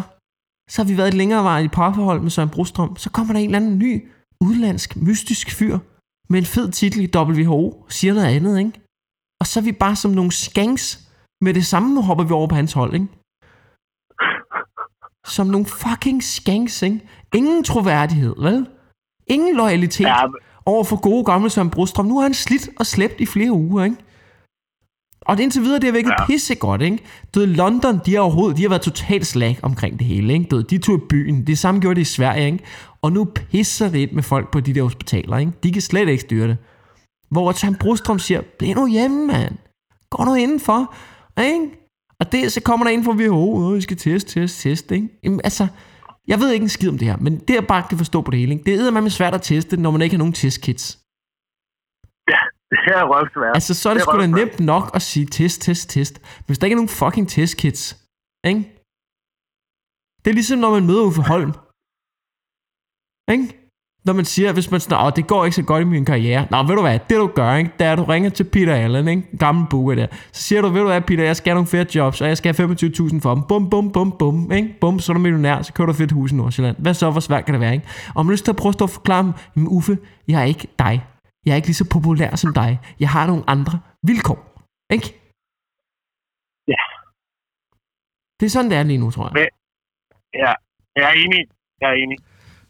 Så 0.69 0.81
har 0.81 0.87
vi 0.87 0.97
været 0.97 1.07
et 1.07 1.13
længere 1.13 1.43
vej 1.43 1.59
i 1.59 1.67
parforhold 1.67 2.21
med 2.21 2.29
Søren 2.29 2.49
Brostrøm. 2.49 2.95
Så 2.97 3.09
kommer 3.09 3.33
der 3.33 3.39
en 3.39 3.45
eller 3.45 3.59
anden 3.59 3.79
ny, 3.79 4.07
udlandsk, 4.41 4.95
mystisk 4.95 5.51
fyr 5.51 5.77
med 6.29 6.39
en 6.39 6.45
fed 6.45 6.71
titel 6.71 7.01
i 7.03 7.09
WHO, 7.15 7.85
siger 7.89 8.13
noget 8.13 8.27
andet, 8.27 8.59
ikke? 8.59 8.71
Og 9.41 9.47
så 9.47 9.59
er 9.59 9.63
vi 9.63 9.71
bare 9.71 9.95
som 9.95 10.11
nogle 10.11 10.31
skanks 10.31 11.09
med 11.41 11.53
det 11.53 11.65
samme, 11.65 11.95
nu 11.95 12.01
hopper 12.01 12.23
vi 12.23 12.33
over 12.33 12.47
på 12.47 12.55
hans 12.55 12.73
hold, 12.73 12.93
ikke? 12.93 13.07
Som 15.25 15.47
nogle 15.47 15.65
fucking 15.65 16.23
skanks, 16.23 16.81
ikke? 16.81 16.99
Ingen 17.35 17.63
troværdighed, 17.63 18.35
vel? 18.37 18.67
Ingen 19.27 19.55
loyalitet 19.55 20.05
ja. 20.05 20.25
over 20.65 20.83
for 20.83 21.01
gode 21.01 21.25
gamle 21.25 21.49
Søren 21.49 21.69
Brostrøm. 21.69 22.05
Nu 22.05 22.15
har 22.15 22.23
han 22.23 22.33
slidt 22.33 22.69
og 22.79 22.85
slæbt 22.85 23.19
i 23.19 23.25
flere 23.25 23.51
uger, 23.51 23.83
ikke? 23.83 23.97
Og 25.25 25.37
det 25.37 25.43
indtil 25.43 25.61
videre, 25.61 25.79
det 25.79 25.83
har 25.83 25.91
virkelig 25.91 26.15
ja. 26.19 26.25
pisse 26.25 26.55
godt, 26.55 26.81
ikke? 26.81 26.97
Du 27.35 27.39
ved, 27.39 27.47
London, 27.47 27.99
de 28.05 28.13
har 28.13 28.19
overhovedet, 28.19 28.57
de 28.57 28.61
har 28.61 28.69
været 28.69 28.81
totalt 28.81 29.27
slag 29.27 29.59
omkring 29.61 29.99
det 29.99 30.07
hele, 30.07 30.33
ikke? 30.33 30.45
Du 30.51 30.55
ved, 30.55 30.63
de 30.63 30.77
tog 30.77 30.95
i 30.95 31.01
byen, 31.09 31.47
det 31.47 31.57
samme 31.57 31.81
gjorde 31.81 31.95
det 31.95 32.01
i 32.01 32.11
Sverige, 32.11 32.45
ikke? 32.45 32.59
Og 33.01 33.11
nu 33.11 33.25
pisser 33.25 33.89
det 33.89 33.99
ind 33.99 34.11
med 34.11 34.23
folk 34.23 34.51
på 34.51 34.59
de 34.59 34.73
der 34.73 34.83
hospitaler, 34.83 35.37
ikke? 35.37 35.51
De 35.63 35.71
kan 35.71 35.81
slet 35.81 36.09
ikke 36.09 36.21
styre 36.21 36.47
det. 36.47 36.57
Hvor 37.31 37.51
Søren 37.51 37.75
Brostrøm 37.75 38.19
siger, 38.19 38.41
bliv 38.59 38.75
nu 38.75 38.87
hjemme, 38.87 39.27
mand. 39.27 39.55
Gå 40.09 40.23
nu 40.23 40.33
indenfor, 40.35 40.93
ikke? 41.41 41.69
Og 42.19 42.31
det, 42.31 42.51
så 42.51 42.61
kommer 42.61 42.85
der 42.85 42.91
ind 42.91 43.03
fra 43.03 43.11
WHO, 43.11 43.55
og 43.55 43.75
vi 43.75 43.81
skal 43.81 43.97
teste, 43.97 44.39
teste, 44.39 44.69
teste, 44.69 44.95
ikke? 44.95 45.07
Jamen, 45.23 45.41
altså, 45.43 45.67
jeg 46.27 46.39
ved 46.39 46.51
ikke 46.51 46.63
en 46.63 46.69
skid 46.69 46.89
om 46.89 46.97
det 46.97 47.07
her, 47.07 47.17
men 47.17 47.39
det 47.47 47.53
jeg 47.53 47.67
bare 47.67 47.83
kan 47.89 47.97
forstå 47.97 48.21
på 48.21 48.31
det 48.31 48.39
hele, 48.39 48.51
ikke? 48.53 48.63
det 48.65 48.87
er 48.87 48.91
man 48.91 49.09
svært 49.09 49.35
at 49.35 49.41
teste, 49.41 49.77
når 49.77 49.91
man 49.91 50.01
ikke 50.01 50.13
har 50.13 50.17
nogen 50.17 50.33
testkits. 50.33 50.99
Det 52.85 52.93
er 52.99 53.03
røvsvært. 53.13 53.55
Altså, 53.57 53.73
så 53.73 53.89
er 53.89 53.93
det, 53.93 54.01
det 54.01 54.09
sgu 54.09 54.19
da 54.19 54.27
nemt 54.27 54.59
nok 54.59 54.85
at 54.97 55.01
sige 55.01 55.25
test, 55.25 55.61
test, 55.61 55.89
test. 55.89 56.15
Hvis 56.45 56.57
der 56.57 56.65
ikke 56.65 56.73
er 56.73 56.81
nogen 56.83 56.97
fucking 57.01 57.29
testkits, 57.29 57.83
ikke? 58.43 58.61
Det 60.21 60.29
er 60.31 60.33
ligesom, 60.33 60.59
når 60.59 60.71
man 60.71 60.85
møder 60.89 61.03
Uffe 61.09 61.21
Holm. 61.21 61.53
Ikke? 63.33 63.65
når 64.05 64.13
man 64.13 64.25
siger, 64.25 64.53
hvis 64.53 64.71
man 64.71 64.79
sådan, 64.79 65.11
det 65.15 65.27
går 65.27 65.45
ikke 65.45 65.55
så 65.55 65.63
godt 65.63 65.81
i 65.81 65.83
min 65.83 66.05
karriere. 66.05 66.47
Nå, 66.51 66.63
ved 66.63 66.75
du 66.75 66.81
hvad, 66.81 66.99
det 67.09 67.17
du 67.17 67.27
gør, 67.27 67.55
ikke, 67.55 67.71
det 67.79 67.87
er, 67.87 67.91
at 67.91 67.97
du 67.97 68.03
ringer 68.03 68.29
til 68.29 68.43
Peter 68.43 68.75
Allen, 68.75 69.07
ikke, 69.07 69.37
gammel 69.39 69.65
buge 69.69 69.95
der. 69.95 70.07
Så 70.31 70.43
siger 70.43 70.61
du, 70.61 70.67
ved 70.67 70.81
du 70.81 70.87
hvad, 70.87 71.01
Peter, 71.01 71.23
jeg 71.23 71.35
skal 71.35 71.49
have 71.49 71.55
nogle 71.55 71.67
fede 71.67 71.87
jobs, 71.95 72.21
og 72.21 72.27
jeg 72.27 72.37
skal 72.37 72.55
have 72.55 72.75
25.000 72.75 73.19
for 73.21 73.35
dem. 73.35 73.43
Bum, 73.43 73.69
bum, 73.69 73.91
bum, 73.91 74.11
bum, 74.19 74.51
ikke? 74.51 74.75
Bum, 74.81 74.99
så 74.99 75.11
er 75.11 75.13
du 75.13 75.19
millionær, 75.19 75.61
så 75.61 75.73
kører 75.73 75.85
du 75.85 75.93
fedt 75.93 76.11
hus 76.11 76.31
i 76.31 76.35
Nordsjælland. 76.35 76.75
Hvad 76.79 76.93
så, 76.93 77.11
hvor 77.11 77.19
svært 77.19 77.45
kan 77.45 77.53
det 77.53 77.61
være, 77.61 77.73
ikke? 77.73 77.87
Og 78.15 78.25
man 78.25 78.31
lyst 78.31 78.43
til 78.45 78.51
at 78.51 78.55
prøve 78.55 78.69
at 78.69 78.73
stå 78.73 78.85
og 78.85 78.89
forklare 78.89 79.33
jamen 79.55 79.67
Uffe, 79.67 79.97
jeg 80.27 80.41
er 80.41 80.45
ikke 80.45 80.67
dig. 80.79 81.03
Jeg 81.45 81.51
er 81.51 81.59
ikke 81.59 81.69
lige 81.71 81.83
så 81.83 81.87
populær 81.95 82.31
som 82.43 82.51
dig. 82.61 82.71
Jeg 83.03 83.09
har 83.15 83.25
nogle 83.31 83.43
andre 83.53 83.75
vilkår, 84.09 84.39
ikke? 84.95 85.07
Ja. 86.73 86.83
Det 88.37 88.45
er 88.45 88.53
sådan, 88.55 88.69
det 88.71 88.77
er 88.77 88.85
lige 88.91 89.03
nu, 89.03 89.09
tror 89.15 89.25
jeg. 89.27 89.33
Men, 89.37 89.47
ja, 90.43 90.51
jeg 90.97 91.05
er 91.11 91.15
enig. 91.23 91.41
Jeg 91.81 91.87
er 91.93 91.97
enig. 92.03 92.17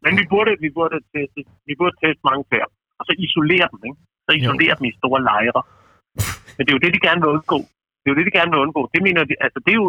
Men 0.04 0.12
vi 0.20 0.24
burde, 0.34 0.52
vi 0.66 0.70
burde, 0.78 0.96
teste, 1.14 1.40
vi 1.70 1.74
burde 1.80 1.96
teste 2.04 2.22
mange 2.30 2.44
flere. 2.50 2.68
Og 3.00 3.04
så 3.08 3.12
isolere 3.26 3.68
dem, 3.74 3.82
ikke? 3.90 4.00
Så 4.26 4.32
isolere 4.42 4.74
jo. 4.76 4.78
dem 4.80 4.86
i 4.92 4.98
store 5.00 5.22
lejre. 5.30 5.62
Men 6.56 6.62
det 6.64 6.72
er 6.72 6.78
jo 6.78 6.84
det, 6.86 6.94
de 6.96 7.06
gerne 7.08 7.22
vil 7.24 7.34
undgå. 7.36 7.60
Det 8.00 8.08
er 8.08 8.14
jo 8.14 8.20
det, 8.20 8.28
de 8.30 8.38
gerne 8.40 8.52
vil 8.54 8.64
undgå. 8.66 8.82
Det 8.94 9.02
mener 9.08 9.22
de, 9.30 9.34
altså 9.46 9.60
det 9.66 9.72
er 9.76 9.80
jo, 9.84 9.88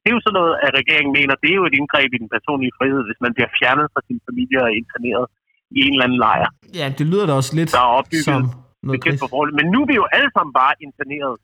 det 0.00 0.08
er 0.10 0.16
jo 0.16 0.24
sådan 0.24 0.38
noget, 0.40 0.54
at 0.64 0.72
regeringen 0.80 1.12
mener, 1.18 1.34
det 1.42 1.50
er 1.50 1.58
jo 1.60 1.66
et 1.70 1.78
indgreb 1.80 2.10
i 2.12 2.22
den 2.22 2.30
personlige 2.34 2.76
frihed, 2.78 3.00
hvis 3.08 3.20
man 3.24 3.32
bliver 3.36 3.50
fjernet 3.58 3.86
fra 3.92 4.00
sin 4.08 4.18
familie 4.28 4.58
og 4.66 4.70
interneret 4.80 5.26
i 5.76 5.78
en 5.86 5.92
eller 5.94 6.06
anden 6.06 6.20
lejr. 6.26 6.48
Ja, 6.80 6.86
det 6.98 7.04
lyder 7.12 7.26
da 7.30 7.32
også 7.40 7.52
lidt 7.58 7.70
der 7.76 7.82
er 7.88 7.92
opbygget 7.98 8.24
som 8.28 8.42
noget 8.88 9.54
Men 9.58 9.66
nu 9.72 9.78
er 9.84 9.88
vi 9.92 9.96
jo 10.02 10.06
alle 10.16 10.30
sammen 10.36 10.52
bare 10.62 10.74
interneret 10.86 11.34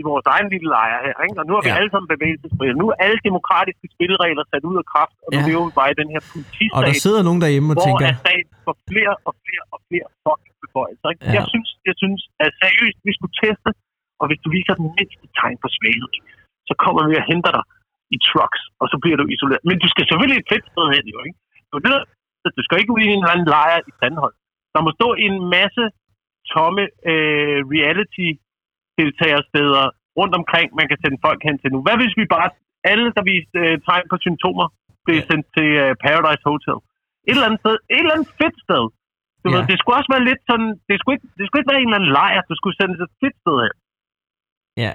i 0.00 0.02
vores 0.10 0.26
egen 0.34 0.48
lille 0.54 0.68
lejr 0.76 0.96
her, 1.06 1.16
ikke? 1.26 1.38
og 1.40 1.44
nu 1.48 1.52
har 1.56 1.62
vi 1.66 1.72
ja. 1.72 1.78
alle 1.80 1.90
sammen 1.92 2.08
bevægelsesfrihed. 2.14 2.74
Nu 2.82 2.86
er 2.92 2.96
alle 3.06 3.18
demokratiske 3.28 3.86
spilregler 3.94 4.44
sat 4.52 4.64
ud 4.70 4.76
af 4.82 4.86
kraft, 4.92 5.16
og 5.24 5.28
nu 5.34 5.40
ja. 5.40 5.46
lever 5.50 5.64
vi 5.68 5.72
bare 5.80 5.90
i 5.94 5.96
den 6.02 6.08
her 6.14 6.22
politistat, 6.32 6.76
og 6.76 6.80
der 6.88 6.94
sidder 7.04 7.20
nogen 7.28 7.40
derhjemme 7.44 7.68
og 7.72 7.76
hvor 7.76 7.86
tænker... 7.86 8.06
Hvor 8.08 8.24
staten 8.26 8.52
får 8.66 8.76
flere 8.90 9.14
og 9.28 9.32
flere 9.44 9.64
og 9.74 9.78
flere 9.88 10.06
fucking 10.24 10.56
beføjelser. 10.64 11.06
Ikke? 11.12 11.22
Ja. 11.24 11.32
Jeg, 11.36 11.44
synes, 11.52 11.68
jeg 11.88 11.96
synes, 12.02 12.20
at 12.44 12.50
seriøst, 12.62 12.98
vi 13.08 13.12
skulle 13.18 13.34
teste, 13.44 13.70
og 14.20 14.24
hvis 14.28 14.40
du 14.44 14.48
viser 14.56 14.74
den 14.80 14.88
mindste 14.96 15.26
tegn 15.40 15.56
på 15.64 15.68
svaghed, 15.76 16.12
så 16.68 16.74
kommer 16.84 17.02
vi 17.08 17.14
og 17.20 17.24
henter 17.30 17.52
dig 17.58 17.64
i 18.14 18.16
trucks, 18.28 18.60
og 18.80 18.86
så 18.92 18.96
bliver 19.02 19.16
du 19.20 19.24
isoleret. 19.34 19.62
Men 19.68 19.76
du 19.82 19.88
skal 19.92 20.04
selvfølgelig 20.08 20.38
et 20.42 20.48
fedt 20.52 20.66
sted 20.72 20.86
hen, 20.94 21.04
jo, 21.14 21.18
ikke? 21.26 21.38
Du, 21.70 21.76
ved, 22.46 22.52
du 22.58 22.64
skal 22.64 22.78
ikke 22.80 22.94
ud 22.96 23.02
i 23.04 23.10
en 23.12 23.20
eller 23.20 23.34
anden 23.34 23.50
lejr 23.56 23.78
i 23.88 23.92
Sandhold. 23.98 24.34
Der 24.74 24.80
må 24.84 24.90
stå 24.98 25.08
en 25.26 25.34
masse 25.56 25.84
tomme 26.54 26.84
øh, 27.12 27.58
reality 27.76 28.28
deltagersteder 28.98 29.84
rundt 30.18 30.34
omkring, 30.40 30.66
man 30.80 30.86
kan 30.90 30.98
sende 31.02 31.18
folk 31.26 31.40
hen 31.48 31.56
til 31.58 31.70
nu. 31.74 31.78
Hvad 31.86 31.96
hvis 32.00 32.14
vi 32.20 32.24
bare, 32.36 32.48
alle 32.92 33.08
der 33.16 33.22
viste 33.32 33.58
øh, 33.62 33.74
tegn 33.86 34.06
på 34.12 34.16
symptomer, 34.26 34.66
blev 35.06 35.18
ja. 35.20 35.26
sendt 35.28 35.46
til 35.56 35.68
øh, 35.82 35.90
Paradise 36.04 36.44
Hotel? 36.50 36.78
Et 37.28 37.34
eller 37.36 37.48
andet 37.48 37.62
sted, 37.64 37.76
et 37.94 38.02
eller 38.02 38.14
andet 38.16 38.30
fedt 38.40 38.56
sted. 38.66 38.84
Du 39.42 39.46
ja. 39.48 39.54
ved, 39.54 39.62
det 39.70 39.76
skulle 39.78 39.96
også 40.00 40.10
være 40.14 40.24
lidt 40.30 40.42
sådan, 40.50 40.70
det 40.88 40.94
skulle, 40.98 41.14
ikke, 41.16 41.28
det 41.38 41.44
skulle 41.44 41.60
ikke 41.60 41.72
være 41.72 41.82
en 41.82 41.88
eller 41.88 42.00
anden 42.00 42.14
lejr, 42.20 42.40
du 42.50 42.54
skulle 42.60 42.76
sende 42.78 42.94
et 43.06 43.14
fedt 43.22 43.36
sted 43.42 43.56
hen. 43.64 43.76
Ja, 44.84 44.92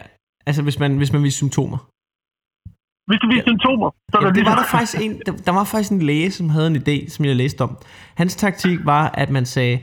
altså 0.48 0.62
hvis 0.66 0.78
man, 0.84 0.92
hvis 1.02 1.14
man 1.16 1.22
viser 1.26 1.42
symptomer. 1.44 1.80
Hvis 3.12 3.20
du 3.20 3.28
viser 3.28 3.44
ja. 3.48 3.52
symptomer, 3.52 3.90
så 4.12 4.18
er 4.18 4.22
ja, 4.22 4.28
der 4.28 4.34
det 4.34 4.46
var 4.46 4.56
der 4.56 4.64
faktisk 4.64 5.02
en, 5.02 5.22
der, 5.26 5.32
der 5.32 5.52
var 5.52 5.64
faktisk 5.64 5.92
en 5.92 6.02
læge, 6.02 6.32
som 6.32 6.50
havde 6.50 6.68
en 6.68 6.76
idé, 6.76 7.10
som 7.10 7.26
jeg 7.26 7.36
læste 7.36 7.62
om. 7.62 7.78
Hans 8.16 8.36
taktik 8.36 8.80
var, 8.86 9.12
at 9.14 9.30
man 9.30 9.46
sagde, 9.46 9.80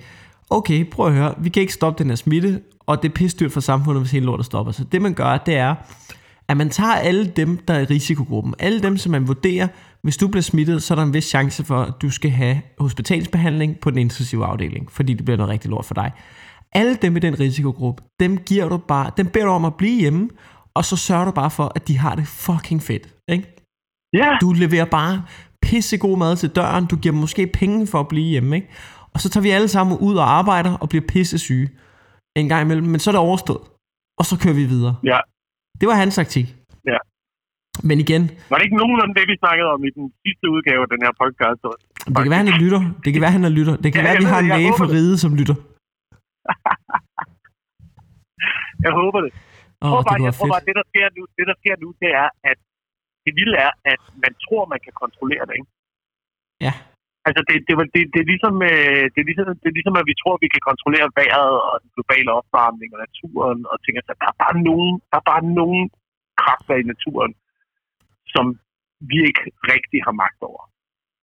okay, 0.51 0.91
prøv 0.91 1.07
at 1.07 1.13
høre, 1.13 1.35
vi 1.39 1.49
kan 1.49 1.61
ikke 1.61 1.73
stoppe 1.73 2.03
den 2.03 2.11
her 2.11 2.17
smitte, 2.17 2.61
og 2.87 3.03
det 3.03 3.09
er 3.09 3.13
pisstyrt 3.13 3.53
for 3.53 3.61
samfundet, 3.61 4.03
hvis 4.03 4.13
hele 4.13 4.27
lortet 4.27 4.47
stopper. 4.47 4.73
Så 4.73 4.85
det 4.85 5.03
man 5.03 5.15
gør, 5.15 5.37
det 5.37 5.57
er, 5.57 5.75
at 6.49 6.57
man 6.57 6.71
tager 6.71 6.93
alle 6.93 7.27
dem, 7.27 7.59
der 7.69 7.75
er 7.75 7.81
i 7.81 7.85
risikogruppen, 7.85 8.55
alle 8.59 8.83
dem, 8.83 8.97
som 8.97 9.13
man 9.13 9.29
vurderer, 9.29 9.69
hvis 10.03 10.17
du 10.17 10.29
bliver 10.29 10.43
smittet, 10.43 10.83
så 10.83 10.95
er 10.95 10.97
der 10.97 11.03
en 11.03 11.15
vis 11.15 11.25
chance 11.25 11.65
for, 11.65 11.81
at 11.81 11.93
du 12.03 12.11
skal 12.11 12.31
have 12.31 12.61
hospitalsbehandling 12.79 13.81
på 13.81 13.91
den 13.91 13.99
intensive 13.99 14.45
afdeling, 14.45 14.93
fordi 14.93 15.15
det 15.15 15.25
bliver 15.25 15.37
noget 15.37 15.51
rigtig 15.51 15.71
lort 15.71 15.85
for 15.85 15.95
dig. 15.95 16.13
Alle 16.73 16.95
dem 16.95 17.17
i 17.17 17.21
den 17.21 17.41
risikogruppe, 17.41 18.03
dem 18.21 18.37
giver 18.37 18.69
du 18.69 18.77
bare, 18.77 19.11
dem 19.17 19.27
beder 19.27 19.45
du 19.45 19.51
om 19.53 19.65
at 19.65 19.75
blive 19.75 20.01
hjemme, 20.01 20.29
og 20.79 20.85
så 20.91 20.97
sørger 21.07 21.25
du 21.25 21.33
bare 21.43 21.53
for, 21.59 21.67
at 21.77 21.83
de 21.89 21.95
har 22.05 22.15
det 22.21 22.27
fucking 22.47 22.81
fedt, 22.89 23.05
ikke? 23.35 23.47
Ja. 24.21 24.31
Du 24.43 24.49
leverer 24.63 24.89
bare 24.99 25.15
pissegod 25.67 26.17
mad 26.23 26.37
til 26.37 26.51
døren, 26.59 26.85
du 26.93 26.97
giver 27.03 27.13
dem 27.13 27.21
måske 27.21 27.43
penge 27.61 27.87
for 27.93 28.01
at 28.01 28.09
blive 28.13 28.29
hjemme, 28.35 28.57
ikke? 28.57 28.69
Og 29.15 29.19
så 29.23 29.27
tager 29.31 29.47
vi 29.47 29.51
alle 29.51 29.69
sammen 29.69 29.99
ud 30.09 30.17
og 30.23 30.27
arbejder 30.39 30.73
og 30.83 30.87
bliver 30.89 31.05
pisse 31.13 31.39
syge 31.39 31.69
en 32.41 32.49
gang 32.49 32.63
imellem, 32.65 32.87
men 32.93 33.01
så 33.01 33.11
er 33.11 33.13
det 33.13 33.27
overstået. 33.29 33.65
Og 34.21 34.25
så 34.29 34.35
kører 34.43 34.55
vi 34.61 34.65
videre. 34.75 34.95
Ja. 35.13 35.19
Det 35.81 35.87
var 35.89 35.95
hans 36.03 36.15
taktik. 36.15 36.47
Ja. 36.93 36.99
Men 37.89 37.97
igen... 38.05 38.23
Var 38.51 38.57
det 38.57 38.65
ikke 38.65 38.81
nogenlunde 38.83 39.15
det, 39.19 39.25
vi 39.33 39.37
snakkede 39.45 39.69
om 39.75 39.81
i 39.89 39.91
den 39.99 40.07
sidste 40.25 40.47
udgave 40.55 40.81
af 40.87 40.91
den 40.95 41.01
her 41.07 41.13
podcast? 41.23 41.61
Det 42.07 42.17
kan 42.25 42.31
være, 42.31 42.43
han 42.45 42.53
er 42.55 42.59
lytter. 42.65 42.83
Det 43.05 43.11
kan 43.13 43.23
være, 43.23 43.35
han 43.39 43.45
er 43.45 43.55
lytter. 43.59 43.77
Det 43.85 43.93
kan 43.93 44.01
ja, 44.03 44.07
være, 44.09 44.19
vi 44.23 44.29
har 44.33 44.39
en 44.45 44.49
læge 44.57 44.73
for 44.81 44.87
ride, 44.95 45.19
som 45.25 45.31
lytter. 45.41 45.57
jeg 48.85 48.93
håber 49.01 49.21
det. 49.25 49.33
Oh, 49.85 49.91
tror 49.91 50.03
bare, 50.09 50.21
jeg 50.29 50.35
tror 50.37 50.49
bare, 50.55 50.67
det 50.69 50.75
der, 50.79 50.87
sker 50.93 51.07
nu, 51.17 51.23
det 51.39 51.45
der 51.51 51.57
sker 51.63 51.77
nu, 51.85 51.89
det 52.03 52.11
er, 52.23 52.29
at 52.51 52.59
det 53.25 53.33
vilde 53.39 53.57
er, 53.67 53.73
at 53.93 54.03
man 54.25 54.33
tror, 54.45 54.63
man 54.75 54.81
kan 54.87 54.95
kontrollere 55.03 55.45
det, 55.49 55.55
ikke? 55.61 55.71
Ja. 56.67 56.75
Altså, 57.27 57.41
det, 57.49 57.57
det, 57.67 57.73
det, 57.95 58.01
det, 58.13 58.21
er 58.25 58.29
ligesom, 58.33 58.55
øh, 58.71 59.05
det, 59.13 59.19
er 59.23 59.29
ligesom, 59.31 59.47
det 59.63 59.69
er 59.71 59.77
ligesom, 59.79 59.97
at 60.01 60.07
vi 60.11 60.17
tror, 60.21 60.35
at 60.37 60.45
vi 60.45 60.51
kan 60.55 60.65
kontrollere 60.71 61.09
vejret 61.21 61.55
og 61.69 61.75
den 61.83 61.91
globale 61.97 62.31
opvarmning 62.41 62.91
og 62.95 63.01
naturen 63.07 63.61
og 63.71 63.77
ting. 63.85 63.95
Altså, 64.01 64.13
der 64.21 64.27
er 64.33 64.37
bare 64.45 64.57
nogen, 64.69 64.95
der 65.11 65.17
er 65.23 65.27
bare 65.33 65.45
nogen 65.61 65.85
kræfter 66.43 66.75
i 66.83 66.89
naturen, 66.93 67.33
som 68.35 68.45
vi 69.11 69.19
ikke 69.29 69.45
rigtig 69.73 70.01
har 70.07 70.15
magt 70.25 70.41
over. 70.51 70.63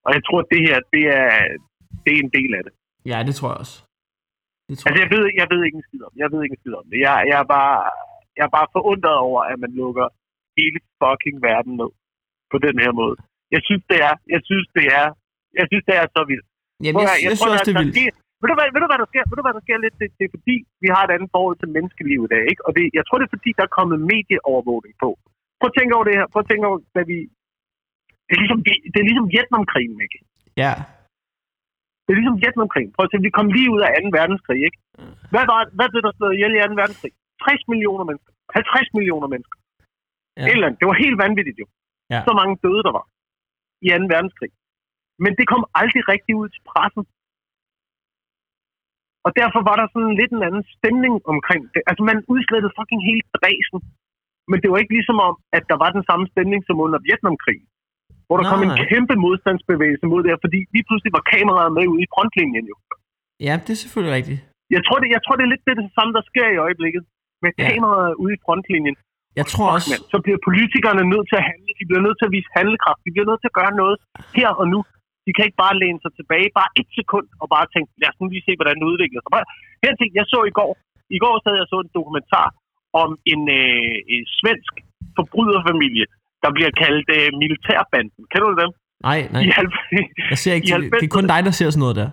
Og 0.06 0.10
jeg 0.15 0.22
tror, 0.28 0.39
at 0.44 0.52
det 0.54 0.62
her, 0.68 0.78
det 0.94 1.04
er, 1.22 1.32
det 2.04 2.12
er 2.15 2.22
en 2.26 2.34
del 2.38 2.52
af 2.58 2.63
det. 2.68 2.74
Ja, 3.12 3.18
det 3.28 3.34
tror 3.36 3.50
jeg 3.52 3.60
også. 3.63 3.78
Det 4.68 4.76
tror 4.78 4.86
altså, 4.88 5.00
jeg, 5.02 5.06
jeg, 5.06 5.10
ved, 5.13 5.24
jeg 5.41 5.48
ved 5.52 5.60
ikke 5.65 5.78
en 5.82 5.88
skid 5.88 6.02
om 6.08 6.12
det. 6.13 6.20
Jeg 6.24 6.30
ved 6.32 6.39
ikke 6.44 6.56
en 6.58 6.62
skid 6.62 6.74
om 6.82 6.88
det. 6.91 6.98
Jeg, 7.08 7.15
jeg, 7.32 7.38
er 7.44 7.50
bare, 7.58 7.78
jeg 8.38 8.43
er 8.48 8.54
bare 8.58 8.74
forundret 8.76 9.17
over, 9.28 9.41
at 9.52 9.58
man 9.63 9.71
lukker 9.82 10.08
hele 10.60 10.80
fucking 11.02 11.38
verden 11.50 11.74
ned 11.82 11.91
på 12.52 12.58
den 12.65 12.76
her 12.84 12.91
måde. 13.02 13.17
Jeg 13.56 13.62
synes, 13.67 13.84
det 13.91 14.00
er, 14.10 14.15
jeg 14.34 14.41
synes, 14.50 14.67
det 14.78 14.86
er 15.00 15.08
jeg 15.60 15.65
synes, 15.69 15.84
det 15.89 15.95
er 16.02 16.06
så 16.15 16.21
vildt. 16.32 16.48
Jamen, 16.86 17.02
jeg, 17.02 17.10
jeg, 17.10 17.17
jeg, 17.24 17.30
jeg 17.30 17.38
synes 17.38 17.54
også, 17.56 17.67
det 17.67 17.76
er 17.76 17.84
vildt. 17.84 18.15
Ved 18.41 18.48
du, 18.52 18.56
hvad, 18.58 18.67
ved, 18.74 18.82
du, 18.84 18.89
hvad 18.91 19.02
der 19.04 19.10
sker? 19.12 19.24
Ved 19.30 19.36
du, 19.38 19.43
hvad 19.45 19.56
der 19.58 19.65
sker 19.65 19.78
lidt? 19.86 19.95
Det, 20.02 20.08
det 20.17 20.24
er 20.28 20.34
fordi, 20.38 20.56
vi 20.84 20.88
har 20.95 21.02
et 21.04 21.13
andet 21.15 21.30
forhold 21.36 21.58
til 21.60 21.69
menneskeliv 21.76 22.19
i 22.28 22.32
dag, 22.34 22.43
ikke? 22.52 22.62
Og 22.67 22.71
det, 22.78 22.84
jeg 22.98 23.04
tror, 23.06 23.17
det 23.17 23.26
er 23.28 23.36
fordi, 23.36 23.50
der 23.58 23.63
er 23.65 23.78
kommet 23.78 23.98
medieovervågning 24.12 24.95
på. 25.04 25.10
Prøv 25.60 25.69
at 25.71 25.76
tænke 25.78 25.95
over 25.98 26.06
det 26.10 26.15
her. 26.19 26.26
Prøv 26.32 26.41
at 26.43 26.50
tænke 26.52 26.65
over, 26.69 26.80
hvad 26.95 27.06
vi... 27.12 27.17
Det 28.28 28.34
er 28.38 28.41
ligesom, 28.43 28.60
det 28.93 28.98
er 29.02 29.08
ligesom 29.10 29.28
Vietnamkrigen, 29.36 29.98
ikke? 30.06 30.17
Ja. 30.63 30.74
Det 32.04 32.10
er 32.12 32.19
ligesom 32.21 32.38
Vietnamkrigen. 32.43 32.91
Prøv 32.95 33.04
at 33.06 33.12
se, 33.12 33.26
vi 33.28 33.38
kom 33.38 33.48
lige 33.58 33.69
ud 33.76 33.82
af 33.88 33.91
2. 34.04 34.19
verdenskrig, 34.19 34.60
ikke? 34.67 34.80
Hvad, 35.34 35.45
var, 35.52 35.60
hvad 35.78 35.88
blev 35.91 36.02
der 36.06 36.13
slået 36.17 36.34
ihjel 36.36 36.54
i 36.56 36.62
2. 36.62 36.82
verdenskrig? 36.82 37.13
60 37.45 37.71
millioner 37.71 38.05
mennesker. 38.10 38.31
50 38.53 38.97
millioner 38.97 39.27
mennesker. 39.34 39.58
Ja. 40.39 40.45
Eller, 40.51 40.67
det 40.79 40.86
var 40.89 40.97
helt 41.03 41.17
vanvittigt 41.23 41.58
jo. 41.63 41.67
Ja. 42.13 42.19
Så 42.27 42.31
mange 42.39 42.55
døde, 42.65 42.84
der 42.88 42.93
var 42.97 43.05
i 43.88 43.89
2. 43.89 44.13
verdenskrig. 44.13 44.51
Men 45.23 45.31
det 45.38 45.45
kom 45.51 45.63
aldrig 45.81 46.03
rigtig 46.13 46.34
ud 46.41 46.47
til 46.55 46.62
pressen. 46.71 47.03
Og 49.25 49.31
derfor 49.41 49.62
var 49.69 49.75
der 49.81 49.88
sådan 49.93 50.15
lidt 50.21 50.31
en 50.38 50.43
anden 50.47 50.65
stemning 50.75 51.13
omkring 51.34 51.63
det. 51.73 51.81
Altså, 51.89 52.03
man 52.10 52.17
udslettede 52.34 52.75
fucking 52.77 53.01
hele 53.10 53.23
Dresden. 53.38 53.81
Men 54.51 54.58
det 54.62 54.69
var 54.71 54.77
ikke 54.81 54.95
ligesom 54.97 55.17
om, 55.27 55.36
at 55.58 55.63
der 55.71 55.77
var 55.84 55.89
den 55.97 56.03
samme 56.10 56.25
stemning 56.31 56.62
som 56.67 56.77
under 56.86 56.99
Vietnamkrigen. 57.08 57.67
Hvor 58.27 58.36
der 58.38 58.45
Nej, 58.45 58.51
kom 58.51 58.62
en 58.67 58.75
kæmpe 58.91 59.15
modstandsbevægelse 59.25 60.05
mod 60.12 60.19
det 60.23 60.29
her, 60.31 60.41
fordi 60.45 60.60
lige 60.75 60.86
pludselig 60.88 61.12
var 61.17 61.23
kameraet 61.34 61.71
med 61.77 61.86
ude 61.91 62.01
i 62.05 62.12
frontlinjen 62.13 62.65
jo. 62.71 62.75
Ja, 63.47 63.53
det 63.65 63.71
er 63.75 63.81
selvfølgelig 63.84 64.13
rigtigt. 64.19 64.39
Jeg 64.75 64.81
tror, 64.86 64.97
det, 65.01 65.08
jeg 65.15 65.21
tror, 65.23 65.36
det 65.38 65.43
er 65.45 65.51
lidt 65.53 65.65
det, 65.67 65.75
det 65.81 65.95
samme, 65.97 66.12
der 66.17 66.23
sker 66.31 66.47
i 66.55 66.62
øjeblikket. 66.65 67.03
Med 67.45 67.51
Ja. 67.62 67.67
kameraet 67.71 68.13
ude 68.23 68.34
i 68.38 68.39
frontlinjen. 68.45 68.95
Jeg 69.39 69.45
tror 69.53 69.67
også... 69.75 69.88
mand. 69.91 70.03
Så 70.13 70.17
bliver 70.25 70.39
politikerne 70.49 71.03
nødt 71.13 71.25
til 71.31 71.38
at 71.41 71.45
handle. 71.51 71.69
De 71.79 71.86
bliver 71.89 72.03
nødt 72.05 72.17
til 72.19 72.27
at 72.29 72.34
vise 72.38 72.49
handlekraft. 72.58 72.99
De 73.05 73.12
bliver 73.13 73.27
nødt 73.29 73.41
til 73.43 73.49
at 73.51 73.58
gøre 73.62 73.73
noget 73.81 73.95
her 74.39 74.49
og 74.62 74.65
nu. 74.73 74.79
De 75.25 75.31
kan 75.36 75.43
ikke 75.47 75.62
bare 75.65 75.75
læne 75.84 75.99
sig 76.03 76.12
tilbage 76.19 76.47
bare 76.60 76.69
et 76.81 76.88
sekund 76.99 77.27
og 77.41 77.47
bare 77.55 77.65
tænke, 77.73 77.89
lad 78.01 78.10
os 78.12 78.17
nu 78.21 78.25
lige 78.34 78.45
se, 78.47 78.53
hvordan 78.60 78.75
det 78.79 78.86
udvikler 78.91 79.19
sig. 79.21 79.31
Bare, 79.36 79.47
her 79.86 79.93
ting, 79.99 80.10
jeg 80.19 80.25
så 80.34 80.39
i 80.51 80.53
går, 80.60 80.71
i 81.17 81.19
går 81.23 81.36
sad 81.43 81.53
jeg 81.62 81.67
så 81.73 81.77
en 81.86 81.91
dokumentar 81.99 82.47
om 83.03 83.10
en, 83.34 83.41
øh, 83.60 83.95
en 84.15 84.23
svensk 84.39 84.73
forbryderfamilie, 85.17 86.05
der 86.43 86.49
bliver 86.58 86.71
kaldt 86.84 87.08
øh, 87.17 87.29
militærbanden. 87.41 88.21
Kender 88.31 88.47
du 88.53 88.58
dem? 88.63 88.71
Nej, 89.08 89.19
nej. 89.34 89.41
I 89.45 89.49
90, 89.49 90.31
Jeg 90.34 90.38
ser 90.43 90.53
ikke 90.58 90.67
til, 90.71 90.81
det 91.01 91.08
er 91.10 91.15
kun 91.19 91.27
dig, 91.34 91.39
der 91.47 91.53
ser 91.60 91.67
sådan 91.69 91.84
noget 91.86 91.95
der. 92.01 92.10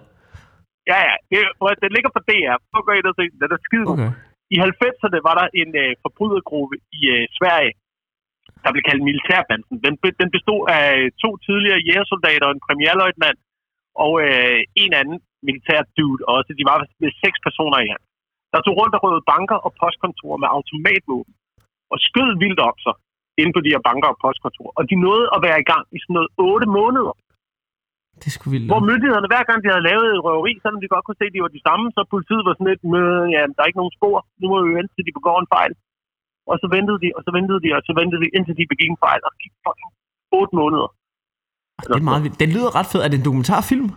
ja, 0.93 0.99
ja, 1.09 1.15
det, 1.31 1.39
den 1.85 1.91
ligger 1.97 2.11
på 2.17 2.21
DR. 2.29 2.57
Prøv 2.71 2.81
at 2.83 2.87
gå 2.89 2.93
ind 2.99 3.07
og 3.13 3.15
se 3.19 3.25
den. 3.31 3.39
Den 3.45 3.51
er 3.57 3.61
skide. 3.69 3.87
Okay. 3.95 4.11
I 4.55 4.57
90'erne 4.69 5.19
var 5.29 5.35
der 5.41 5.47
en 5.61 5.71
øh, 5.83 5.91
forbrydergruppe 6.05 6.77
i 6.99 7.01
øh, 7.15 7.25
Sverige, 7.39 7.73
der 8.63 8.71
blev 8.73 8.85
kaldt 8.89 9.07
Militærbanden. 9.09 9.77
Den, 9.87 9.95
den 10.23 10.31
bestod 10.37 10.63
af 10.79 10.87
øh, 10.99 11.07
to 11.23 11.31
tidligere 11.47 11.85
jægersoldater 11.89 12.47
og 12.49 12.55
en 12.55 12.65
premierløjtnant, 12.67 13.41
og 14.05 14.13
øh, 14.27 14.61
en 14.83 14.93
anden 15.01 15.19
militær 15.49 15.81
dude 15.97 16.23
også. 16.35 16.51
De 16.59 16.65
var 16.71 16.77
med 17.03 17.11
seks 17.23 17.39
personer 17.47 17.79
i 17.81 17.89
alt. 17.95 18.07
Der 18.53 18.61
tog 18.63 18.75
rundt 18.81 18.95
og 18.97 19.03
røvede 19.05 19.29
banker 19.33 19.59
og 19.67 19.71
postkontorer 19.81 20.39
med 20.43 20.49
automatvåben, 20.57 21.35
og 21.93 21.99
skød 22.09 22.31
vildt 22.43 22.61
op 22.69 22.79
sig 22.87 22.95
inde 23.41 23.53
på 23.55 23.61
de 23.65 23.73
her 23.75 23.83
banker 23.89 24.09
og 24.15 24.19
postkontorer. 24.25 24.73
Og 24.79 24.85
de 24.91 24.97
nåede 25.07 25.27
at 25.35 25.43
være 25.47 25.59
i 25.61 25.69
gang 25.73 25.85
i 25.97 25.99
sådan 26.01 26.15
noget 26.19 26.31
otte 26.49 26.69
måneder. 26.79 27.15
Det 28.23 28.31
sgu 28.35 28.45
vildt. 28.55 28.69
Hvor 28.73 28.83
myndighederne, 28.91 29.29
hver 29.33 29.45
gang 29.49 29.59
de 29.63 29.69
havde 29.73 29.87
lavet 29.91 30.07
et 30.15 30.21
røveri, 30.27 30.53
selvom 30.63 30.81
de 30.83 30.93
godt 30.95 31.05
kunne 31.07 31.21
se, 31.21 31.27
at 31.31 31.35
de 31.37 31.45
var 31.47 31.53
de 31.57 31.63
samme, 31.69 31.85
så 31.97 32.01
politiet 32.15 32.43
var 32.47 32.55
sådan 32.55 32.71
lidt, 32.73 32.83
"Mø, 32.93 33.03
ja, 33.35 33.43
der 33.55 33.61
er 33.63 33.69
ikke 33.71 33.83
nogen 33.83 33.97
spor, 33.99 34.17
nu 34.41 34.47
må 34.53 34.57
vi 34.67 34.73
vente 34.79 34.93
til 34.95 35.05
de 35.09 35.19
begår 35.19 35.37
en 35.45 35.51
fejl. 35.57 35.73
Og 36.51 36.57
så 36.63 36.67
ventede 36.77 36.99
de, 37.05 37.09
og 37.17 37.23
så 37.27 37.31
ventede 37.39 37.61
de, 37.65 37.69
og 37.79 37.83
så 37.89 37.93
ventede 38.01 38.21
de, 38.25 38.29
indtil 38.37 38.55
de 38.61 38.65
begik 38.73 38.91
en 38.95 39.03
fejl, 39.07 39.21
og 39.27 39.31
det 39.33 39.39
gik 39.45 39.55
fucking 39.67 39.91
otte 40.39 40.55
måneder. 40.61 40.89
Det 41.89 42.01
er 42.03 42.09
meget 42.11 42.23
vildt. 42.25 42.39
Den 42.45 42.51
lyder 42.57 42.71
ret 42.79 42.89
fed. 42.93 43.01
Er 43.05 43.09
det 43.11 43.19
en 43.21 43.27
dokumentarfilm? 43.29 43.89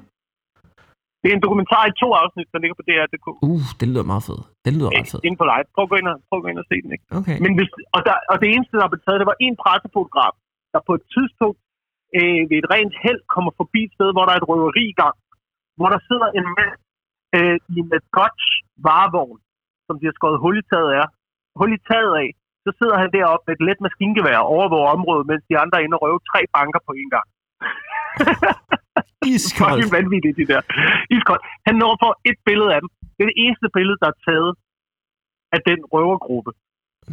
Det 1.21 1.27
er 1.31 1.35
en 1.39 1.45
dokumentar 1.47 1.83
i 1.91 1.93
to 2.03 2.07
afsnit, 2.21 2.47
der 2.53 2.59
ligger 2.63 2.75
på 2.79 2.85
DR.dk. 2.88 3.27
Uh, 3.51 3.65
den 3.81 3.88
lyder 3.93 4.07
meget 4.11 4.23
fed. 4.29 4.39
Den 4.67 4.73
lyder 4.79 4.91
ret 4.97 5.09
fed. 5.13 5.19
Inden 5.25 5.39
på 5.41 5.47
live. 5.51 5.67
Prøv 5.75 5.83
at 5.85 5.91
gå 5.91 5.97
ind 6.01 6.07
og, 6.11 6.17
prøv 6.27 6.38
at, 6.39 6.43
gå 6.45 6.49
ind 6.53 6.59
og 6.63 6.67
se 6.71 6.77
den, 6.83 6.91
ikke? 6.95 7.05
Okay. 7.19 7.38
Men 7.43 7.51
hvis, 7.57 7.69
og, 7.95 8.01
der, 8.07 8.15
og 8.31 8.35
det 8.41 8.47
eneste, 8.55 8.73
der 8.81 8.88
blev 8.91 9.01
taget, 9.05 9.19
det 9.21 9.29
var 9.31 9.39
en 9.47 9.55
pressefotograf, 9.63 10.33
der 10.73 10.79
på 10.89 10.93
et 10.99 11.03
tidspunkt 11.15 11.59
øh, 12.17 12.41
ved 12.49 12.58
et 12.62 12.69
rent 12.73 12.95
held 13.04 13.21
kommer 13.34 13.51
forbi 13.60 13.80
et 13.86 13.95
sted, 13.97 14.10
hvor 14.13 14.23
der 14.25 14.34
er 14.34 14.39
et 14.41 14.49
røveri 14.51 14.86
i 14.93 14.97
gang, 15.01 15.15
hvor 15.78 15.89
der 15.93 15.99
sidder 16.10 16.30
en 16.39 16.47
mand 16.58 16.75
øh, 17.38 17.58
i 17.73 17.75
en 17.84 17.89
Dodge 18.15 18.49
varevogn, 18.88 19.39
som 19.88 19.95
de 19.99 20.06
har 20.10 20.15
skåret 20.17 20.41
hul 20.43 20.56
i 20.62 20.65
taget 20.71 20.91
af. 20.99 21.08
Hul 21.60 21.71
i 21.78 21.80
taget 21.91 22.13
af. 22.23 22.30
Så 22.65 22.69
sidder 22.80 22.97
han 23.01 23.10
deroppe 23.15 23.43
med 23.47 23.54
et 23.56 23.65
let 23.67 23.80
maskingevær 23.86 24.38
og 24.43 24.49
overvåger 24.56 24.89
området, 24.97 25.25
mens 25.32 25.43
de 25.49 25.60
andre 25.62 25.75
er 25.78 25.84
inde 25.86 25.97
og 25.97 26.01
røver 26.06 26.21
tre 26.32 26.41
banker 26.56 26.82
på 26.88 26.91
en 27.01 27.10
gang. 27.15 27.28
Iskoldt. 29.34 29.71
Fucking 29.71 29.91
vanvittigt, 29.97 30.38
de 30.39 30.45
der. 30.51 30.62
Iskoldt. 31.15 31.43
Han 31.67 31.75
når 31.84 31.93
for 32.04 32.12
et 32.30 32.39
billede 32.47 32.71
af 32.75 32.80
dem. 32.84 32.89
Det 33.15 33.21
er 33.23 33.30
det 33.32 33.39
eneste 33.45 33.67
billede, 33.78 33.97
der 34.04 34.10
er 34.13 34.17
taget 34.28 34.51
af 35.56 35.62
den 35.69 35.80
røvergruppe 35.93 36.51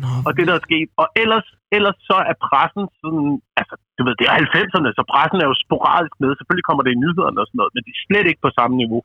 Nå, 0.03 0.11
og 0.27 0.31
det, 0.37 0.45
der 0.49 0.55
er 0.57 0.67
sket. 0.69 0.89
Og 1.03 1.07
ellers, 1.23 1.47
ellers 1.77 1.99
så 2.11 2.17
er 2.31 2.37
pressen 2.47 2.85
sådan, 3.03 3.29
altså, 3.61 3.75
du 3.97 4.03
ved, 4.07 4.15
det 4.21 4.27
er 4.29 4.35
90'erne, 4.45 4.91
så 4.99 5.03
pressen 5.13 5.39
er 5.41 5.49
jo 5.51 5.57
sporadisk 5.65 6.15
med. 6.23 6.31
Selvfølgelig 6.33 6.69
kommer 6.69 6.83
det 6.85 6.93
i 6.93 7.03
nyhederne 7.05 7.41
og 7.43 7.47
sådan 7.47 7.59
noget, 7.61 7.75
men 7.75 7.83
det 7.85 7.93
er 7.95 8.05
slet 8.07 8.27
ikke 8.31 8.45
på 8.45 8.51
samme 8.59 8.75
niveau, 8.83 9.01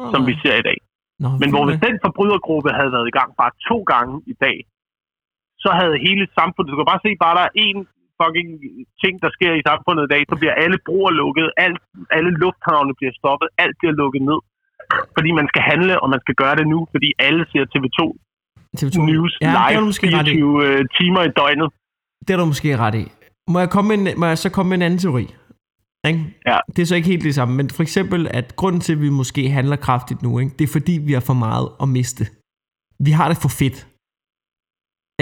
Åh, 0.00 0.10
som 0.12 0.20
vi 0.28 0.34
ser 0.42 0.56
i 0.58 0.66
dag. 0.68 0.78
Nå, 1.22 1.28
Men 1.42 1.48
hvor 1.52 1.64
hvis 1.68 1.84
den 1.86 1.96
forbrydergruppe 2.04 2.70
havde 2.78 2.94
været 2.96 3.08
i 3.08 3.16
gang 3.18 3.30
bare 3.40 3.52
to 3.68 3.76
gange 3.92 4.14
i 4.32 4.34
dag, 4.44 4.58
så 5.64 5.70
havde 5.78 6.04
hele 6.08 6.24
samfundet, 6.38 6.70
du 6.72 6.78
kan 6.78 6.90
bare 6.92 7.04
se, 7.06 7.10
bare 7.24 7.36
der 7.38 7.44
er 7.48 7.54
én 7.66 7.80
fucking 8.20 8.50
ting, 9.02 9.14
der 9.24 9.30
sker 9.36 9.52
i 9.54 9.66
samfundet 9.70 10.02
i 10.04 10.12
dag, 10.14 10.22
så 10.30 10.36
bliver 10.40 10.54
alle 10.62 10.78
broer 10.86 11.12
lukket, 11.22 11.48
alt, 11.64 11.80
alle 12.16 12.30
lufthavne 12.42 12.94
bliver 12.98 13.14
stoppet, 13.20 13.48
alt 13.62 13.76
bliver 13.80 13.94
lukket 14.02 14.22
ned. 14.30 14.40
Fordi 15.16 15.30
man 15.40 15.46
skal 15.50 15.62
handle, 15.70 15.94
og 16.02 16.08
man 16.14 16.20
skal 16.24 16.36
gøre 16.42 16.56
det 16.60 16.66
nu, 16.74 16.78
fordi 16.92 17.08
alle 17.28 17.42
ser 17.50 17.64
TV2 17.72 17.98
TV2 18.78 18.98
News 19.10 19.32
ja, 19.40 19.46
det 19.46 19.72
live 19.72 19.84
måske 19.90 20.06
ret 20.06 20.28
i. 20.28 20.30
24 20.30 20.66
øh, 20.66 20.84
timer 20.98 21.22
i 21.28 21.30
døgnet. 21.40 21.68
Det 22.26 22.30
er 22.34 22.38
du 22.38 22.44
måske 22.44 22.76
ret 22.76 22.94
i. 22.94 23.04
Må 23.52 23.58
jeg, 23.58 23.70
komme 23.70 23.88
med 23.96 23.96
en, 24.12 24.20
må 24.20 24.26
jeg 24.26 24.38
så 24.38 24.50
komme 24.50 24.68
med 24.70 24.76
en 24.78 24.82
anden 24.82 24.98
teori? 24.98 25.26
Ikke? 26.08 26.20
Ja. 26.46 26.58
Det 26.74 26.82
er 26.82 26.86
så 26.86 26.94
ikke 26.94 27.08
helt 27.08 27.24
det 27.24 27.34
samme, 27.34 27.54
men 27.56 27.70
for 27.70 27.82
eksempel, 27.82 28.28
at 28.30 28.56
grunden 28.56 28.80
til, 28.80 28.92
at 28.92 29.00
vi 29.00 29.10
måske 29.10 29.50
handler 29.50 29.76
kraftigt 29.76 30.22
nu, 30.22 30.38
ikke? 30.38 30.52
det 30.58 30.64
er 30.64 30.72
fordi, 30.72 30.92
vi 31.06 31.12
har 31.12 31.20
for 31.20 31.38
meget 31.46 31.68
at 31.82 31.88
miste. 31.88 32.24
Vi 33.06 33.10
har 33.18 33.28
det 33.28 33.38
for 33.44 33.48
fedt. 33.60 33.78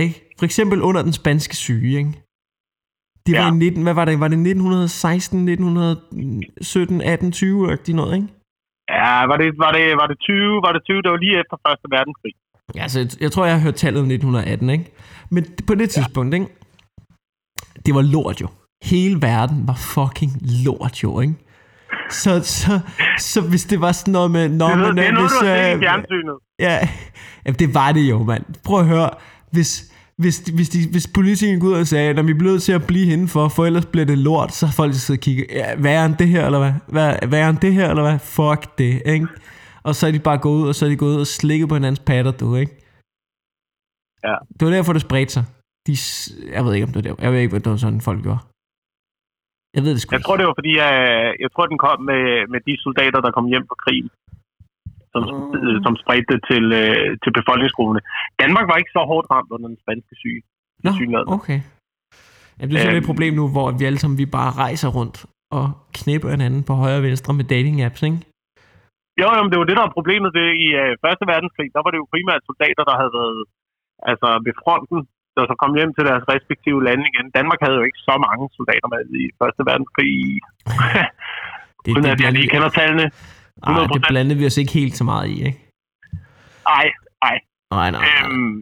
Ikke? 0.04 0.14
For 0.38 0.44
eksempel 0.44 0.78
under 0.88 1.02
den 1.02 1.12
spanske 1.12 1.56
syge. 1.56 1.98
Ikke? 1.98 2.12
Det 3.26 3.32
var 3.38 3.46
Ja. 3.46 3.52
i 3.52 3.56
19, 3.56 3.82
hvad 3.82 3.94
var 3.94 4.04
det? 4.04 4.20
Var 4.20 4.28
det 4.28 4.38
1916, 4.38 5.48
1917, 5.48 7.00
18, 7.02 7.32
20 7.32 7.72
-agtigt 7.72 7.96
noget, 8.00 8.14
ikke? 8.18 8.28
Ja, 8.98 9.16
var 9.30 9.36
det, 9.42 9.48
var, 9.64 9.72
det, 9.76 9.84
var 10.00 10.06
det 10.10 10.18
20? 10.20 10.62
Var 10.66 10.72
det 10.76 10.82
20? 10.84 11.02
Det 11.04 11.10
var 11.14 11.20
lige 11.24 11.36
efter 11.42 11.56
Første 11.66 11.86
Verdenskrig. 11.94 12.34
Ja, 12.74 12.82
altså, 12.82 12.98
jeg, 12.98 13.08
jeg 13.20 13.32
tror, 13.32 13.44
jeg 13.44 13.54
har 13.54 13.60
hørt 13.62 13.74
tallet 13.74 14.00
1918, 14.00 14.70
ikke? 14.70 14.92
Men 15.30 15.46
på 15.66 15.74
det 15.74 15.90
tidspunkt, 15.90 16.34
ikke? 16.34 16.46
Det 17.86 17.94
var 17.94 18.02
lort 18.02 18.40
jo. 18.40 18.48
Hele 18.84 19.22
verden 19.22 19.68
var 19.68 19.74
fucking 19.74 20.32
lort 20.64 21.02
jo, 21.02 21.20
ikke? 21.20 21.34
Så, 22.10 22.40
så, 22.42 22.80
så 23.18 23.40
hvis 23.40 23.64
det 23.64 23.80
var 23.80 23.92
sådan 23.92 24.12
noget 24.12 24.30
med... 24.30 24.48
Nå, 24.48 24.68
Det, 24.68 24.78
men, 24.78 24.96
det 24.96 25.04
er 25.04 25.08
øh, 25.08 25.14
noget, 25.14 25.30
hvis, 25.30 25.38
du 25.40 25.46
har 25.46 25.56
set 25.56 25.70
i 25.70 25.74
øh, 25.74 25.80
fjernsynet. 25.80 26.34
Ja, 26.58 26.88
jamen, 27.46 27.58
det 27.58 27.74
var 27.74 27.92
det 27.92 28.00
jo, 28.10 28.22
mand. 28.22 28.44
Prøv 28.64 28.80
at 28.80 28.86
høre. 28.86 29.10
Hvis, 29.50 29.92
hvis, 30.18 30.38
hvis, 30.38 30.68
de, 30.68 30.88
hvis 30.90 31.06
politikerne 31.06 31.60
går 31.60 31.68
ud 31.68 31.72
og 31.72 31.86
sagde, 31.86 32.10
at 32.10 32.26
vi 32.26 32.34
bliver 32.34 32.52
nødt 32.52 32.62
til 32.62 32.72
at 32.72 32.86
blive 32.86 33.12
indenfor, 33.12 33.48
for 33.48 33.66
ellers 33.66 33.86
bliver 33.86 34.04
det 34.04 34.18
lort, 34.18 34.54
så 34.54 34.72
folk 34.72 34.94
sidder 34.94 35.18
og 35.18 35.22
kigger, 35.22 35.44
ja, 35.50 35.74
hvad 35.76 35.94
er 35.94 36.08
det 36.16 36.28
her, 36.28 36.46
eller 36.46 36.58
hvad? 36.58 36.72
hvad? 36.86 37.28
Hvad 37.28 37.40
er 37.40 37.52
det 37.52 37.74
her, 37.74 37.90
eller 37.90 38.02
hvad? 38.02 38.18
Fuck 38.18 38.78
det, 38.78 39.02
ikke? 39.06 39.26
Og 39.88 39.92
så 39.98 40.02
er 40.08 40.12
de 40.16 40.20
bare 40.30 40.38
gået 40.46 40.58
ud, 40.62 40.68
og 40.70 40.74
så 40.74 40.82
er 40.86 40.90
de 40.92 40.96
gået 41.04 41.14
ud 41.16 41.20
og 41.26 41.30
slikket 41.38 41.68
på 41.68 41.74
hinandens 41.78 42.02
patter, 42.10 42.32
du, 42.42 42.46
ikke? 42.62 42.72
Ja. 44.28 44.36
Det 44.56 44.62
var 44.66 44.72
derfor, 44.76 44.92
det 44.96 45.02
spredte 45.08 45.32
sig. 45.36 45.44
De, 45.86 45.92
jeg 46.56 46.62
ved 46.64 46.72
ikke, 46.74 46.86
om 46.86 46.92
det 46.92 46.98
var 47.00 47.06
der. 47.08 47.22
Jeg 47.24 47.32
ved 47.32 47.38
ikke, 47.40 47.52
hvad 47.54 47.60
det 47.64 47.70
var 47.74 47.80
sådan, 47.86 48.00
folk 48.08 48.20
gjorde. 48.26 48.42
Jeg 49.76 49.82
ved 49.84 49.90
det 49.94 50.00
sgu 50.00 50.10
Jeg 50.16 50.24
tror, 50.24 50.36
det 50.40 50.46
var 50.50 50.56
fordi, 50.60 50.72
øh, 50.88 51.30
jeg 51.44 51.50
tror, 51.54 51.66
den 51.72 51.78
kom 51.84 51.98
med, 52.10 52.22
med 52.52 52.60
de 52.68 52.72
soldater, 52.86 53.20
der 53.26 53.30
kom 53.36 53.46
hjem 53.52 53.64
fra 53.70 53.78
krigen. 53.84 54.08
Som, 55.12 55.22
Mm. 55.24 55.82
som 55.86 55.94
spredte 56.02 56.28
det 56.34 56.40
til, 56.50 56.64
øh, 56.80 57.06
til 57.22 57.30
befolkningsgrupperne. 57.38 58.00
Danmark 58.42 58.66
var 58.70 58.76
ikke 58.80 58.92
så 58.96 59.02
hårdt 59.10 59.26
ramt 59.34 59.50
under 59.54 59.68
den 59.72 59.78
spanske 59.84 60.14
syge. 60.22 60.40
Nå, 60.84 60.90
tilsyneladende. 60.90 61.32
okay. 61.38 61.58
Ja, 62.58 62.62
det 62.66 62.74
er 62.74 62.78
sådan 62.78 62.96
Øhm. 62.96 63.02
et 63.02 63.10
problem 63.10 63.32
nu, 63.40 63.44
hvor 63.54 63.66
vi 63.78 63.84
alle 63.88 63.98
sammen 64.02 64.18
vi 64.22 64.26
bare 64.38 64.50
rejser 64.64 64.88
rundt 64.98 65.16
og 65.58 65.66
knæpper 65.98 66.28
hinanden 66.34 66.62
på 66.68 66.72
højre 66.82 66.96
og 67.00 67.02
venstre 67.08 67.34
med 67.40 67.44
dating 67.54 67.76
apps, 67.86 68.02
ikke? 68.02 68.18
Jo, 69.20 69.26
jo, 69.36 69.40
men 69.42 69.50
det 69.52 69.58
var 69.60 69.68
det, 69.68 69.76
der 69.78 69.86
var 69.86 69.98
problemet. 69.98 70.30
Det, 70.38 70.46
I 70.64 70.66
øh, 70.82 70.92
Første 71.04 71.24
Verdenskrig, 71.32 71.68
der 71.76 71.82
var 71.84 71.90
det 71.92 72.00
jo 72.02 72.12
primært 72.14 72.48
soldater, 72.48 72.82
der 72.90 72.96
havde 73.00 73.14
været 73.20 73.40
altså, 74.10 74.28
ved 74.46 74.54
fronten, 74.62 74.98
der 75.36 75.42
så 75.50 75.54
kom 75.62 75.72
hjem 75.78 75.92
til 75.94 76.04
deres 76.10 76.24
respektive 76.34 76.78
lande 76.88 77.04
igen. 77.10 77.26
Danmark 77.38 77.60
havde 77.64 77.78
jo 77.80 77.84
ikke 77.88 78.02
så 78.08 78.14
mange 78.26 78.44
soldater 78.58 78.88
med 78.94 79.02
i 79.22 79.24
Første 79.40 79.62
Verdenskrig, 79.68 80.12
Det, 81.84 81.90
uden 81.92 82.04
det, 82.04 82.14
at 82.14 82.20
jeg 82.24 82.32
lige 82.38 82.48
kender 82.54 82.70
tallene. 82.80 83.06
Ej, 83.66 83.86
det 83.94 84.02
100%. 84.04 84.10
blandede 84.12 84.38
vi 84.40 84.46
os 84.50 84.58
ikke 84.62 84.74
helt 84.80 84.96
så 85.00 85.04
meget 85.12 85.26
i, 85.34 85.36
ikke? 85.48 85.60
Ej, 86.78 86.86
ej. 87.28 87.36
Nej, 87.76 87.88
nej, 87.94 88.02
nej. 88.04 88.04
Øhm, 88.08 88.54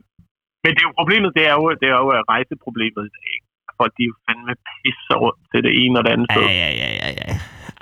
men 0.62 0.70
det 0.74 0.80
er 0.82 0.88
jo 0.90 0.94
problemet, 1.00 1.30
det 1.38 1.44
er 1.50 1.54
jo, 1.60 1.64
det 1.80 1.88
er 1.92 1.98
jo 2.02 2.08
rejseproblemet 2.32 3.04
i 3.10 3.12
dag. 3.18 3.34
For 3.76 3.84
de 3.96 4.02
er 4.04 4.10
jo 4.12 4.16
fandme 4.24 4.54
pisser 4.78 5.16
rundt 5.24 5.40
til 5.52 5.60
det 5.66 5.72
ene 5.82 5.94
og 5.98 6.02
det 6.04 6.10
andet 6.14 6.26
sted. 6.30 6.42
ja, 6.42 6.52
ja, 6.62 6.70
ja, 6.82 6.90
ja. 7.02 7.10
ja 7.20 7.34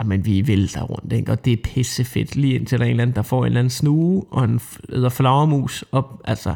men 0.03 0.27
vi 0.27 0.45
vælter 0.47 0.83
rundt, 0.83 1.13
ikke? 1.13 1.33
Og 1.33 1.45
det 1.45 1.53
er 1.53 1.63
pissefedt. 1.65 2.37
Lige 2.37 2.55
indtil 2.55 2.79
der 2.79 2.85
er 2.85 2.89
en 2.89 2.91
eller 2.91 3.03
anden, 3.03 3.17
der 3.17 3.23
får 3.23 3.41
en 3.41 3.47
eller 3.47 3.61
anden 3.61 3.71
snue 3.81 4.25
og 4.31 4.45
en 4.45 4.61
eller 4.89 5.09
flagermus 5.09 5.85
op, 5.93 6.09
altså. 6.25 6.53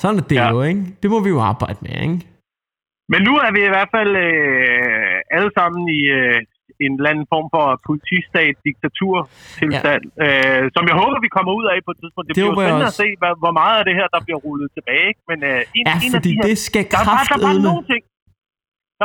Sådan 0.00 0.18
er 0.18 0.22
det 0.22 0.36
Ja. 0.36 0.48
jo, 0.50 0.62
ikke? 0.62 0.82
Det 1.02 1.10
må 1.10 1.18
vi 1.20 1.28
jo 1.36 1.40
arbejde 1.40 1.78
med, 1.82 1.90
ikke? 2.02 2.18
Men 3.12 3.20
nu 3.28 3.32
er 3.44 3.50
vi 3.56 3.60
i 3.68 3.72
hvert 3.74 3.90
fald 3.96 4.12
øh, 4.26 5.36
alle 5.36 5.50
sammen 5.58 5.82
i, 5.98 6.00
øh, 6.18 6.38
en 6.84 6.92
eller 6.98 7.10
anden 7.12 7.26
form 7.34 7.46
for 7.54 7.64
politistat, 7.90 8.54
diktatur 8.68 9.16
tilstand, 9.60 10.02
ja. 10.08 10.24
øh, 10.24 10.62
som 10.76 10.84
jeg 10.90 10.96
håber, 11.02 11.16
vi 11.26 11.30
kommer 11.36 11.52
ud 11.58 11.66
af 11.72 11.78
på 11.86 11.90
et 11.94 11.98
tidspunkt. 12.02 12.24
Det, 12.26 12.32
Det 12.36 12.40
bliver 12.40 12.54
jo 12.54 12.60
spændende 12.60 12.90
at 12.92 12.98
se, 13.02 13.08
hvad, 13.20 13.32
hvor 13.44 13.54
meget 13.62 13.76
af 13.80 13.84
det 13.88 13.94
her, 14.00 14.06
der 14.14 14.20
bliver 14.26 14.40
rullet 14.46 14.68
tilbage. 14.76 15.04
Ikke? 15.10 15.22
Men 15.30 15.38
øh, 15.50 15.60
en, 15.78 15.84
Ja, 15.90 15.94
en 16.06 16.12
af 16.12 16.16
fordi 16.18 16.30
de 16.32 16.36
her, 16.38 16.44
det 16.50 16.56
skal 16.68 16.82
der 16.92 16.98
er, 17.02 17.06
bare, 17.10 17.24
der 17.30 17.36
er 17.40 17.44
bare 17.48 17.60
nogle 17.70 17.84
ting, 17.92 18.02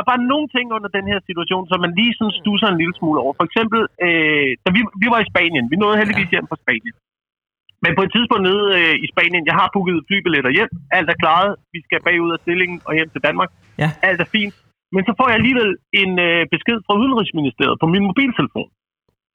der 0.00 0.04
er 0.06 0.14
bare 0.14 0.30
nogle 0.32 0.48
ting 0.56 0.66
under 0.76 0.90
den 0.96 1.06
her 1.12 1.20
situation, 1.28 1.64
som 1.70 1.78
man 1.84 1.92
lige 2.00 2.14
sådan 2.18 2.38
stusser 2.40 2.68
en 2.70 2.80
lille 2.82 2.94
smule 2.98 3.18
over. 3.24 3.34
For 3.40 3.46
eksempel, 3.48 3.80
øh, 4.06 4.50
da 4.64 4.68
vi, 4.76 4.80
vi 5.02 5.06
var 5.12 5.20
i 5.22 5.30
Spanien. 5.32 5.64
Vi 5.72 5.76
nåede 5.76 6.00
heldigvis 6.00 6.32
hjem 6.34 6.46
fra 6.50 6.62
Spanien. 6.64 6.94
Men 7.84 7.92
på 7.96 8.02
et 8.06 8.12
tidspunkt 8.14 8.44
nede 8.50 8.64
øh, 8.78 8.94
i 9.04 9.06
Spanien, 9.12 9.42
jeg 9.50 9.56
har 9.60 9.68
booket 9.74 10.06
flybilletter 10.08 10.52
hjem. 10.56 10.70
Alt 10.96 11.08
er 11.14 11.18
klaret. 11.22 11.52
Vi 11.74 11.80
skal 11.86 11.98
bagud 12.06 12.32
af 12.36 12.40
stillingen 12.44 12.78
og 12.88 12.92
hjem 12.96 13.10
til 13.14 13.22
Danmark. 13.28 13.50
Ja. 13.82 13.88
Alt 14.08 14.20
er 14.24 14.28
fint. 14.36 14.54
Men 14.94 15.02
så 15.06 15.12
får 15.18 15.26
jeg 15.28 15.36
alligevel 15.40 15.70
en 16.02 16.12
øh, 16.26 16.42
besked 16.54 16.78
fra 16.86 16.94
Udenrigsministeriet 17.00 17.76
på 17.82 17.86
min 17.92 18.04
mobiltelefon. 18.10 18.70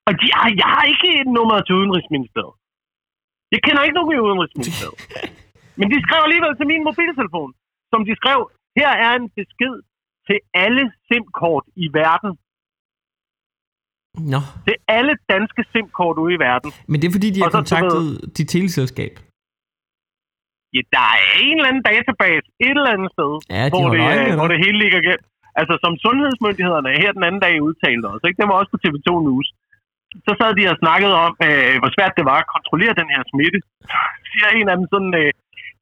Og 0.07 0.11
de, 0.19 0.25
jeg, 0.33 0.43
jeg 0.61 0.69
har 0.75 0.85
ikke 0.93 1.09
et 1.21 1.29
nummer 1.37 1.57
til 1.67 1.73
Udenrigsministeriet. 1.79 2.55
Jeg 3.53 3.59
kender 3.65 3.81
ikke 3.83 3.97
nogen 3.99 4.13
i 4.15 4.23
Udenrigsministeriet. 4.27 4.99
Men 5.79 5.87
de 5.93 5.97
skrev 6.05 6.21
alligevel 6.27 6.53
til 6.59 6.67
min 6.71 6.83
mobiltelefon, 6.89 7.51
som 7.91 8.01
de 8.07 8.13
skrev, 8.21 8.39
her 8.79 8.91
er 9.05 9.11
en 9.19 9.27
besked 9.39 9.75
til 10.27 10.37
alle 10.65 10.83
SIM-kort 11.07 11.65
i 11.83 11.87
verden. 12.01 12.31
Nå, 14.33 14.41
Til 14.67 14.75
alle 14.97 15.13
danske 15.33 15.61
SIM-kort 15.73 16.17
ude 16.23 16.33
i 16.37 16.39
verden. 16.49 16.69
men 16.89 16.97
det 16.99 17.05
er 17.07 17.13
fordi, 17.17 17.29
de 17.35 17.41
har 17.45 17.51
kontaktet 17.59 18.03
dit 18.37 18.49
teleselskab. 18.55 19.13
Ja, 20.75 20.81
der 20.95 21.05
er 21.15 21.21
en 21.47 21.55
eller 21.57 21.69
anden 21.71 21.85
database 21.91 22.45
et 22.67 22.75
eller 22.79 22.91
andet 22.95 23.09
sted, 23.15 23.31
Ja, 23.55 23.63
de 23.65 23.71
hvor, 23.73 23.89
det, 23.93 24.01
øje 24.09 24.25
øh, 24.29 24.35
hvor 24.39 24.47
det 24.51 24.59
hele 24.65 24.77
ligger 24.83 24.99
gennem. 25.07 25.25
Altså, 25.59 25.73
som 25.83 25.93
sundhedsmyndighederne 26.05 26.89
her 27.03 27.11
den 27.17 27.23
anden 27.27 27.41
dag 27.45 27.55
udtalte 27.67 28.05
os, 28.13 28.21
ikke? 28.27 28.39
det 28.41 28.47
var 28.49 28.57
også 28.59 28.71
på 28.73 28.79
TV2 28.83 29.09
News, 29.27 29.47
så 30.27 30.31
sad 30.39 30.51
de 30.57 30.63
og 30.73 30.77
snakkede 30.83 31.15
om, 31.25 31.33
øh, 31.47 31.73
hvor 31.81 31.91
svært 31.95 32.13
det 32.19 32.25
var 32.31 32.37
at 32.41 32.51
kontrollere 32.55 32.93
den 33.01 33.09
her 33.13 33.21
smitte. 33.31 33.59
Så 34.21 34.25
siger 34.31 34.47
en 34.59 34.67
af 34.71 34.75
dem 34.79 34.87
sådan, 34.93 35.13
øh, 35.21 35.31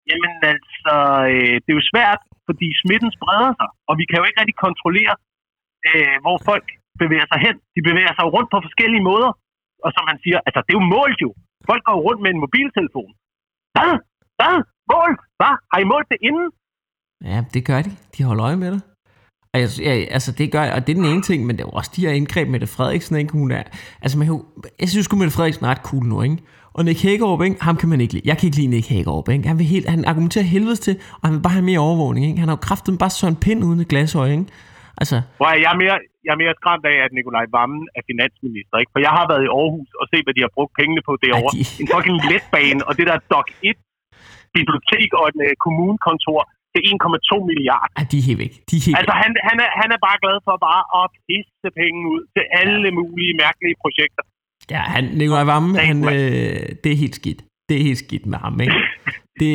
jamen 0.09 0.33
altså, 0.53 0.95
øh, 1.33 1.53
det 1.63 1.69
er 1.71 1.79
jo 1.81 1.89
svært, 1.93 2.21
fordi 2.47 2.67
smitten 2.81 3.11
spreder 3.17 3.51
sig, 3.59 3.69
og 3.89 3.93
vi 3.99 4.03
kan 4.07 4.17
jo 4.19 4.25
ikke 4.27 4.39
rigtig 4.41 4.57
kontrollere, 4.65 5.15
øh, 5.89 6.15
hvor 6.23 6.37
folk 6.49 6.67
bevæger 7.01 7.27
sig 7.31 7.39
hen. 7.45 7.55
De 7.75 7.81
bevæger 7.89 8.13
sig 8.15 8.25
rundt 8.35 8.49
på 8.53 8.57
forskellige 8.67 9.07
måder, 9.09 9.31
og 9.85 9.89
som 9.95 10.03
han 10.11 10.17
siger, 10.23 10.39
altså 10.47 10.59
det 10.65 10.71
er 10.71 10.79
jo 10.81 10.85
målt 10.97 11.19
jo. 11.25 11.29
Folk 11.69 11.83
går 11.89 11.97
rundt 12.07 12.21
med 12.23 12.29
en 12.33 12.43
mobiltelefon. 12.45 13.11
Hvad? 13.75 13.91
Hvad? 14.39 14.55
Mål? 14.91 15.11
Hvad? 15.39 15.53
Har 15.71 15.79
I 15.83 15.87
målt 15.93 16.07
det 16.13 16.19
inden? 16.27 16.47
Ja, 17.31 17.37
det 17.53 17.61
gør 17.69 17.79
de. 17.85 17.91
De 18.15 18.21
holder 18.29 18.43
øje 18.49 18.59
med 18.63 18.69
det. 18.75 18.81
Jeg, 19.53 19.69
ja, 19.87 19.91
altså 20.17 20.31
det 20.39 20.51
gør, 20.51 20.63
og 20.75 20.87
det 20.87 20.91
er 20.93 20.99
den 21.01 21.09
ene 21.13 21.21
ting, 21.21 21.45
men 21.45 21.57
det 21.57 21.63
er 21.63 21.69
også 21.79 21.91
de 21.95 22.01
her 22.05 22.13
indgreb 22.19 22.47
med 22.53 22.59
det 22.59 22.69
Frederiksen, 22.69 23.15
ikke? 23.21 23.31
Hun 23.33 23.51
er, 23.51 23.63
altså 24.01 24.15
man, 24.19 24.27
jeg 24.81 24.89
synes 24.89 25.05
sgu 25.05 25.15
Mette 25.17 25.33
Frederiksen 25.37 25.65
er 25.65 25.69
ret 25.69 25.83
cool 25.89 26.03
nu, 26.11 26.21
ikke? 26.21 26.37
Og 26.77 26.81
Nick 26.85 27.01
Hagerup, 27.03 27.41
ikke? 27.47 27.63
ham 27.67 27.75
kan 27.81 27.89
man 27.93 28.01
ikke 28.03 28.13
lide. 28.13 28.25
Jeg 28.29 28.35
kan 28.37 28.45
ikke 28.47 28.57
lide 28.61 28.67
Nick 28.75 28.87
Hagerup, 28.93 29.27
ikke? 29.29 29.47
Han, 29.51 29.57
vil 29.59 29.65
helt, 29.75 29.87
han 29.95 30.01
argumenterer 30.11 30.45
helvedes 30.55 30.79
til, 30.87 30.95
og 31.19 31.23
han 31.27 31.33
vil 31.35 31.41
bare 31.47 31.53
have 31.59 31.67
mere 31.71 31.79
overvågning, 31.87 32.23
ikke? 32.29 32.39
Han 32.43 32.49
har 32.49 32.55
jo 32.57 32.61
kraften 32.69 32.97
bare 33.03 33.09
sådan 33.09 33.33
en 33.33 33.39
pind 33.45 33.59
uden 33.67 33.79
et 33.83 33.87
glasøje, 33.93 34.31
ikke? 34.37 34.45
Altså, 35.01 35.17
Hvor 35.39 35.49
jeg 35.65 35.69
er 35.75 35.77
mere, 35.83 35.97
jeg 36.25 36.31
er 36.35 36.39
mere 36.43 36.53
skræmt 36.59 36.85
af, 36.91 36.95
at 37.05 37.11
Nikolaj 37.17 37.45
Vammen 37.55 37.83
er 37.97 38.03
finansminister. 38.11 38.75
Ikke? 38.81 38.91
For 38.95 38.99
jeg 39.07 39.13
har 39.17 39.25
været 39.31 39.43
i 39.47 39.49
Aarhus 39.59 39.89
og 40.01 40.05
set, 40.11 40.23
hvad 40.25 40.35
de 40.37 40.43
har 40.45 40.51
brugt 40.57 40.73
pengene 40.79 41.01
på 41.09 41.13
derovre. 41.25 41.51
Ja, 41.53 41.63
de- 41.63 41.79
En 41.81 41.87
fucking 41.93 42.17
letbane, 42.31 42.79
og 42.87 42.91
det 42.97 43.05
der 43.11 43.17
Doc 43.33 43.47
1 43.71 43.77
bibliotek 44.57 45.09
og 45.19 45.23
et 45.31 45.37
uh, 45.45 45.51
kommunekontor 45.65 46.39
til 46.73 46.81
1,2 46.91 47.35
milliarder. 47.49 47.93
er 48.01 48.05
de 48.11 48.17
er 48.21 48.25
helt 48.29 48.41
væk. 48.43 48.53
De 48.69 48.75
er 48.79 48.83
helt 48.85 48.97
Altså, 48.99 49.13
han, 49.23 49.31
han, 49.49 49.57
er, 49.65 49.69
han 49.81 49.89
er 49.95 49.99
bare 50.07 50.17
glad 50.23 50.37
for 50.47 50.53
bare 50.69 50.83
at 50.99 51.05
pisse 51.27 51.69
penge 51.81 51.99
ud 52.13 52.21
til 52.35 52.43
alle 52.61 52.89
mulige 52.99 53.33
mærkelige 53.43 53.75
projekter. 53.83 54.23
Ja, 54.73 54.81
han, 54.93 55.03
Nikolaj 55.19 55.45
Thanks, 55.49 55.79
han, 55.89 55.97
øh, 56.15 56.65
det 56.83 56.89
er 56.91 56.99
helt 57.03 57.15
skidt. 57.21 57.41
Det 57.67 57.73
er 57.77 57.83
helt 57.89 58.01
skidt 58.05 58.25
med 58.31 58.37
ham, 58.45 58.55
ikke? 58.65 58.79
Det, 59.39 59.51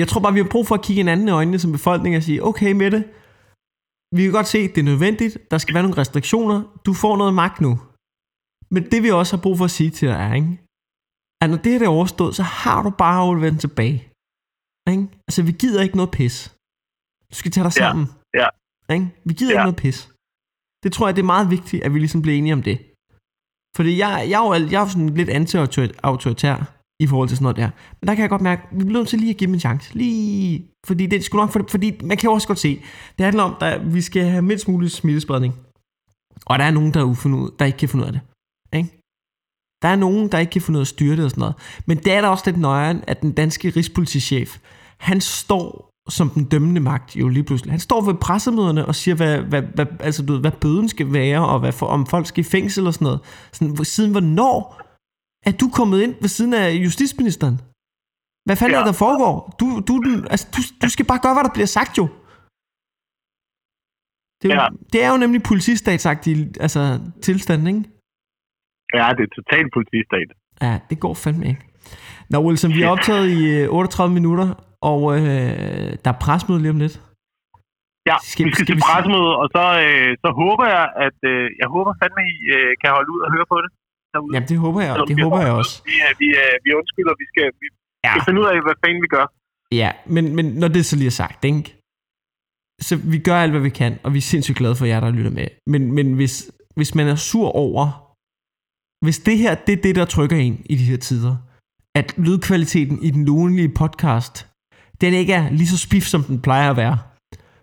jeg 0.00 0.06
tror 0.08 0.20
bare, 0.20 0.36
vi 0.36 0.42
har 0.44 0.52
brug 0.54 0.66
for 0.66 0.74
at 0.78 0.84
kigge 0.86 1.00
hinanden 1.02 1.28
i 1.28 1.36
øjnene 1.40 1.58
som 1.58 1.72
befolkning 1.78 2.12
og 2.16 2.22
sige, 2.22 2.44
okay 2.50 2.72
med 2.72 2.90
det, 2.94 3.02
vi 4.16 4.22
kan 4.22 4.32
godt 4.32 4.46
se, 4.54 4.60
det 4.72 4.78
er 4.78 4.90
nødvendigt, 4.92 5.34
der 5.50 5.58
skal 5.58 5.74
være 5.74 5.82
nogle 5.82 6.00
restriktioner, 6.02 6.58
du 6.86 6.92
får 7.02 7.16
noget 7.16 7.34
magt 7.34 7.60
nu. 7.60 7.72
Men 8.70 8.82
det 8.92 9.02
vi 9.02 9.10
også 9.10 9.36
har 9.36 9.42
brug 9.42 9.56
for 9.58 9.64
at 9.64 9.70
sige 9.70 9.90
til 9.90 10.08
dig 10.08 10.16
er, 10.26 10.34
ikke? 10.34 10.58
at 11.42 11.50
når 11.50 11.56
det 11.56 11.72
her 11.72 11.86
er 11.86 11.88
overstået, 11.98 12.34
så 12.34 12.42
har 12.42 12.82
du 12.82 12.90
bare 12.90 13.18
afleveret 13.26 13.60
tilbage. 13.60 13.98
Ikke? 14.92 15.08
Altså, 15.28 15.42
vi 15.42 15.52
gider 15.52 15.82
ikke 15.82 15.96
noget 15.96 16.10
pis. 16.10 16.54
Du 17.30 17.34
skal 17.40 17.50
tage 17.50 17.64
dig 17.64 17.72
Ja, 17.76 17.80
sammen. 17.84 18.06
ja. 18.40 18.46
Ikke? 18.94 19.06
Vi 19.24 19.32
gider 19.34 19.52
Ja. 19.52 19.58
ikke 19.58 19.64
noget 19.70 19.76
pis. 19.76 19.98
Det 20.82 20.92
tror 20.92 21.06
jeg, 21.08 21.16
det 21.16 21.22
er 21.22 21.26
meget 21.36 21.50
vigtigt, 21.50 21.82
at 21.84 21.94
vi 21.94 21.98
ligesom 21.98 22.22
bliver 22.22 22.38
enige 22.38 22.52
om 22.52 22.62
det. 22.62 22.78
Fordi 23.76 23.98
jeg, 23.98 24.26
jeg, 24.30 24.38
er 24.42 24.46
jo, 24.46 24.52
al- 24.52 24.70
jeg 24.70 24.78
er 24.80 24.84
jo 24.86 24.88
sådan 24.88 25.08
lidt 25.20 25.28
anti-autoritær 25.38 26.56
i 27.00 27.06
forhold 27.06 27.28
til 27.28 27.36
sådan 27.36 27.44
noget 27.44 27.56
der. 27.56 27.70
Men 28.00 28.08
der 28.08 28.14
kan 28.14 28.22
jeg 28.22 28.30
godt 28.30 28.42
mærke, 28.42 28.62
at 28.62 28.78
vi 28.78 28.84
bliver 28.84 28.98
nødt 28.98 29.08
til 29.08 29.18
lige 29.18 29.30
at 29.30 29.36
give 29.36 29.46
dem 29.46 29.54
en 29.54 29.60
chance. 29.60 29.94
Lige, 29.94 30.66
fordi 30.86 31.06
det 31.06 31.24
sgu 31.24 31.36
nok, 31.38 31.50
for, 31.50 31.64
fordi 31.70 32.00
man 32.04 32.16
kan 32.16 32.28
jo 32.28 32.32
også 32.34 32.46
godt 32.48 32.58
se, 32.58 32.82
det 33.18 33.24
handler 33.24 33.42
om, 33.42 33.54
at 33.60 33.94
vi 33.94 34.00
skal 34.00 34.24
have 34.24 34.42
mindst 34.42 34.68
mulig 34.68 34.90
smittespredning. 34.90 35.54
Og 36.46 36.58
der 36.58 36.64
er 36.64 36.70
nogen, 36.70 36.94
der, 36.94 37.00
er 37.00 37.04
ufundet, 37.04 37.54
der 37.58 37.64
ikke 37.64 37.78
kan 37.78 37.88
finde 37.88 38.02
ud 38.02 38.06
af 38.06 38.12
det. 38.12 38.20
Der 39.82 39.88
er 39.88 39.96
nogen, 39.96 40.32
der 40.32 40.38
ikke 40.38 40.50
kan 40.50 40.62
finde 40.62 40.76
ud 40.76 40.80
af 40.80 40.84
at 40.84 40.88
styre 40.88 41.16
det 41.16 41.24
og 41.24 41.30
sådan 41.30 41.40
noget. 41.40 41.54
Men 41.86 41.96
det 41.98 42.12
er 42.12 42.20
da 42.20 42.28
også 42.28 42.44
lidt 42.46 42.56
nøjeren, 42.60 43.04
at 43.06 43.22
den 43.22 43.32
danske 43.32 43.70
rigspolitichef, 43.70 44.58
han 44.98 45.20
står 45.20 45.88
som 46.08 46.30
den 46.30 46.44
dømmende 46.44 46.80
magt 46.80 47.16
jo 47.16 47.28
lige 47.28 47.44
pludselig. 47.44 47.72
Han 47.72 47.80
står 47.80 48.00
ved 48.00 48.14
pressemøderne 48.14 48.86
og 48.86 48.94
siger, 48.94 49.14
hvad, 49.14 49.38
hvad, 49.40 49.62
hvad, 49.62 49.86
altså, 50.00 50.26
du 50.26 50.32
ved, 50.32 50.40
hvad 50.40 50.52
bøden 50.52 50.88
skal 50.88 51.12
være, 51.12 51.48
og 51.48 51.60
hvad 51.60 51.72
for, 51.72 51.86
om 51.86 52.06
folk 52.06 52.26
skal 52.26 52.40
i 52.40 52.44
fængsel 52.44 52.86
og 52.86 52.94
sådan 52.94 53.04
noget. 53.04 53.20
Sådan, 53.52 53.74
hvor- 53.74 53.84
siden 53.84 54.10
hvornår 54.10 54.80
er 55.46 55.52
du 55.52 55.70
kommet 55.74 56.02
ind 56.02 56.14
ved 56.20 56.28
siden 56.28 56.54
af 56.54 56.70
justitsministeren? 56.72 57.60
Hvad 58.46 58.56
fanden 58.56 58.74
ja. 58.74 58.80
Er 58.80 58.84
der 58.84 58.92
foregår? 58.92 59.54
Du, 59.60 59.66
du, 59.88 59.94
altså, 60.30 60.46
du, 60.56 60.60
du 60.82 60.88
skal 60.90 61.06
bare 61.06 61.18
gøre, 61.22 61.34
hvad 61.34 61.44
der 61.44 61.52
bliver 61.56 61.66
sagt 61.66 61.98
jo. 61.98 62.04
Det 64.42 64.50
er, 64.50 64.54
jo, 64.54 64.60
Ja. 64.62 64.68
det 64.92 65.02
er 65.04 65.10
jo 65.12 65.16
nemlig 65.16 65.42
politistatsagtig 65.42 66.34
altså, 66.60 67.00
tilstand, 67.22 67.68
ikke? 67.68 67.82
Ja, 68.94 69.06
det 69.16 69.22
er 69.28 69.32
totalt 69.40 69.68
politistat. 69.76 70.28
Ja, 70.64 70.72
det 70.90 70.96
går 71.04 71.14
fandme 71.14 71.46
ikke. 71.52 71.62
Nå, 72.30 72.36
Wilson, 72.46 72.70
vi 72.76 72.82
er 72.82 72.88
optaget 72.94 73.26
i 73.38 73.40
øh, 73.56 73.68
38 73.68 74.14
minutter, 74.18 74.48
og 74.90 75.00
øh, 75.16 75.90
der 76.04 76.10
er 76.14 76.18
presmøde 76.24 76.60
lige 76.62 76.70
om 76.76 76.80
lidt. 76.84 76.96
Ja, 78.10 78.16
Skal- 78.22 78.46
vi 78.46 78.52
skal, 78.52 78.64
skal 78.66 78.66
til 78.66 78.82
pressemøde, 78.88 79.32
og 79.42 79.46
så, 79.56 79.64
øh, 79.86 80.10
så 80.24 80.28
håber 80.42 80.64
jeg, 80.76 80.84
at 81.06 81.18
øh, 81.32 81.44
jeg 81.60 81.68
håber 81.76 81.90
fandme, 82.00 82.22
I 82.36 82.38
øh, 82.56 82.70
kan 82.80 82.88
holde 82.96 83.10
ud 83.14 83.20
og 83.26 83.30
høre 83.34 83.46
på 83.52 83.58
det. 83.64 83.70
derude. 84.14 84.32
Jamen, 84.34 84.48
det 84.52 84.58
håber 84.64 84.80
jeg, 84.86 84.92
Selvom 84.94 85.08
det 85.10 85.16
vi 85.16 85.22
håber 85.26 85.40
jeg 85.46 85.52
også. 85.60 85.74
Vi, 85.88 85.94
vi, 86.22 86.26
vi 86.64 86.70
undskylder, 86.78 87.14
vi 87.22 87.26
skal, 87.32 87.46
vi 87.62 87.66
Ja. 88.04 88.10
skal 88.12 88.22
finde 88.28 88.40
ud 88.42 88.46
af, 88.52 88.56
hvad 88.66 88.76
fanden 88.82 89.02
vi 89.06 89.10
gør. 89.16 89.26
Ja, 89.82 89.90
men, 90.14 90.24
men 90.36 90.46
når 90.62 90.68
det 90.68 90.82
så 90.86 90.96
lige 90.96 91.06
er 91.14 91.18
sagt, 91.24 91.44
ikke? 91.44 91.62
Så 92.88 92.92
vi 93.12 93.18
gør 93.18 93.36
alt, 93.42 93.52
hvad 93.52 93.60
vi 93.60 93.68
kan, 93.70 93.92
og 94.04 94.12
vi 94.14 94.18
er 94.18 94.22
sindssygt 94.32 94.58
glade 94.58 94.76
for 94.76 94.84
jer, 94.86 95.00
der 95.00 95.10
lytter 95.10 95.30
med. 95.30 95.48
Men, 95.66 95.92
men 95.92 96.06
hvis, 96.14 96.34
hvis 96.76 96.94
man 96.94 97.06
er 97.08 97.14
sur 97.14 97.48
over, 97.64 98.07
hvis 99.04 99.18
det 99.18 99.38
her, 99.38 99.54
det 99.54 99.72
er 99.78 99.82
det, 99.82 99.96
der 99.96 100.04
trykker 100.04 100.36
en 100.36 100.66
i 100.72 100.74
de 100.76 100.84
her 100.84 100.96
tider, 100.96 101.36
at 101.94 102.14
lydkvaliteten 102.18 103.02
i 103.02 103.10
den 103.10 103.24
lunelige 103.24 103.68
podcast, 103.74 104.34
den 105.00 105.14
ikke 105.14 105.32
er 105.32 105.50
lige 105.50 105.68
så 105.68 105.78
spif, 105.78 106.02
som 106.02 106.22
den 106.22 106.42
plejer 106.42 106.70
at 106.70 106.76
være, 106.76 106.98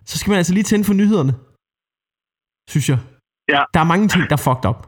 så 0.04 0.18
skal 0.18 0.30
man 0.30 0.38
altså 0.38 0.54
lige 0.54 0.64
tænde 0.64 0.84
for 0.84 0.94
nyhederne. 0.94 1.32
Synes 2.70 2.88
jeg. 2.88 2.98
Ja. 3.52 3.62
Der 3.74 3.80
er 3.80 3.88
mange 3.92 4.08
ting, 4.08 4.22
der 4.30 4.36
er 4.40 4.44
fucked 4.48 4.66
up. 4.70 4.80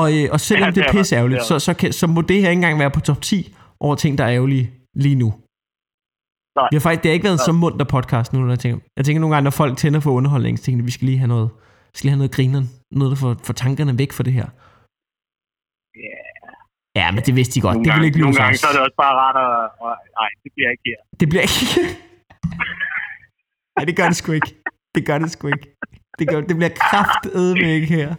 Og, 0.00 0.06
øh, 0.16 0.28
og 0.34 0.40
selvom 0.40 0.62
Ja, 0.62 0.66
ja, 0.66 0.70
det 0.70 0.76
det 0.76 0.82
er 0.84 0.88
er 0.88 0.92
pisse 0.92 1.16
ærgerligt, 1.16 1.38
Det 1.38 1.46
så, 1.46 1.58
så, 1.58 1.74
kan, 1.74 1.92
så 1.92 2.06
må 2.06 2.20
det 2.22 2.40
her 2.42 2.50
ikke 2.50 2.58
engang 2.62 2.78
være 2.78 2.90
på 2.90 3.00
top 3.00 3.22
10 3.22 3.54
over 3.80 3.94
ting, 3.96 4.18
der 4.18 4.24
er 4.24 4.32
ærgerlige 4.38 4.70
lige 4.94 5.14
nu. 5.14 5.28
Nej. 6.58 6.68
Vi 6.70 6.76
har 6.76 6.80
faktisk, 6.80 7.02
det 7.02 7.08
har 7.08 7.14
ikke 7.18 7.24
været 7.24 7.40
så 7.40 7.52
munter 7.52 7.84
podcast 7.84 8.32
nu, 8.32 8.40
når 8.40 8.48
jeg 8.48 8.58
tænker. 8.58 8.78
Jeg 8.96 9.04
tænker 9.04 9.20
nogle 9.20 9.34
gange, 9.34 9.44
når 9.44 9.50
folk 9.50 9.78
tænder 9.78 10.00
for 10.00 10.10
underholdning, 10.10 10.58
så 10.58 10.64
tænker 10.64 10.80
de, 10.82 10.84
vi 10.84 10.90
skal 10.90 11.06
lige 11.06 11.18
have 11.18 11.28
noget, 11.28 11.48
vi 11.92 11.96
skal 11.98 12.06
lige 12.06 12.10
have 12.12 12.18
noget 12.18 12.32
grineren. 12.32 12.70
Noget, 12.92 13.10
der 13.10 13.16
får, 13.16 13.36
får 13.44 13.52
tankerne 13.52 13.98
væk 13.98 14.12
fra 14.12 14.22
det 14.22 14.32
her. 14.32 14.48
Ja, 16.98 17.06
men 17.14 17.20
det 17.26 17.34
vidste 17.38 17.54
de 17.56 17.60
godt. 17.66 17.76
Nogle 17.76 17.86
det 17.86 17.92
vil 17.92 17.98
gange, 17.98 18.08
ikke 18.08 18.18
lyve 18.18 18.26
nogle 18.26 18.40
gange 18.42 18.56
så 18.62 18.66
er 18.70 18.74
det 18.76 18.82
også 18.86 18.98
bare 19.04 19.14
rart 19.22 19.36
at... 19.46 19.52
Og, 19.84 19.92
nej, 20.20 20.30
det 20.44 20.50
bliver 20.56 20.70
ikke 20.74 20.86
her. 20.90 21.00
Det 21.20 21.26
bliver 21.30 21.44
ikke... 21.48 21.64
Nej, 23.76 23.84
det 23.88 23.94
gør 23.98 24.06
det 24.12 24.18
sgu 24.20 24.30
ikke. 24.38 24.52
Det 24.96 25.02
gør 25.08 25.18
det 25.22 25.30
sgu 25.34 25.44
ikke. 25.56 25.66
Det, 26.18 26.24
gør, 26.30 26.38
det 26.50 26.54
bliver 26.60 26.74
kraftedme 26.86 27.66
ikke 27.76 27.88
her. 27.98 28.10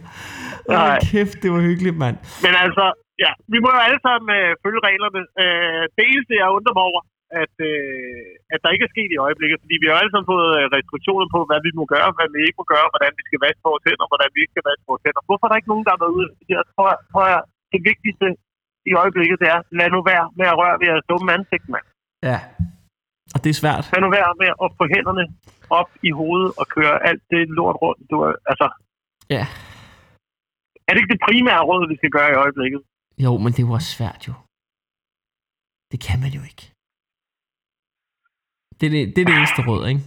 Åh, 0.70 0.74
Nej. 0.74 0.98
kæft, 1.10 1.36
det 1.42 1.48
var 1.54 1.62
hyggeligt, 1.68 1.96
mand. 2.02 2.16
Men 2.44 2.52
altså, 2.64 2.84
ja, 3.24 3.32
vi 3.52 3.58
må 3.62 3.68
jo 3.76 3.80
alle 3.86 4.00
sammen 4.06 4.28
øh, 4.38 4.50
følge 4.64 4.80
reglerne. 4.88 5.20
Øh, 5.42 5.82
det 5.96 6.04
eneste, 6.12 6.32
jeg 6.42 6.48
undrer 6.56 6.74
mig 6.78 6.84
over, 6.90 7.00
at, 7.42 7.54
øh, 7.70 8.52
at 8.54 8.58
der 8.62 8.70
ikke 8.74 8.86
er 8.88 8.94
sket 8.94 9.10
i 9.12 9.22
øjeblikket, 9.26 9.58
fordi 9.64 9.76
vi 9.82 9.86
har 9.88 9.96
alle 10.00 10.12
sammen 10.12 10.30
fået 10.34 10.50
øh, 10.58 10.64
restriktioner 10.76 11.28
på, 11.34 11.40
hvad 11.48 11.60
vi 11.66 11.70
må 11.78 11.84
gøre, 11.94 12.08
hvad 12.16 12.28
vi 12.34 12.40
ikke 12.46 12.60
må 12.62 12.66
gøre, 12.74 12.88
hvordan 12.92 13.12
vi 13.18 13.22
skal 13.28 13.40
vaske 13.46 13.62
vores 13.70 13.84
hænder, 13.88 14.06
hvordan 14.12 14.30
vi 14.34 14.38
ikke 14.42 14.54
skal 14.54 14.68
vaske 14.70 14.88
vores 14.90 15.04
hænder. 15.06 15.22
Hvorfor 15.28 15.44
er 15.44 15.50
der 15.50 15.60
ikke 15.60 15.72
nogen, 15.72 15.84
der 15.86 15.92
har 15.94 16.02
været 16.04 16.16
ude? 16.18 16.28
Jeg 16.56 16.64
tror, 16.74 16.90
tror 17.12 17.24
jeg, 17.32 17.40
det 17.72 17.80
vigtigste 17.90 18.26
i 18.90 18.92
øjeblikket, 19.02 19.36
det 19.42 19.48
er, 19.54 19.60
lad 19.78 19.88
nu 19.94 20.00
være 20.12 20.26
med 20.38 20.46
at 20.52 20.58
røre 20.60 20.76
ved 20.80 20.86
jeres 20.90 21.06
dumme 21.10 21.28
ansigt, 21.36 21.66
mand. 21.74 21.86
Ja. 22.30 22.38
Og 23.34 23.38
det 23.44 23.50
er 23.50 23.58
svært. 23.62 23.84
Lad 23.92 24.00
nu 24.06 24.10
være 24.18 24.32
med 24.42 24.50
at 24.64 24.68
få 24.78 24.84
hænderne 24.94 25.24
op 25.80 25.90
i 26.08 26.10
hovedet 26.20 26.50
og 26.60 26.66
køre 26.76 26.94
alt 27.08 27.22
det 27.30 27.42
lort 27.58 27.76
rundt. 27.82 28.00
Du 28.10 28.16
altså, 28.50 28.66
Ja. 29.34 29.44
Er 30.86 30.90
det 30.92 31.00
ikke 31.00 31.12
det 31.14 31.26
primære 31.28 31.62
råd, 31.68 31.88
vi 31.92 31.96
skal 31.96 32.10
gøre 32.16 32.30
i 32.34 32.40
øjeblikket? 32.44 32.80
Jo, 33.24 33.32
men 33.42 33.50
det 33.52 33.60
er 33.60 33.66
jo 33.68 33.72
også 33.78 33.90
svært 33.96 34.20
jo. 34.28 34.34
Det 35.92 35.98
kan 36.06 36.18
man 36.24 36.32
jo 36.38 36.42
ikke. 36.50 36.64
Det 38.78 38.84
er 38.88 38.92
det, 38.96 39.02
det, 39.14 39.20
er 39.22 39.28
det 39.28 39.36
eneste 39.38 39.62
råd, 39.68 39.82
ikke? 39.92 40.02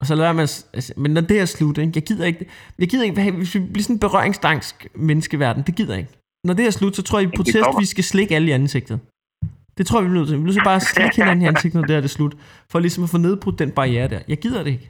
Og 0.00 0.04
så 0.08 0.14
lader 0.14 0.32
man... 0.32 0.48
Altså, 0.76 0.92
men 1.02 1.10
når 1.16 1.24
det 1.30 1.40
er 1.40 1.44
slut, 1.44 1.78
ikke? 1.78 1.92
Jeg 1.94 2.06
gider 2.08 2.26
ikke... 2.26 2.44
Jeg 2.78 2.88
gider 2.90 3.04
ikke... 3.04 3.32
Hvis 3.42 3.54
vi 3.54 3.60
bliver 3.72 3.82
sådan 3.82 3.96
en 3.96 4.04
berøringsdansk 4.06 4.74
menneskeverden, 5.08 5.62
det 5.66 5.74
gider 5.78 5.94
jeg 5.94 6.00
ikke. 6.02 6.14
Når 6.46 6.54
det 6.58 6.64
er 6.66 6.70
slut, 6.70 6.94
så 6.96 7.02
tror 7.02 7.18
jeg 7.18 7.28
i 7.28 7.36
protest, 7.36 7.68
vi 7.82 7.86
skal 7.94 8.04
slikke 8.12 8.32
alle 8.36 8.48
i 8.48 8.54
ansigtet. 8.60 8.96
Det 9.78 9.86
tror 9.86 9.96
jeg, 9.98 10.04
vi 10.06 10.10
er 10.14 10.18
nødt 10.18 10.28
til. 10.28 10.36
Vi 10.36 10.42
er 10.42 10.48
nødt 10.48 10.58
til 10.60 10.68
bare 10.70 10.80
at 10.82 10.88
slikke 10.94 11.16
hinanden 11.20 11.42
i 11.44 11.48
ansigtet, 11.52 11.78
når 11.80 11.86
det 11.90 11.96
er 11.96 12.04
det 12.06 12.10
slut. 12.18 12.34
For 12.70 12.78
ligesom 12.86 13.04
at 13.06 13.10
få 13.14 13.18
nedbrudt 13.26 13.58
den 13.62 13.70
barriere 13.78 14.08
der. 14.14 14.20
Jeg 14.32 14.38
gider 14.44 14.62
det 14.64 14.70
ikke. 14.76 14.88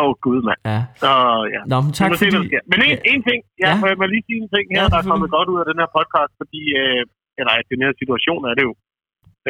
Åh, 0.00 0.04
oh, 0.08 0.12
gud, 0.26 0.38
mand. 0.48 0.60
Ja. 0.72 0.80
Åh, 1.10 1.42
ja. 1.54 1.60
Nå, 1.72 1.76
men 1.84 1.92
tak 1.98 2.08
se, 2.10 2.26
fordi... 2.34 2.48
sker. 2.50 2.62
Men 2.72 2.78
en, 2.88 2.90
Ja. 2.96 3.12
en 3.12 3.22
ting, 3.28 3.40
ja, 3.64 3.70
Ja. 3.70 3.74
må 3.80 3.84
jeg 3.90 3.96
må 4.00 4.06
lige 4.14 4.24
sige 4.28 4.40
en 4.44 4.50
ting 4.54 4.66
her, 4.74 4.82
Ja, 4.82 4.88
der 4.92 4.98
er 5.02 5.06
kommet 5.10 5.28
godt 5.36 5.48
ud 5.52 5.58
af 5.62 5.66
den 5.70 5.78
her 5.82 5.88
podcast, 5.98 6.32
fordi, 6.40 6.62
øh, 6.82 7.02
eller 7.38 7.52
den 7.72 7.80
her 7.84 7.92
situation 8.02 8.40
er 8.50 8.54
det 8.58 8.64
jo. 8.68 8.72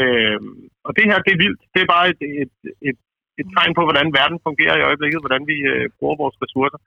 Øh, 0.01 0.38
og 0.86 0.90
det 0.96 1.05
her, 1.11 1.18
det 1.26 1.32
er 1.34 1.40
vildt. 1.44 1.61
Det 1.74 1.80
er 1.82 1.88
bare 1.96 2.07
et, 2.12 2.20
et, 2.42 2.55
et, 2.88 2.99
et 3.40 3.49
tegn 3.57 3.72
på, 3.78 3.82
hvordan 3.88 4.09
verden 4.20 4.38
fungerer 4.49 4.76
i 4.78 4.86
øjeblikket, 4.88 5.20
hvordan 5.24 5.42
vi 5.51 5.57
øh, 5.72 5.84
bruger 5.99 6.16
vores 6.22 6.36
ressourcer. 6.44 6.78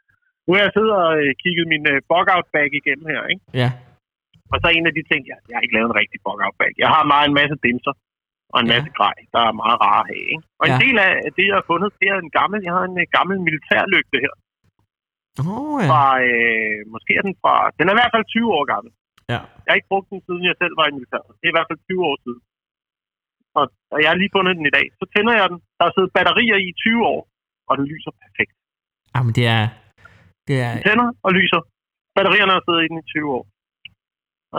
Nu 0.45 0.49
har 0.55 0.61
jeg 0.65 0.73
siddet 0.75 0.93
og 1.03 1.09
øh, 1.21 1.29
kigget 1.41 1.65
min 1.73 1.83
øh, 1.93 1.97
bug-out-bag 2.11 2.67
igennem 2.79 3.05
her, 3.13 3.21
ikke? 3.33 3.43
Ja. 3.61 3.69
Og 4.51 4.57
så 4.61 4.67
en 4.77 4.85
af 4.89 4.93
de 4.97 5.03
ting, 5.11 5.21
jeg, 5.31 5.37
jeg 5.47 5.55
har 5.55 5.63
ikke 5.65 5.75
lavet 5.77 5.89
en 5.91 5.99
rigtig 6.01 6.19
bug-out-bag. 6.25 6.71
Jeg 6.83 6.89
har 6.95 7.01
meget 7.13 7.25
en 7.29 7.37
masse 7.39 7.55
dimser 7.65 7.93
og 8.53 8.57
en 8.63 8.67
Ja. 8.69 8.71
masse 8.73 8.89
grej, 8.99 9.15
der 9.33 9.41
er 9.49 9.53
meget 9.61 9.77
rare 9.85 10.01
at 10.03 10.09
have, 10.11 10.25
ikke? 10.33 10.45
Og 10.59 10.63
en 10.69 10.75
Ja. 10.75 10.79
del 10.85 10.95
af 11.07 11.11
det, 11.37 11.45
jeg 11.49 11.57
har 11.59 11.67
fundet, 11.71 11.89
det 11.99 12.07
er 12.13 12.17
en 12.25 12.33
gammel, 12.39 12.59
jeg 12.67 12.73
har 12.77 12.85
en 12.91 12.97
øh, 13.03 13.07
gammel 13.17 13.35
militærlygte 13.47 14.17
her 14.25 14.33
oh, 15.51 15.77
ja. 15.83 15.87
fra, 15.91 16.03
øh, 16.29 16.77
måske 16.93 17.11
er 17.19 17.23
den 17.27 17.35
fra, 17.41 17.53
den 17.77 17.85
er 17.87 17.93
i 17.95 17.99
hvert 17.99 18.13
fald 18.15 18.25
20 18.35 18.57
år 18.57 18.63
gammel. 18.73 18.91
ja. 19.33 19.39
Jeg 19.63 19.69
har 19.71 19.79
ikke 19.79 19.91
brugt 19.93 20.07
den, 20.11 20.19
siden 20.27 20.43
jeg 20.49 20.55
selv 20.61 20.73
var 20.79 20.85
i 20.87 20.95
militæret. 20.97 21.31
Det 21.39 21.45
er 21.47 21.53
i 21.53 21.57
hvert 21.57 21.69
fald 21.71 21.79
20 21.89 22.09
år 22.11 22.17
siden. 22.25 22.41
Og, 23.59 23.65
og 23.93 23.97
jeg 24.03 24.09
har 24.11 24.17
lige 24.21 24.35
fundet 24.37 24.53
den 24.59 24.65
i 24.71 24.75
dag. 24.77 24.85
Så 24.99 25.05
tænder 25.13 25.33
jeg 25.39 25.47
den. 25.51 25.59
Der 25.77 25.83
er 25.87 25.93
siddet 25.95 26.11
batterier 26.17 26.57
i 26.67 26.69
20 26.85 27.05
år, 27.13 27.21
og 27.69 27.73
den 27.79 27.85
lyser 27.93 28.11
perfekt. 28.23 28.53
Ah, 29.15 29.23
men 29.27 29.33
det 29.39 29.45
er... 29.57 29.63
Det 30.51 30.57
er... 30.67 30.71
Den 30.75 30.83
tænder 30.87 31.07
og 31.25 31.31
lyser. 31.39 31.61
Batterierne 32.15 32.53
har 32.55 32.61
siddet 32.65 32.81
i 32.85 32.87
den 32.91 32.97
i 33.03 33.05
20 33.13 33.35
år. 33.37 33.43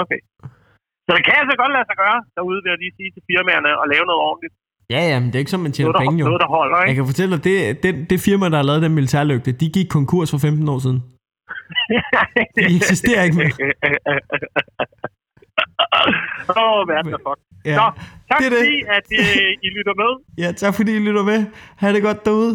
Okay. 0.03 0.21
Så 1.07 1.11
det 1.17 1.23
kan 1.27 1.35
altså 1.43 1.55
godt 1.63 1.73
lade 1.77 1.87
sig 1.91 1.97
gøre 2.05 2.19
derude, 2.37 2.59
vil 2.63 2.71
jeg 2.75 2.81
lige 2.85 2.95
sige 2.99 3.11
til 3.15 3.23
firmaerne, 3.31 3.71
og 3.81 3.85
lave 3.93 4.05
noget 4.11 4.23
ordentligt. 4.31 4.55
Ja, 4.95 5.01
ja, 5.11 5.17
men 5.21 5.27
det 5.29 5.37
er 5.37 5.43
ikke 5.45 5.55
sådan, 5.55 5.67
man 5.69 5.75
tjener 5.77 5.93
Noget, 5.93 6.03
penge 6.05 6.17
jo. 6.21 6.25
noget, 6.29 6.43
der 6.45 6.51
holder, 6.59 6.77
Jeg 6.79 6.89
ikke? 6.89 6.99
kan 7.01 7.07
fortælle 7.13 7.31
dig, 7.37 7.43
det, 7.49 7.57
det, 7.83 7.93
det 8.11 8.19
firma, 8.29 8.45
der 8.53 8.59
har 8.61 8.67
lavet 8.71 8.83
den 8.87 8.95
militærlygte, 8.99 9.51
de 9.63 9.67
gik 9.77 9.89
konkurs 9.99 10.29
for 10.35 10.39
15 10.39 10.69
år 10.75 10.79
siden. 10.87 11.01
De 12.69 12.77
eksisterer 12.81 13.23
ikke 13.27 13.37
mere. 13.41 13.53
Åh, 16.57 16.63
oh, 16.65 16.89
verden 16.93 17.11
er 17.17 17.21
fuck. 17.27 17.41
Ja. 17.71 17.77
Nå, 17.81 17.87
tak 18.31 18.39
det 18.41 18.47
er 18.49 18.53
det. 18.55 18.61
fordi, 18.63 18.77
at 18.97 19.07
øh, 19.23 19.51
I 19.67 19.69
lytter 19.77 19.95
med. 20.03 20.11
ja, 20.43 20.49
tak 20.63 20.73
fordi 20.79 20.91
I 21.01 21.03
lytter 21.09 21.25
med. 21.31 21.41
Ha' 21.81 21.93
det 21.95 22.03
godt 22.09 22.21
derude. 22.27 22.53